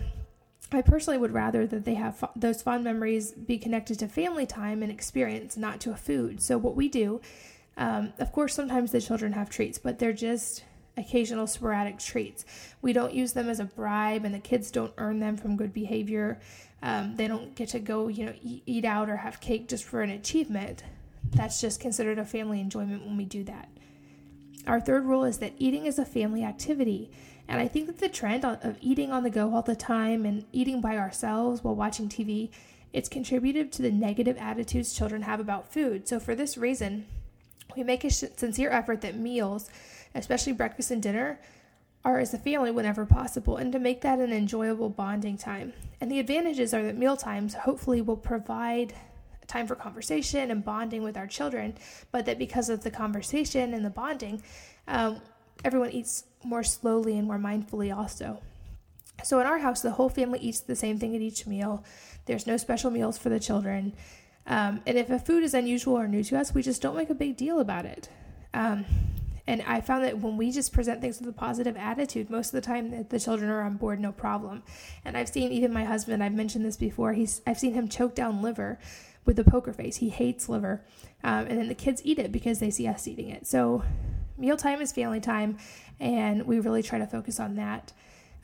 I 0.72 0.82
personally 0.82 1.18
would 1.18 1.34
rather 1.34 1.66
that 1.68 1.86
they 1.86 1.94
have 1.96 2.24
those 2.36 2.62
fond 2.62 2.84
memories 2.84 3.32
be 3.32 3.58
connected 3.58 4.00
to 4.00 4.08
family 4.08 4.46
time 4.46 4.84
and 4.84 4.92
experience, 4.92 5.56
not 5.56 5.80
to 5.82 5.92
a 5.92 5.96
food. 5.96 6.42
So, 6.42 6.58
what 6.58 6.76
we 6.76 6.90
do, 6.90 7.22
um, 7.78 8.14
of 8.20 8.32
course, 8.32 8.54
sometimes 8.54 8.92
the 8.92 9.02
children 9.02 9.34
have 9.34 9.50
treats, 9.50 9.78
but 9.78 10.00
they're 10.00 10.14
just 10.14 10.64
occasional 10.98 11.48
sporadic 11.48 12.00
treats. 12.00 12.44
We 12.82 12.92
don't 12.92 13.14
use 13.14 13.34
them 13.34 13.50
as 13.50 13.60
a 13.60 13.66
bribe, 13.66 14.26
and 14.26 14.34
the 14.34 14.40
kids 14.40 14.72
don't 14.72 14.94
earn 14.98 15.20
them 15.20 15.38
from 15.38 15.56
good 15.56 15.74
behavior. 15.74 16.40
Um, 16.82 17.16
they 17.16 17.28
don't 17.28 17.56
get 17.56 17.70
to 17.70 17.80
go, 17.80 18.08
you 18.08 18.26
know, 18.26 18.34
eat 18.42 18.86
out 18.86 19.10
or 19.10 19.18
have 19.18 19.40
cake 19.40 19.68
just 19.68 19.84
for 19.84 20.02
an 20.02 20.10
achievement. 20.10 20.84
That's 21.32 21.62
just 21.62 21.80
considered 21.80 22.20
a 22.20 22.26
family 22.26 22.60
enjoyment 22.60 23.06
when 23.06 23.18
we 23.18 23.26
do 23.26 23.44
that. 23.46 23.70
Our 24.66 24.82
third 24.82 25.06
rule 25.06 25.24
is 25.24 25.38
that 25.38 25.54
eating 25.58 25.86
is 25.86 25.98
a 25.98 26.06
family 26.06 26.44
activity. 26.44 27.10
And 27.48 27.62
I 27.62 27.68
think 27.68 27.88
that 27.88 28.00
the 28.00 28.10
trend 28.10 28.44
of 28.44 28.78
eating 28.82 29.12
on 29.12 29.24
the 29.24 29.30
go 29.30 29.56
all 29.56 29.62
the 29.62 29.76
time 29.76 30.26
and 30.26 30.46
eating 30.52 30.82
by 30.82 30.98
ourselves 30.98 31.64
while 31.64 31.76
watching 31.76 32.10
TV, 32.10 32.50
it's 32.92 33.10
contributed 33.10 33.72
to 33.74 33.82
the 33.82 33.92
negative 33.92 34.38
attitudes 34.38 34.94
children 34.94 35.22
have 35.22 35.40
about 35.40 35.72
food. 35.72 36.08
So 36.08 36.20
for 36.20 36.36
this 36.36 36.58
reason, 36.58 37.06
we 37.76 37.84
make 37.84 38.04
a 38.04 38.10
sincere 38.10 38.72
effort 38.72 39.02
that 39.02 39.16
meals, 39.16 39.70
especially 40.14 40.54
breakfast 40.54 40.92
and 40.92 41.02
dinner, 41.02 41.40
are 42.04 42.20
as 42.20 42.34
a 42.34 42.38
family 42.38 42.72
whenever 42.72 43.06
possible 43.06 43.58
and 43.58 43.72
to 43.74 43.80
make 43.80 44.02
that 44.02 44.20
an 44.20 44.32
enjoyable 44.32 44.90
bonding 44.90 45.38
time. 45.38 45.74
And 46.00 46.12
the 46.12 46.20
advantages 46.20 46.74
are 46.74 46.84
that 46.84 46.98
meal 46.98 47.18
times 47.18 47.54
hopefully 47.54 48.02
will 48.02 48.18
provide 48.18 48.94
time 49.48 49.68
for 49.68 49.76
conversation 49.76 50.52
and 50.52 50.64
bonding 50.64 51.04
with 51.04 51.18
our 51.18 51.28
children, 51.28 51.76
but 52.12 52.26
that 52.26 52.38
because 52.38 52.70
of 52.70 52.84
the 52.84 52.92
conversation 52.92 53.74
and 53.74 53.84
the 53.84 53.90
bonding, 53.90 54.42
um, 54.88 55.22
everyone 55.64 55.92
eats 55.92 56.26
more 56.44 56.64
slowly 56.64 57.18
and 57.18 57.28
more 57.28 57.38
mindfully 57.38 57.96
also. 57.96 58.42
So 59.24 59.40
in 59.40 59.48
our 59.48 59.60
house, 59.60 59.82
the 59.82 59.92
whole 59.92 60.10
family 60.10 60.40
eats 60.40 60.60
the 60.60 60.76
same 60.76 61.00
thing 61.00 61.16
at 61.16 61.22
each 61.22 61.48
meal. 61.48 61.84
There's 62.26 62.46
no 62.46 62.58
special 62.58 62.92
meals 62.92 63.18
for 63.18 63.30
the 63.30 63.40
children. 63.40 63.94
Um, 64.46 64.82
and 64.86 64.98
if 64.98 65.10
a 65.10 65.20
food 65.20 65.44
is 65.44 65.54
unusual 65.54 65.98
or 65.98 66.08
new 66.08 66.24
to 66.26 66.38
us, 66.38 66.54
we 66.54 66.62
just 66.62 66.82
don't 66.82 66.96
make 66.96 67.10
a 67.10 67.16
big 67.16 67.36
deal 67.36 67.60
about 67.60 67.86
it. 67.86 68.10
Um, 68.54 68.86
and 69.48 69.62
I 69.62 69.82
found 69.82 70.04
that 70.04 70.20
when 70.20 70.36
we 70.36 70.52
just 70.52 70.74
present 70.74 71.02
things 71.02 71.20
with 71.20 71.30
a 71.30 71.34
positive 71.34 71.78
attitude, 71.78 72.30
most 72.30 72.48
of 72.48 72.52
the 72.54 72.62
time 72.62 73.06
the 73.10 73.20
children 73.20 73.50
are 73.50 73.62
on 73.62 73.78
board, 73.78 74.00
no 74.00 74.12
problem. 74.12 74.64
And 75.06 75.18
I've 75.18 75.30
seen 75.30 75.52
even 75.52 75.74
my 75.74 75.86
husband, 75.86 76.24
I've 76.24 76.34
mentioned 76.34 76.66
this 76.66 76.76
before, 76.76 77.14
he's 77.14 77.42
I've 77.48 77.58
seen 77.58 77.74
him 77.74 77.88
choke 77.88 78.14
down 78.14 78.42
liver 78.42 78.78
with 79.26 79.40
a 79.40 79.44
poker 79.44 79.74
face. 79.74 79.98
He 79.98 80.10
hates 80.10 80.50
liver. 80.50 80.84
Um, 81.24 81.46
and 81.48 81.60
then 81.60 81.68
the 81.68 81.76
kids 81.76 82.02
eat 82.04 82.20
it 82.20 82.32
because 82.32 82.60
they 82.60 82.70
see 82.70 82.88
us 82.88 83.08
eating 83.08 83.30
it. 83.30 83.48
So 83.48 83.84
mealtime 84.38 84.82
is 84.82 84.92
family 84.92 85.20
time, 85.20 85.58
and 86.00 86.46
we 86.46 86.60
really 86.60 86.84
try 86.84 87.00
to 87.00 87.08
focus 87.08 87.40
on 87.40 87.56
that. 87.56 87.94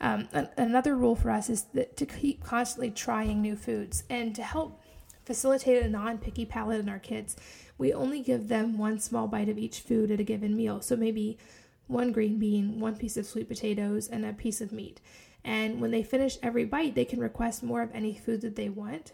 Um, 0.00 0.28
another 0.56 0.96
rule 0.96 1.16
for 1.16 1.30
us 1.30 1.48
is 1.48 1.62
that 1.74 1.96
to 1.96 2.06
keep 2.06 2.42
constantly 2.42 2.90
trying 2.90 3.40
new 3.40 3.56
foods 3.56 4.04
and 4.10 4.34
to 4.34 4.42
help 4.42 4.80
facilitate 5.24 5.82
a 5.82 5.88
non 5.88 6.18
picky 6.18 6.44
palate 6.44 6.80
in 6.80 6.88
our 6.88 6.98
kids. 6.98 7.36
We 7.78 7.92
only 7.92 8.20
give 8.20 8.48
them 8.48 8.78
one 8.78 8.98
small 8.98 9.26
bite 9.26 9.48
of 9.48 9.58
each 9.58 9.80
food 9.80 10.10
at 10.10 10.20
a 10.20 10.24
given 10.24 10.56
meal. 10.56 10.80
So 10.80 10.96
maybe 10.96 11.38
one 11.86 12.12
green 12.12 12.38
bean, 12.38 12.80
one 12.80 12.96
piece 12.96 13.16
of 13.16 13.26
sweet 13.26 13.48
potatoes, 13.48 14.08
and 14.08 14.24
a 14.24 14.32
piece 14.32 14.60
of 14.60 14.72
meat. 14.72 15.00
And 15.44 15.80
when 15.80 15.90
they 15.90 16.02
finish 16.02 16.38
every 16.42 16.64
bite, 16.64 16.94
they 16.94 17.04
can 17.04 17.20
request 17.20 17.62
more 17.62 17.82
of 17.82 17.90
any 17.92 18.14
food 18.14 18.40
that 18.42 18.56
they 18.56 18.68
want. 18.68 19.12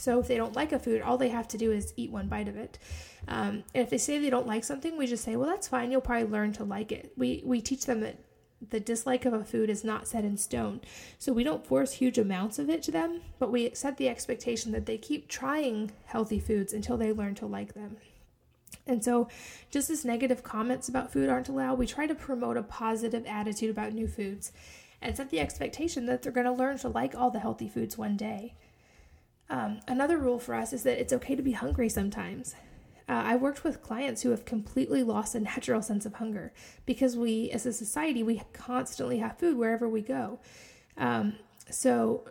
So 0.00 0.18
if 0.18 0.28
they 0.28 0.36
don't 0.36 0.56
like 0.56 0.72
a 0.72 0.78
food, 0.78 1.02
all 1.02 1.18
they 1.18 1.28
have 1.28 1.48
to 1.48 1.58
do 1.58 1.70
is 1.70 1.92
eat 1.96 2.10
one 2.10 2.28
bite 2.28 2.48
of 2.48 2.56
it. 2.56 2.78
Um, 3.28 3.64
and 3.74 3.84
if 3.84 3.90
they 3.90 3.98
say 3.98 4.18
they 4.18 4.30
don't 4.30 4.46
like 4.46 4.64
something, 4.64 4.96
we 4.96 5.06
just 5.06 5.24
say, 5.24 5.36
well, 5.36 5.48
that's 5.48 5.68
fine. 5.68 5.92
You'll 5.92 6.00
probably 6.00 6.28
learn 6.28 6.52
to 6.54 6.64
like 6.64 6.90
it. 6.90 7.12
We 7.16 7.42
we 7.44 7.60
teach 7.60 7.86
them 7.86 8.00
that 8.00 8.16
the 8.68 8.80
dislike 8.80 9.24
of 9.24 9.32
a 9.32 9.44
food 9.44 9.70
is 9.70 9.84
not 9.84 10.06
set 10.06 10.24
in 10.24 10.36
stone. 10.36 10.80
So 11.18 11.32
we 11.32 11.44
don't 11.44 11.66
force 11.66 11.92
huge 11.92 12.18
amounts 12.18 12.58
of 12.58 12.68
it 12.68 12.82
to 12.84 12.90
them, 12.90 13.22
but 13.38 13.50
we 13.50 13.74
set 13.74 13.96
the 13.96 14.08
expectation 14.08 14.72
that 14.72 14.86
they 14.86 14.98
keep 14.98 15.28
trying 15.28 15.92
healthy 16.06 16.38
foods 16.38 16.72
until 16.72 16.96
they 16.96 17.12
learn 17.12 17.34
to 17.36 17.46
like 17.46 17.74
them. 17.74 17.96
And 18.86 19.04
so, 19.04 19.28
just 19.70 19.90
as 19.90 20.04
negative 20.04 20.42
comments 20.42 20.88
about 20.88 21.12
food 21.12 21.28
aren't 21.28 21.48
allowed, 21.48 21.78
we 21.78 21.86
try 21.86 22.06
to 22.06 22.14
promote 22.14 22.56
a 22.56 22.62
positive 22.62 23.26
attitude 23.26 23.70
about 23.70 23.92
new 23.92 24.08
foods 24.08 24.52
and 25.02 25.16
set 25.16 25.30
the 25.30 25.40
expectation 25.40 26.06
that 26.06 26.22
they're 26.22 26.32
going 26.32 26.46
to 26.46 26.52
learn 26.52 26.78
to 26.78 26.88
like 26.88 27.14
all 27.14 27.30
the 27.30 27.40
healthy 27.40 27.68
foods 27.68 27.96
one 27.98 28.16
day. 28.16 28.54
Um, 29.50 29.80
another 29.88 30.16
rule 30.16 30.38
for 30.38 30.54
us 30.54 30.72
is 30.72 30.84
that 30.84 31.00
it's 31.00 31.12
okay 31.12 31.34
to 31.34 31.42
be 31.42 31.52
hungry 31.52 31.88
sometimes. 31.88 32.54
Uh, 33.08 33.24
I 33.26 33.34
worked 33.36 33.64
with 33.64 33.82
clients 33.82 34.22
who 34.22 34.30
have 34.30 34.44
completely 34.44 35.02
lost 35.02 35.34
a 35.34 35.40
natural 35.40 35.82
sense 35.82 36.06
of 36.06 36.14
hunger 36.14 36.52
because 36.86 37.16
we, 37.16 37.50
as 37.50 37.66
a 37.66 37.72
society, 37.72 38.22
we 38.22 38.42
constantly 38.52 39.18
have 39.18 39.38
food 39.38 39.58
wherever 39.58 39.88
we 39.88 40.00
go. 40.00 40.38
Um, 40.96 41.34
so 41.68 42.28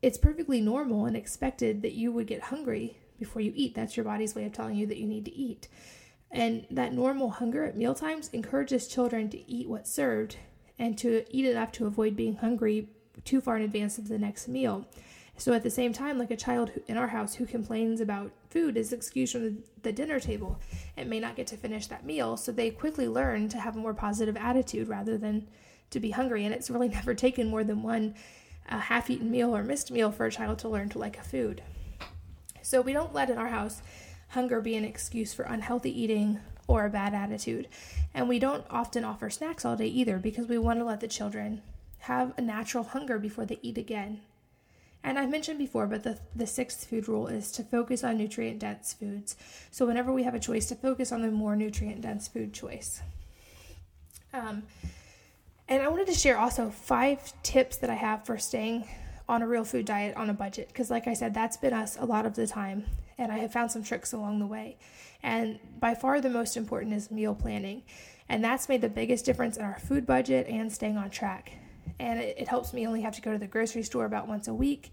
it's 0.00 0.16
perfectly 0.16 0.62
normal 0.62 1.04
and 1.04 1.14
expected 1.14 1.82
that 1.82 1.92
you 1.92 2.10
would 2.10 2.26
get 2.26 2.44
hungry 2.44 2.96
before 3.18 3.42
you 3.42 3.52
eat. 3.54 3.74
That's 3.74 3.96
your 3.98 4.04
body's 4.04 4.34
way 4.34 4.46
of 4.46 4.52
telling 4.52 4.76
you 4.76 4.86
that 4.86 4.96
you 4.96 5.06
need 5.06 5.26
to 5.26 5.34
eat. 5.34 5.68
And 6.30 6.66
that 6.70 6.94
normal 6.94 7.28
hunger 7.28 7.64
at 7.64 7.76
mealtimes 7.76 8.30
encourages 8.32 8.88
children 8.88 9.28
to 9.30 9.50
eat 9.50 9.68
what's 9.68 9.92
served 9.92 10.36
and 10.78 10.96
to 10.98 11.24
eat 11.30 11.44
enough 11.44 11.70
to 11.72 11.86
avoid 11.86 12.16
being 12.16 12.36
hungry 12.36 12.88
too 13.24 13.42
far 13.42 13.56
in 13.56 13.62
advance 13.62 13.98
of 13.98 14.08
the 14.08 14.18
next 14.18 14.48
meal. 14.48 14.86
So 15.36 15.52
at 15.52 15.62
the 15.62 15.70
same 15.70 15.92
time, 15.92 16.18
like 16.18 16.30
a 16.30 16.36
child 16.36 16.70
in 16.86 16.96
our 16.96 17.08
house 17.08 17.34
who 17.34 17.46
complains 17.46 18.00
about 18.00 18.30
food 18.50 18.76
is 18.76 18.92
excused 18.92 19.32
from 19.32 19.64
the 19.82 19.92
dinner 19.92 20.20
table 20.20 20.60
and 20.96 21.10
may 21.10 21.18
not 21.18 21.36
get 21.36 21.48
to 21.48 21.56
finish 21.56 21.88
that 21.88 22.06
meal, 22.06 22.36
so 22.36 22.52
they 22.52 22.70
quickly 22.70 23.08
learn 23.08 23.48
to 23.48 23.58
have 23.58 23.76
a 23.76 23.80
more 23.80 23.94
positive 23.94 24.36
attitude 24.36 24.88
rather 24.88 25.18
than 25.18 25.48
to 25.90 25.98
be 25.98 26.10
hungry. 26.10 26.44
And 26.44 26.54
it's 26.54 26.70
really 26.70 26.88
never 27.00 27.14
taken 27.14 27.48
more 27.48 27.64
than 27.64 27.82
one 27.82 28.14
uh, 28.68 28.78
half-eaten 28.78 29.30
meal 29.30 29.54
or 29.54 29.62
missed 29.62 29.90
meal 29.90 30.10
for 30.12 30.26
a 30.26 30.30
child 30.30 30.58
to 30.60 30.68
learn 30.68 30.88
to 30.90 30.98
like 30.98 31.18
a 31.18 31.22
food. 31.22 31.62
So 32.62 32.80
we 32.80 32.92
don't 32.92 33.12
let 33.12 33.28
in 33.28 33.36
our 33.36 33.48
house 33.48 33.82
hunger 34.28 34.60
be 34.60 34.76
an 34.76 34.84
excuse 34.84 35.34
for 35.34 35.42
unhealthy 35.42 35.90
eating 36.00 36.40
or 36.66 36.86
a 36.86 36.90
bad 36.90 37.12
attitude. 37.12 37.68
And 38.14 38.28
we 38.28 38.38
don't 38.38 38.64
often 38.70 39.04
offer 39.04 39.28
snacks 39.30 39.64
all 39.64 39.76
day 39.76 39.86
either 39.86 40.18
because 40.18 40.46
we 40.46 40.58
want 40.58 40.78
to 40.78 40.84
let 40.84 41.00
the 41.00 41.08
children 41.08 41.60
have 41.98 42.32
a 42.38 42.40
natural 42.40 42.84
hunger 42.84 43.18
before 43.18 43.44
they 43.44 43.58
eat 43.62 43.76
again. 43.76 44.20
And 45.04 45.18
I've 45.18 45.30
mentioned 45.30 45.58
before, 45.58 45.86
but 45.86 46.02
the, 46.02 46.18
the 46.34 46.46
sixth 46.46 46.88
food 46.88 47.08
rule 47.08 47.26
is 47.26 47.52
to 47.52 47.62
focus 47.62 48.02
on 48.02 48.16
nutrient 48.16 48.58
dense 48.58 48.94
foods. 48.94 49.36
So, 49.70 49.86
whenever 49.86 50.10
we 50.10 50.22
have 50.22 50.34
a 50.34 50.40
choice, 50.40 50.66
to 50.68 50.74
focus 50.74 51.12
on 51.12 51.20
the 51.20 51.30
more 51.30 51.54
nutrient 51.54 52.00
dense 52.00 52.26
food 52.26 52.54
choice. 52.54 53.02
Um, 54.32 54.62
and 55.68 55.82
I 55.82 55.88
wanted 55.88 56.06
to 56.06 56.14
share 56.14 56.38
also 56.38 56.70
five 56.70 57.34
tips 57.42 57.76
that 57.76 57.90
I 57.90 57.94
have 57.94 58.24
for 58.24 58.38
staying 58.38 58.88
on 59.28 59.42
a 59.42 59.46
real 59.46 59.64
food 59.64 59.84
diet 59.84 60.16
on 60.16 60.30
a 60.30 60.34
budget. 60.34 60.68
Because, 60.68 60.90
like 60.90 61.06
I 61.06 61.12
said, 61.12 61.34
that's 61.34 61.58
been 61.58 61.74
us 61.74 61.98
a 62.00 62.06
lot 62.06 62.24
of 62.24 62.34
the 62.34 62.46
time. 62.46 62.86
And 63.18 63.30
I 63.30 63.38
have 63.38 63.52
found 63.52 63.70
some 63.70 63.84
tricks 63.84 64.14
along 64.14 64.38
the 64.38 64.46
way. 64.46 64.78
And 65.22 65.58
by 65.78 65.94
far 65.94 66.22
the 66.22 66.30
most 66.30 66.56
important 66.56 66.94
is 66.94 67.10
meal 67.10 67.34
planning. 67.34 67.82
And 68.28 68.42
that's 68.42 68.70
made 68.70 68.80
the 68.80 68.88
biggest 68.88 69.26
difference 69.26 69.58
in 69.58 69.64
our 69.64 69.78
food 69.78 70.06
budget 70.06 70.46
and 70.48 70.72
staying 70.72 70.96
on 70.96 71.10
track 71.10 71.52
and 71.98 72.20
it, 72.20 72.36
it 72.38 72.48
helps 72.48 72.72
me 72.72 72.86
only 72.86 73.02
have 73.02 73.14
to 73.14 73.22
go 73.22 73.32
to 73.32 73.38
the 73.38 73.46
grocery 73.46 73.82
store 73.82 74.04
about 74.04 74.28
once 74.28 74.48
a 74.48 74.54
week 74.54 74.92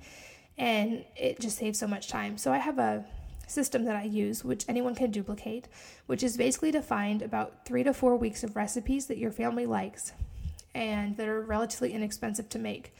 and 0.57 1.03
it 1.15 1.39
just 1.39 1.57
saves 1.57 1.79
so 1.79 1.87
much 1.87 2.07
time. 2.07 2.37
So 2.37 2.51
I 2.51 2.57
have 2.57 2.77
a 2.77 3.05
system 3.47 3.85
that 3.85 3.95
I 3.95 4.03
use, 4.03 4.43
which 4.43 4.65
anyone 4.67 4.95
can 4.95 5.11
duplicate, 5.11 5.67
which 6.05 6.23
is 6.23 6.37
basically 6.37 6.71
to 6.71 6.81
find 6.81 7.21
about 7.21 7.65
three 7.65 7.83
to 7.83 7.93
four 7.93 8.15
weeks 8.15 8.43
of 8.43 8.55
recipes 8.55 9.07
that 9.07 9.17
your 9.17 9.31
family 9.31 9.65
likes 9.65 10.13
and 10.73 11.17
that 11.17 11.27
are 11.27 11.41
relatively 11.41 11.91
inexpensive 11.93 12.47
to 12.49 12.59
make. 12.59 12.93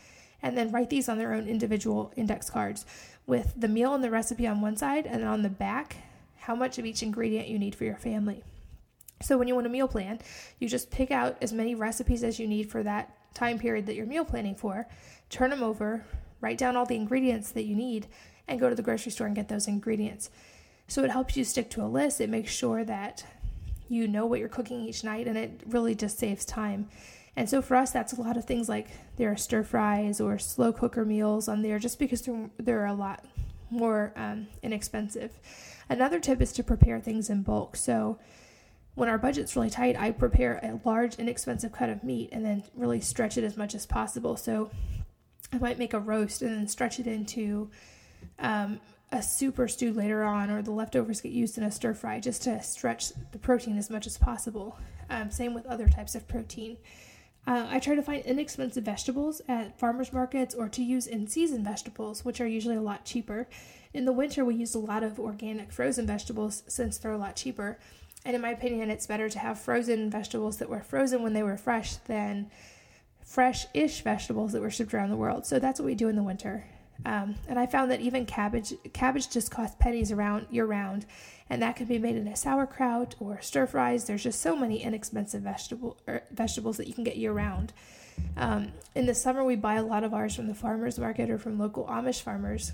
And 0.44 0.58
then 0.58 0.72
write 0.72 0.90
these 0.90 1.08
on 1.08 1.20
their 1.20 1.34
own 1.34 1.48
individual 1.48 2.12
index 2.16 2.50
cards 2.50 2.86
with 3.28 3.54
the 3.56 3.68
meal 3.68 3.94
and 3.94 4.04
the 4.04 4.10
recipe 4.10 4.48
on 4.48 4.60
one 4.60 4.76
side, 4.76 5.06
and 5.06 5.22
then 5.22 5.28
on 5.28 5.44
the 5.44 5.50
back, 5.50 5.98
how 6.40 6.56
much 6.56 6.80
of 6.80 6.86
each 6.86 7.04
ingredient 7.04 7.48
you 7.48 7.60
need 7.60 7.76
for 7.76 7.84
your 7.84 7.96
family. 7.96 8.44
So 9.22 9.38
when 9.38 9.48
you 9.48 9.54
want 9.54 9.68
a 9.68 9.70
meal 9.70 9.88
plan, 9.88 10.20
you 10.58 10.68
just 10.68 10.90
pick 10.90 11.12
out 11.12 11.38
as 11.42 11.54
many 11.54 11.76
recipes 11.76 12.24
as 12.24 12.40
you 12.40 12.48
need 12.48 12.72
for 12.72 12.82
that 12.82 13.16
time 13.34 13.60
period 13.60 13.86
that 13.86 13.96
you're 13.96 14.06
meal 14.06 14.26
planning 14.26 14.56
for, 14.56 14.88
turn 15.30 15.50
them 15.50 15.64
over, 15.64 16.06
write 16.42 16.58
down 16.58 16.76
all 16.76 16.86
the 16.86 16.96
ingredients 16.96 17.52
that 17.52 17.64
you 17.64 17.76
need, 17.76 18.08
and 18.48 18.60
go 18.60 18.70
to 18.70 18.76
the 18.76 18.82
grocery 18.82 19.12
store 19.12 19.28
and 19.28 19.36
get 19.36 19.48
those 19.48 19.68
ingredients. 19.68 20.30
So 20.88 21.04
it 21.04 21.12
helps 21.12 21.38
you 21.38 21.44
stick 21.44 21.70
to 21.72 21.84
a 21.84 21.88
list. 21.88 22.20
It 22.20 22.30
makes 22.30 22.52
sure 22.52 22.84
that 22.84 23.26
you 23.88 24.08
know 24.08 24.26
what 24.26 24.40
you're 24.40 24.50
cooking 24.50 24.82
each 24.82 25.04
night, 25.04 25.28
and 25.28 25.38
it 25.38 25.62
really 25.66 25.96
just 25.96 26.18
saves 26.18 26.46
time. 26.46 26.90
And 27.36 27.50
so 27.50 27.62
for 27.62 27.76
us, 27.76 27.92
that's 27.92 28.14
a 28.14 28.22
lot 28.22 28.36
of 28.36 28.46
things 28.46 28.68
like 28.68 28.88
there 29.16 29.32
are 29.32 29.38
stir 29.38 29.64
fries 29.64 30.20
or 30.20 30.38
slow 30.38 30.74
cooker 30.74 31.06
meals 31.06 31.48
on 31.48 31.62
there 31.62 31.80
just 31.80 31.98
because 31.98 32.28
there 32.58 32.82
are 32.82 32.88
a 32.88 32.94
lot 32.94 33.26
more 33.70 34.12
um, 34.16 34.48
inexpensive. 34.62 35.32
Another 35.90 36.20
tip 36.20 36.42
is 36.42 36.52
to 36.54 36.64
prepare 36.64 37.00
things 37.00 37.30
in 37.30 37.42
bulk. 37.42 37.76
So 37.78 38.20
when 38.96 39.10
our 39.10 39.18
budget's 39.18 39.56
really 39.56 39.70
tight, 39.70 40.00
I 40.00 40.12
prepare 40.12 40.60
a 40.62 40.80
large, 40.84 41.16
inexpensive 41.16 41.72
cut 41.72 41.90
of 41.90 42.04
meat 42.04 42.30
and 42.32 42.46
then 42.46 42.64
really 42.76 43.00
stretch 43.00 43.38
it 43.38 43.44
as 43.44 43.56
much 43.56 43.74
as 43.74 43.86
possible. 43.86 44.36
So 44.36 44.70
I 45.54 45.58
might 45.58 45.80
make 45.80 45.94
a 45.94 46.00
roast 46.00 46.42
and 46.42 46.52
then 46.52 46.68
stretch 46.68 47.00
it 47.00 47.08
into 47.08 47.70
um, 48.40 48.80
a 49.12 49.22
soup 49.22 49.60
or 49.60 49.68
stew 49.68 49.94
later 49.94 50.24
on, 50.24 50.50
or 50.50 50.62
the 50.62 50.72
leftovers 50.72 51.22
get 51.22 51.32
used 51.32 51.58
in 51.58 51.64
a 51.64 51.72
stir 51.72 51.94
fry 51.94 52.20
just 52.20 52.44
to 52.44 52.62
stretch 52.62 53.12
the 53.32 53.40
protein 53.40 53.78
as 53.78 53.90
much 53.90 54.08
as 54.08 54.18
possible. 54.18 54.78
Um, 55.10 55.32
same 55.32 55.54
with 55.54 55.66
other 55.66 55.88
types 55.88 56.16
of 56.16 56.28
protein. 56.28 56.78
Uh, 57.48 57.66
I 57.70 57.80
try 57.80 57.96
to 57.96 58.04
find 58.04 58.24
inexpensive 58.24 58.84
vegetables 58.84 59.42
at 59.48 59.78
farmers 59.80 60.14
markets 60.14 60.54
or 60.54 60.70
to 60.70 60.84
use 60.84 61.08
in 61.08 61.28
season 61.28 61.64
vegetables, 61.64 62.24
which 62.24 62.40
are 62.40 62.48
usually 62.48 62.76
a 62.76 62.82
lot 62.82 63.04
cheaper. 63.04 63.48
In 63.94 64.06
the 64.06 64.14
winter, 64.14 64.46
we 64.46 64.56
use 64.56 64.76
a 64.76 64.80
lot 64.80 65.04
of 65.04 65.20
organic 65.20 65.72
frozen 65.72 66.06
vegetables 66.06 66.64
since 66.68 66.98
they're 66.98 67.12
a 67.12 67.18
lot 67.18 67.36
cheaper. 67.36 67.80
And 68.26 68.36
in 68.36 68.42
my 68.42 68.52
opinion, 68.52 68.90
it's 68.90 69.08
better 69.08 69.30
to 69.30 69.40
have 69.40 69.60
frozen 69.60 70.10
vegetables 70.10 70.58
that 70.58 70.70
were 70.70 70.82
frozen 70.82 71.24
when 71.24 71.34
they 71.34 71.44
were 71.44 71.58
fresh 71.58 71.96
than 71.96 72.52
fresh 73.26 73.66
ish 73.74 74.02
vegetables 74.02 74.52
that 74.52 74.62
were 74.62 74.70
shipped 74.70 74.94
around 74.94 75.10
the 75.10 75.16
world. 75.16 75.46
So 75.46 75.58
that's 75.58 75.80
what 75.80 75.86
we 75.86 75.96
do 75.96 76.08
in 76.08 76.16
the 76.16 76.24
winter. 76.24 76.66
Um, 77.06 77.36
and 77.48 77.58
I 77.58 77.66
found 77.66 77.90
that 77.92 78.02
even 78.02 78.26
cabbage 78.26 78.74
cabbage 78.94 79.30
just 79.30 79.50
costs 79.50 79.76
pennies 79.80 80.12
around 80.12 80.48
year 80.52 80.66
round, 80.66 81.06
and 81.50 81.62
that 81.62 81.76
can 81.76 81.88
be 81.88 81.98
made 81.98 82.16
into 82.16 82.36
sauerkraut 82.36 83.16
or 83.20 83.42
stir 83.42 83.66
fries. 83.66 84.06
There's 84.06 84.24
just 84.24 84.40
so 84.40 84.56
many 84.56 84.84
inexpensive 84.84 85.42
vegetable 85.42 85.98
er, 86.08 86.22
vegetables 86.32 86.78
that 86.78 86.88
you 86.88 86.94
can 86.94 87.04
get 87.04 87.18
year 87.18 87.34
round. 87.34 87.74
Um, 88.38 88.72
in 88.94 89.08
the 89.08 89.16
summer, 89.16 89.44
we 89.44 89.56
buy 89.56 89.76
a 89.76 89.84
lot 89.84 90.04
of 90.04 90.14
ours 90.14 90.36
from 90.36 90.48
the 90.48 90.54
farmers 90.54 91.00
market 91.00 91.32
or 91.32 91.40
from 91.40 91.58
local 91.58 91.86
Amish 91.86 92.22
farmers, 92.22 92.74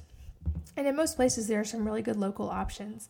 and 0.75 0.85
in 0.85 0.95
most 0.95 1.15
places 1.15 1.47
there 1.47 1.61
are 1.61 1.65
some 1.65 1.85
really 1.85 2.01
good 2.01 2.17
local 2.17 2.49
options. 2.49 3.07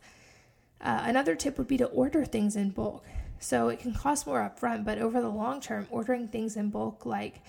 Uh, 0.82 1.02
another 1.04 1.36
tip 1.36 1.58
would 1.58 1.68
be 1.68 1.78
to 1.78 1.86
order 1.86 2.26
things 2.26 2.56
in 2.56 2.70
bulk. 2.70 3.06
So 3.40 3.70
it 3.70 3.80
can 3.80 3.94
cost 3.94 4.26
more 4.26 4.40
upfront, 4.40 4.84
but 4.86 4.98
over 4.98 5.22
the 5.22 5.30
long 5.30 5.62
term, 5.62 5.88
ordering 5.90 6.28
things 6.28 6.58
in 6.58 6.70
bulk 6.70 7.06
like 7.06 7.42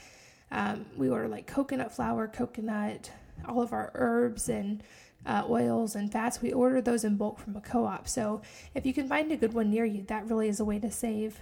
um, 0.51 0.87
we 0.97 1.09
order 1.09 1.29
like 1.29 1.47
coconut 1.47 1.93
flour, 1.93 2.27
coconut 2.29 3.11
all 3.47 3.63
of 3.63 3.73
our 3.73 3.91
herbs 3.95 4.49
and 4.49 4.83
uh, 5.27 5.45
oils 5.49 5.95
and 5.95 6.11
fats, 6.11 6.41
we 6.41 6.53
order 6.53 6.81
those 6.81 7.05
in 7.05 7.17
bulk 7.17 7.39
from 7.39 7.57
a 7.57 7.61
co 7.61 7.85
op. 7.85 8.09
So 8.09 8.43
if 8.75 8.87
you 8.87 8.95
can 8.95 9.09
find 9.09 9.31
a 9.31 9.37
good 9.37 9.53
one 9.53 9.71
near 9.71 9.85
you, 9.85 10.03
that 10.09 10.29
really 10.29 10.49
is 10.49 10.61
a 10.61 10.65
way 10.65 10.79
to 10.79 10.91
save 10.91 11.39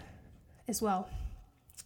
as 0.68 0.82
well. 0.82 1.08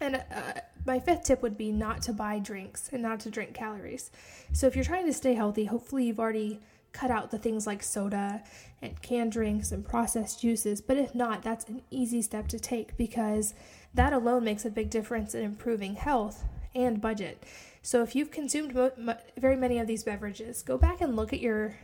And 0.01 0.17
uh, 0.17 0.61
my 0.87 0.99
fifth 0.99 1.25
tip 1.25 1.43
would 1.43 1.59
be 1.59 1.71
not 1.73 2.01
to 2.03 2.13
buy 2.13 2.39
drinks 2.39 2.89
and 2.93 3.03
not 3.03 3.21
to 3.21 3.31
drink 3.31 3.55
calories. 3.55 4.11
So 4.53 4.67
if 4.67 4.75
you're 4.75 4.85
trying 4.85 5.07
to 5.07 5.13
stay 5.13 5.35
healthy, 5.35 5.67
hopefully 5.67 6.07
you've 6.07 6.21
already 6.21 6.61
cut 6.93 7.11
out 7.11 7.31
the 7.31 7.39
things 7.39 7.67
like 7.67 7.83
soda 7.83 8.43
and 8.83 9.01
canned 9.03 9.33
drinks 9.33 9.73
and 9.73 9.87
processed 9.87 10.41
juices. 10.41 10.81
But 10.81 10.97
if 10.97 11.15
not, 11.15 11.43
that's 11.43 11.69
an 11.69 11.83
easy 11.91 12.23
step 12.23 12.49
to 12.49 12.59
take 12.59 12.97
because 12.97 13.55
that 13.95 14.13
alone 14.13 14.45
makes 14.45 14.65
a 14.65 14.71
big 14.71 14.91
difference 14.91 15.35
in 15.35 15.43
improving 15.43 15.95
health 15.95 16.45
and 16.75 17.01
budget. 17.01 17.45
So 17.83 18.03
if 18.03 18.15
you've 18.15 18.31
consumed 18.31 18.75
mo- 18.75 18.93
mo- 18.97 19.19
very 19.39 19.57
many 19.57 19.79
of 19.79 19.87
these 19.87 20.05
beverages, 20.05 20.63
go 20.63 20.79
back 20.79 21.01
and 21.01 21.17
look 21.17 21.33
at 21.33 21.41
your 21.41 21.77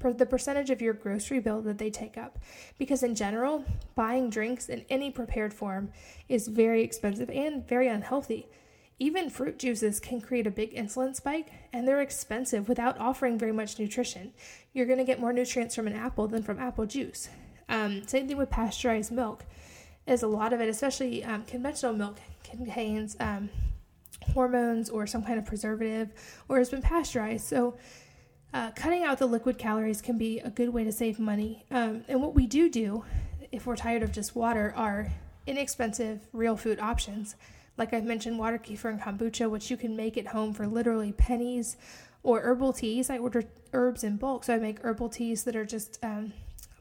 the 0.00 0.26
percentage 0.26 0.70
of 0.70 0.80
your 0.80 0.94
grocery 0.94 1.40
bill 1.40 1.60
that 1.62 1.78
they 1.78 1.90
take 1.90 2.16
up 2.16 2.38
because 2.78 3.02
in 3.02 3.16
general, 3.16 3.64
buying 3.96 4.30
drinks 4.30 4.68
in 4.68 4.84
any 4.88 5.10
prepared 5.10 5.52
form 5.52 5.90
is 6.28 6.46
very 6.46 6.82
expensive 6.82 7.28
and 7.30 7.66
very 7.66 7.88
unhealthy. 7.88 8.46
Even 9.00 9.30
fruit 9.30 9.58
juices 9.58 10.00
can 10.00 10.20
create 10.20 10.46
a 10.46 10.50
big 10.50 10.74
insulin 10.74 11.14
spike 11.14 11.52
and 11.72 11.86
they're 11.86 12.00
expensive 12.00 12.68
without 12.68 12.98
offering 12.98 13.38
very 13.38 13.52
much 13.52 13.78
nutrition. 13.78 14.32
You're 14.72 14.86
going 14.86 14.98
to 14.98 15.04
get 15.04 15.20
more 15.20 15.32
nutrients 15.32 15.74
from 15.74 15.86
an 15.86 15.94
apple 15.94 16.26
than 16.26 16.42
from 16.42 16.58
apple 16.58 16.86
juice. 16.86 17.28
Um, 17.68 18.06
same 18.06 18.26
thing 18.26 18.36
with 18.36 18.50
pasteurized 18.50 19.12
milk, 19.12 19.44
is 20.06 20.22
a 20.22 20.26
lot 20.26 20.52
of 20.52 20.60
it, 20.60 20.68
especially 20.68 21.22
um, 21.22 21.44
conventional 21.44 21.92
milk, 21.92 22.18
contains 22.42 23.16
um, 23.20 23.50
hormones 24.32 24.88
or 24.88 25.06
some 25.06 25.22
kind 25.22 25.38
of 25.38 25.44
preservative 25.44 26.10
or 26.48 26.58
has 26.58 26.70
been 26.70 26.82
pasteurized. 26.82 27.46
So, 27.46 27.76
uh, 28.54 28.70
cutting 28.70 29.04
out 29.04 29.18
the 29.18 29.26
liquid 29.26 29.58
calories 29.58 30.00
can 30.00 30.16
be 30.16 30.38
a 30.40 30.48
good 30.48 30.70
way 30.70 30.82
to 30.82 30.90
save 30.90 31.18
money. 31.18 31.66
Um, 31.70 32.04
and 32.08 32.22
what 32.22 32.34
we 32.34 32.46
do 32.46 32.70
do, 32.70 33.04
if 33.52 33.66
we're 33.66 33.76
tired 33.76 34.02
of 34.02 34.10
just 34.10 34.34
water, 34.34 34.72
are 34.74 35.12
inexpensive 35.46 36.26
real 36.32 36.56
food 36.56 36.80
options. 36.80 37.36
Like 37.78 37.94
I've 37.94 38.04
mentioned, 38.04 38.38
water 38.38 38.58
kefir 38.58 38.90
and 38.90 39.00
kombucha, 39.00 39.48
which 39.48 39.70
you 39.70 39.76
can 39.76 39.96
make 39.96 40.18
at 40.18 40.26
home 40.26 40.52
for 40.52 40.66
literally 40.66 41.12
pennies, 41.12 41.76
or 42.22 42.40
herbal 42.40 42.72
teas. 42.72 43.08
I 43.08 43.18
order 43.18 43.44
herbs 43.72 44.04
in 44.04 44.16
bulk, 44.16 44.44
so 44.44 44.54
I 44.54 44.58
make 44.58 44.80
herbal 44.82 45.08
teas 45.08 45.44
that 45.44 45.56
are 45.56 45.64
just 45.64 45.98
um, 46.02 46.32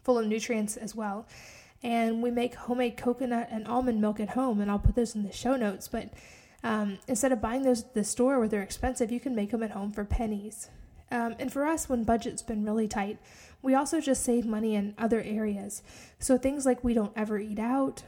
full 0.03 0.17
of 0.17 0.27
nutrients 0.27 0.75
as 0.75 0.95
well. 0.95 1.27
And 1.83 2.23
we 2.23 2.31
make 2.31 2.55
homemade 2.55 2.97
coconut 2.97 3.49
and 3.51 3.67
almond 3.67 4.01
milk 4.01 4.19
at 4.19 4.29
home, 4.29 4.59
and 4.59 4.71
I'll 4.71 4.79
put 4.79 4.95
those 4.95 5.15
in 5.15 5.23
the 5.23 5.31
show 5.31 5.55
notes. 5.55 5.87
But 5.87 6.09
um, 6.63 6.97
instead 7.07 7.31
of 7.31 7.39
buying 7.39 7.61
those 7.61 7.83
at 7.83 7.93
the 7.93 8.03
store 8.03 8.39
where 8.39 8.47
they're 8.47 8.63
expensive, 8.63 9.11
you 9.11 9.19
can 9.19 9.35
make 9.35 9.51
them 9.51 9.61
at 9.61 9.71
home 9.71 9.91
for 9.91 10.03
pennies. 10.03 10.69
Um, 11.11 11.35
and 11.39 11.53
for 11.53 11.65
us, 11.65 11.87
when 11.87 12.03
budget's 12.03 12.41
been 12.41 12.65
really 12.65 12.87
tight, 12.87 13.19
we 13.61 13.75
also 13.75 14.01
just 14.01 14.23
save 14.23 14.45
money 14.45 14.75
in 14.75 14.95
other 14.97 15.21
areas. 15.21 15.83
So 16.19 16.37
things 16.37 16.65
like 16.65 16.83
we 16.83 16.93
don't 16.93 17.13
ever 17.15 17.39
eat 17.39 17.59
out, 17.59 18.03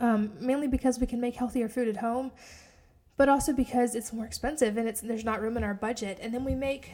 um, 0.00 0.32
mainly 0.40 0.68
because 0.68 0.98
we 0.98 1.06
can 1.06 1.20
make 1.20 1.34
healthier 1.34 1.68
food 1.68 1.88
at 1.88 1.96
home, 1.96 2.32
but 3.16 3.28
also 3.28 3.52
because 3.52 3.94
it's 3.94 4.12
more 4.12 4.24
expensive 4.24 4.76
and 4.76 4.88
it's 4.88 5.00
there's 5.00 5.24
not 5.24 5.40
room 5.40 5.56
in 5.56 5.64
our 5.64 5.74
budget. 5.74 6.18
And 6.20 6.32
then 6.32 6.44
we 6.44 6.54
make 6.54 6.92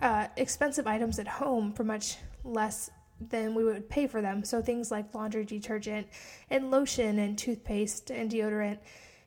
uh, 0.00 0.28
expensive 0.36 0.86
items 0.86 1.18
at 1.18 1.28
home 1.28 1.72
for 1.72 1.84
much 1.84 2.16
less 2.44 2.90
than 3.20 3.54
we 3.54 3.64
would 3.64 3.88
pay 3.88 4.06
for 4.06 4.22
them. 4.22 4.44
So 4.44 4.62
things 4.62 4.90
like 4.90 5.14
laundry 5.14 5.44
detergent 5.44 6.06
and 6.48 6.70
lotion 6.70 7.18
and 7.18 7.36
toothpaste 7.36 8.10
and 8.10 8.30
deodorant 8.30 8.78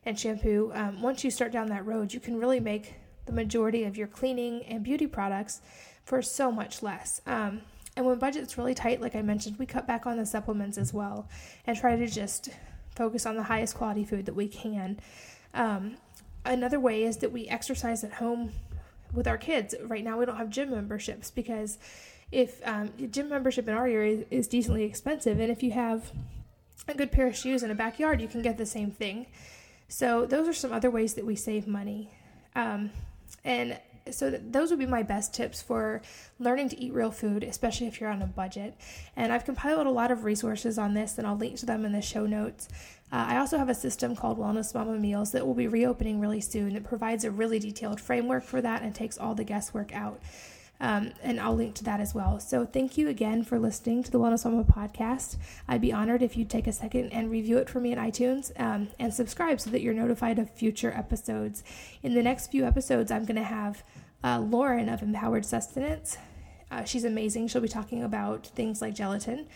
and 0.04 0.18
shampoo, 0.18 0.70
um, 0.74 1.00
once 1.00 1.24
you 1.24 1.30
start 1.30 1.52
down 1.52 1.68
that 1.68 1.86
road, 1.86 2.12
you 2.12 2.20
can 2.20 2.38
really 2.38 2.60
make 2.60 2.94
the 3.26 3.32
majority 3.32 3.84
of 3.84 3.96
your 3.96 4.06
cleaning 4.06 4.62
and 4.64 4.82
beauty 4.82 5.06
products 5.06 5.62
for 6.04 6.20
so 6.20 6.52
much 6.52 6.82
less. 6.82 7.20
Um, 7.26 7.62
and 7.96 8.04
when 8.04 8.18
budget's 8.18 8.58
really 8.58 8.74
tight, 8.74 9.00
like 9.00 9.14
I 9.14 9.22
mentioned, 9.22 9.58
we 9.58 9.66
cut 9.66 9.86
back 9.86 10.06
on 10.06 10.16
the 10.16 10.26
supplements 10.26 10.76
as 10.76 10.92
well 10.92 11.28
and 11.66 11.76
try 11.76 11.96
to 11.96 12.06
just 12.06 12.50
focus 12.94 13.26
on 13.26 13.36
the 13.36 13.44
highest 13.44 13.74
quality 13.74 14.04
food 14.04 14.26
that 14.26 14.34
we 14.34 14.48
can. 14.48 14.98
Um, 15.52 15.96
another 16.44 16.80
way 16.80 17.04
is 17.04 17.18
that 17.18 17.32
we 17.32 17.48
exercise 17.48 18.04
at 18.04 18.14
home 18.14 18.52
with 19.12 19.26
our 19.26 19.38
kids. 19.38 19.74
Right 19.82 20.04
now, 20.04 20.18
we 20.18 20.26
don't 20.26 20.36
have 20.36 20.50
gym 20.50 20.70
memberships 20.70 21.30
because 21.30 21.78
if 22.32 22.60
um, 22.66 22.90
gym 23.10 23.28
membership 23.28 23.68
in 23.68 23.74
our 23.74 23.86
area 23.86 24.24
is, 24.30 24.48
decently 24.48 24.84
expensive, 24.84 25.38
and 25.40 25.50
if 25.50 25.62
you 25.62 25.72
have 25.72 26.10
a 26.88 26.94
good 26.94 27.12
pair 27.12 27.26
of 27.26 27.36
shoes 27.36 27.62
in 27.62 27.70
a 27.70 27.74
backyard, 27.74 28.20
you 28.20 28.28
can 28.28 28.42
get 28.42 28.58
the 28.58 28.66
same 28.66 28.90
thing. 28.90 29.26
So 29.88 30.26
those 30.26 30.48
are 30.48 30.52
some 30.52 30.72
other 30.72 30.90
ways 30.90 31.14
that 31.14 31.24
we 31.24 31.36
save 31.36 31.66
money. 31.66 32.10
Um, 32.56 32.90
and 33.44 33.78
so 34.10 34.30
th- 34.30 34.42
those 34.50 34.70
would 34.70 34.78
be 34.78 34.86
my 34.86 35.02
best 35.02 35.32
tips 35.34 35.62
for 35.62 36.02
learning 36.38 36.68
to 36.70 36.80
eat 36.80 36.92
real 36.92 37.10
food, 37.10 37.42
especially 37.42 37.86
if 37.86 38.00
you're 38.00 38.10
on 38.10 38.22
a 38.22 38.26
budget. 38.26 38.74
And 39.16 39.32
I've 39.32 39.44
compiled 39.44 39.86
a 39.86 39.90
lot 39.90 40.10
of 40.10 40.24
resources 40.24 40.78
on 40.78 40.94
this, 40.94 41.18
and 41.18 41.26
I'll 41.26 41.36
link 41.36 41.56
to 41.58 41.66
them 41.66 41.84
in 41.84 41.92
the 41.92 42.02
show 42.02 42.26
notes. 42.26 42.68
Uh, 43.12 43.26
I 43.28 43.36
also 43.38 43.58
have 43.58 43.68
a 43.68 43.74
system 43.74 44.16
called 44.16 44.38
Wellness 44.38 44.74
Mama 44.74 44.98
Meals 44.98 45.32
that 45.32 45.46
will 45.46 45.54
be 45.54 45.68
reopening 45.68 46.20
really 46.20 46.40
soon. 46.40 46.74
It 46.74 46.84
provides 46.84 47.24
a 47.24 47.30
really 47.30 47.58
detailed 47.58 48.00
framework 48.00 48.44
for 48.44 48.60
that 48.60 48.82
and 48.82 48.94
takes 48.94 49.18
all 49.18 49.34
the 49.34 49.44
guesswork 49.44 49.94
out. 49.94 50.20
Um, 50.80 51.12
and 51.22 51.40
I'll 51.40 51.54
link 51.54 51.74
to 51.76 51.84
that 51.84 52.00
as 52.00 52.14
well. 52.14 52.40
So 52.40 52.66
thank 52.66 52.98
you 52.98 53.08
again 53.08 53.44
for 53.44 53.58
listening 53.58 54.02
to 54.02 54.10
the 54.10 54.18
Wellness 54.18 54.44
Mama 54.44 54.64
podcast. 54.64 55.36
I'd 55.68 55.80
be 55.80 55.92
honored 55.92 56.20
if 56.20 56.36
you'd 56.36 56.50
take 56.50 56.66
a 56.66 56.72
second 56.72 57.10
and 57.12 57.30
review 57.30 57.58
it 57.58 57.70
for 57.70 57.80
me 57.80 57.92
in 57.92 57.98
iTunes 57.98 58.50
um, 58.60 58.88
and 58.98 59.14
subscribe 59.14 59.60
so 59.60 59.70
that 59.70 59.82
you're 59.82 59.94
notified 59.94 60.38
of 60.38 60.50
future 60.50 60.92
episodes. 60.92 61.62
In 62.02 62.14
the 62.14 62.22
next 62.22 62.50
few 62.50 62.64
episodes, 62.64 63.10
I'm 63.10 63.24
going 63.24 63.36
to 63.36 63.44
have 63.44 63.84
uh, 64.24 64.40
Lauren 64.40 64.88
of 64.88 65.00
Empowered 65.00 65.44
Sustenance. 65.44 66.18
Uh, 66.70 66.84
she's 66.84 67.04
amazing. 67.04 67.48
She'll 67.48 67.62
be 67.62 67.68
talking 67.68 68.02
about 68.02 68.46
things 68.48 68.82
like 68.82 68.94
gelatin. 68.94 69.46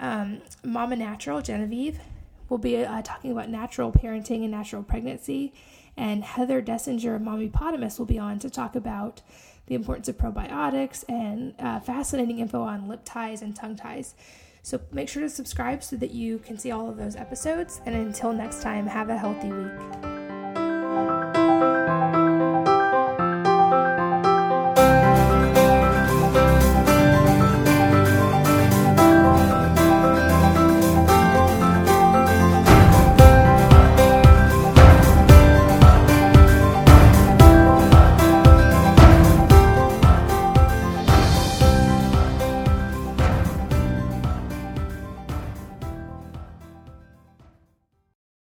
Um, 0.00 0.42
Mama 0.64 0.96
Natural, 0.96 1.40
Genevieve, 1.40 2.00
will 2.48 2.58
be 2.58 2.84
uh, 2.84 3.02
talking 3.02 3.30
about 3.30 3.48
natural 3.48 3.92
parenting 3.92 4.42
and 4.42 4.50
natural 4.50 4.82
pregnancy. 4.82 5.52
And 5.96 6.24
Heather 6.24 6.60
Dessinger 6.60 7.14
of 7.14 7.22
Mommypotamus 7.22 7.98
will 7.98 8.06
be 8.06 8.18
on 8.18 8.38
to 8.40 8.50
talk 8.50 8.74
about 8.74 9.22
the 9.66 9.74
importance 9.74 10.08
of 10.08 10.18
probiotics, 10.18 11.04
and 11.08 11.54
uh, 11.58 11.80
fascinating 11.80 12.38
info 12.38 12.62
on 12.62 12.88
lip 12.88 13.00
ties 13.04 13.42
and 13.42 13.54
tongue 13.54 13.76
ties. 13.76 14.14
So 14.62 14.80
make 14.92 15.08
sure 15.08 15.22
to 15.22 15.28
subscribe 15.28 15.82
so 15.82 15.96
that 15.96 16.12
you 16.12 16.38
can 16.38 16.58
see 16.58 16.70
all 16.70 16.88
of 16.88 16.96
those 16.96 17.16
episodes. 17.16 17.82
And 17.84 17.94
until 17.94 18.32
next 18.32 18.62
time, 18.62 18.86
have 18.86 19.10
a 19.10 19.18
healthy 19.18 19.52
week. 19.52 20.23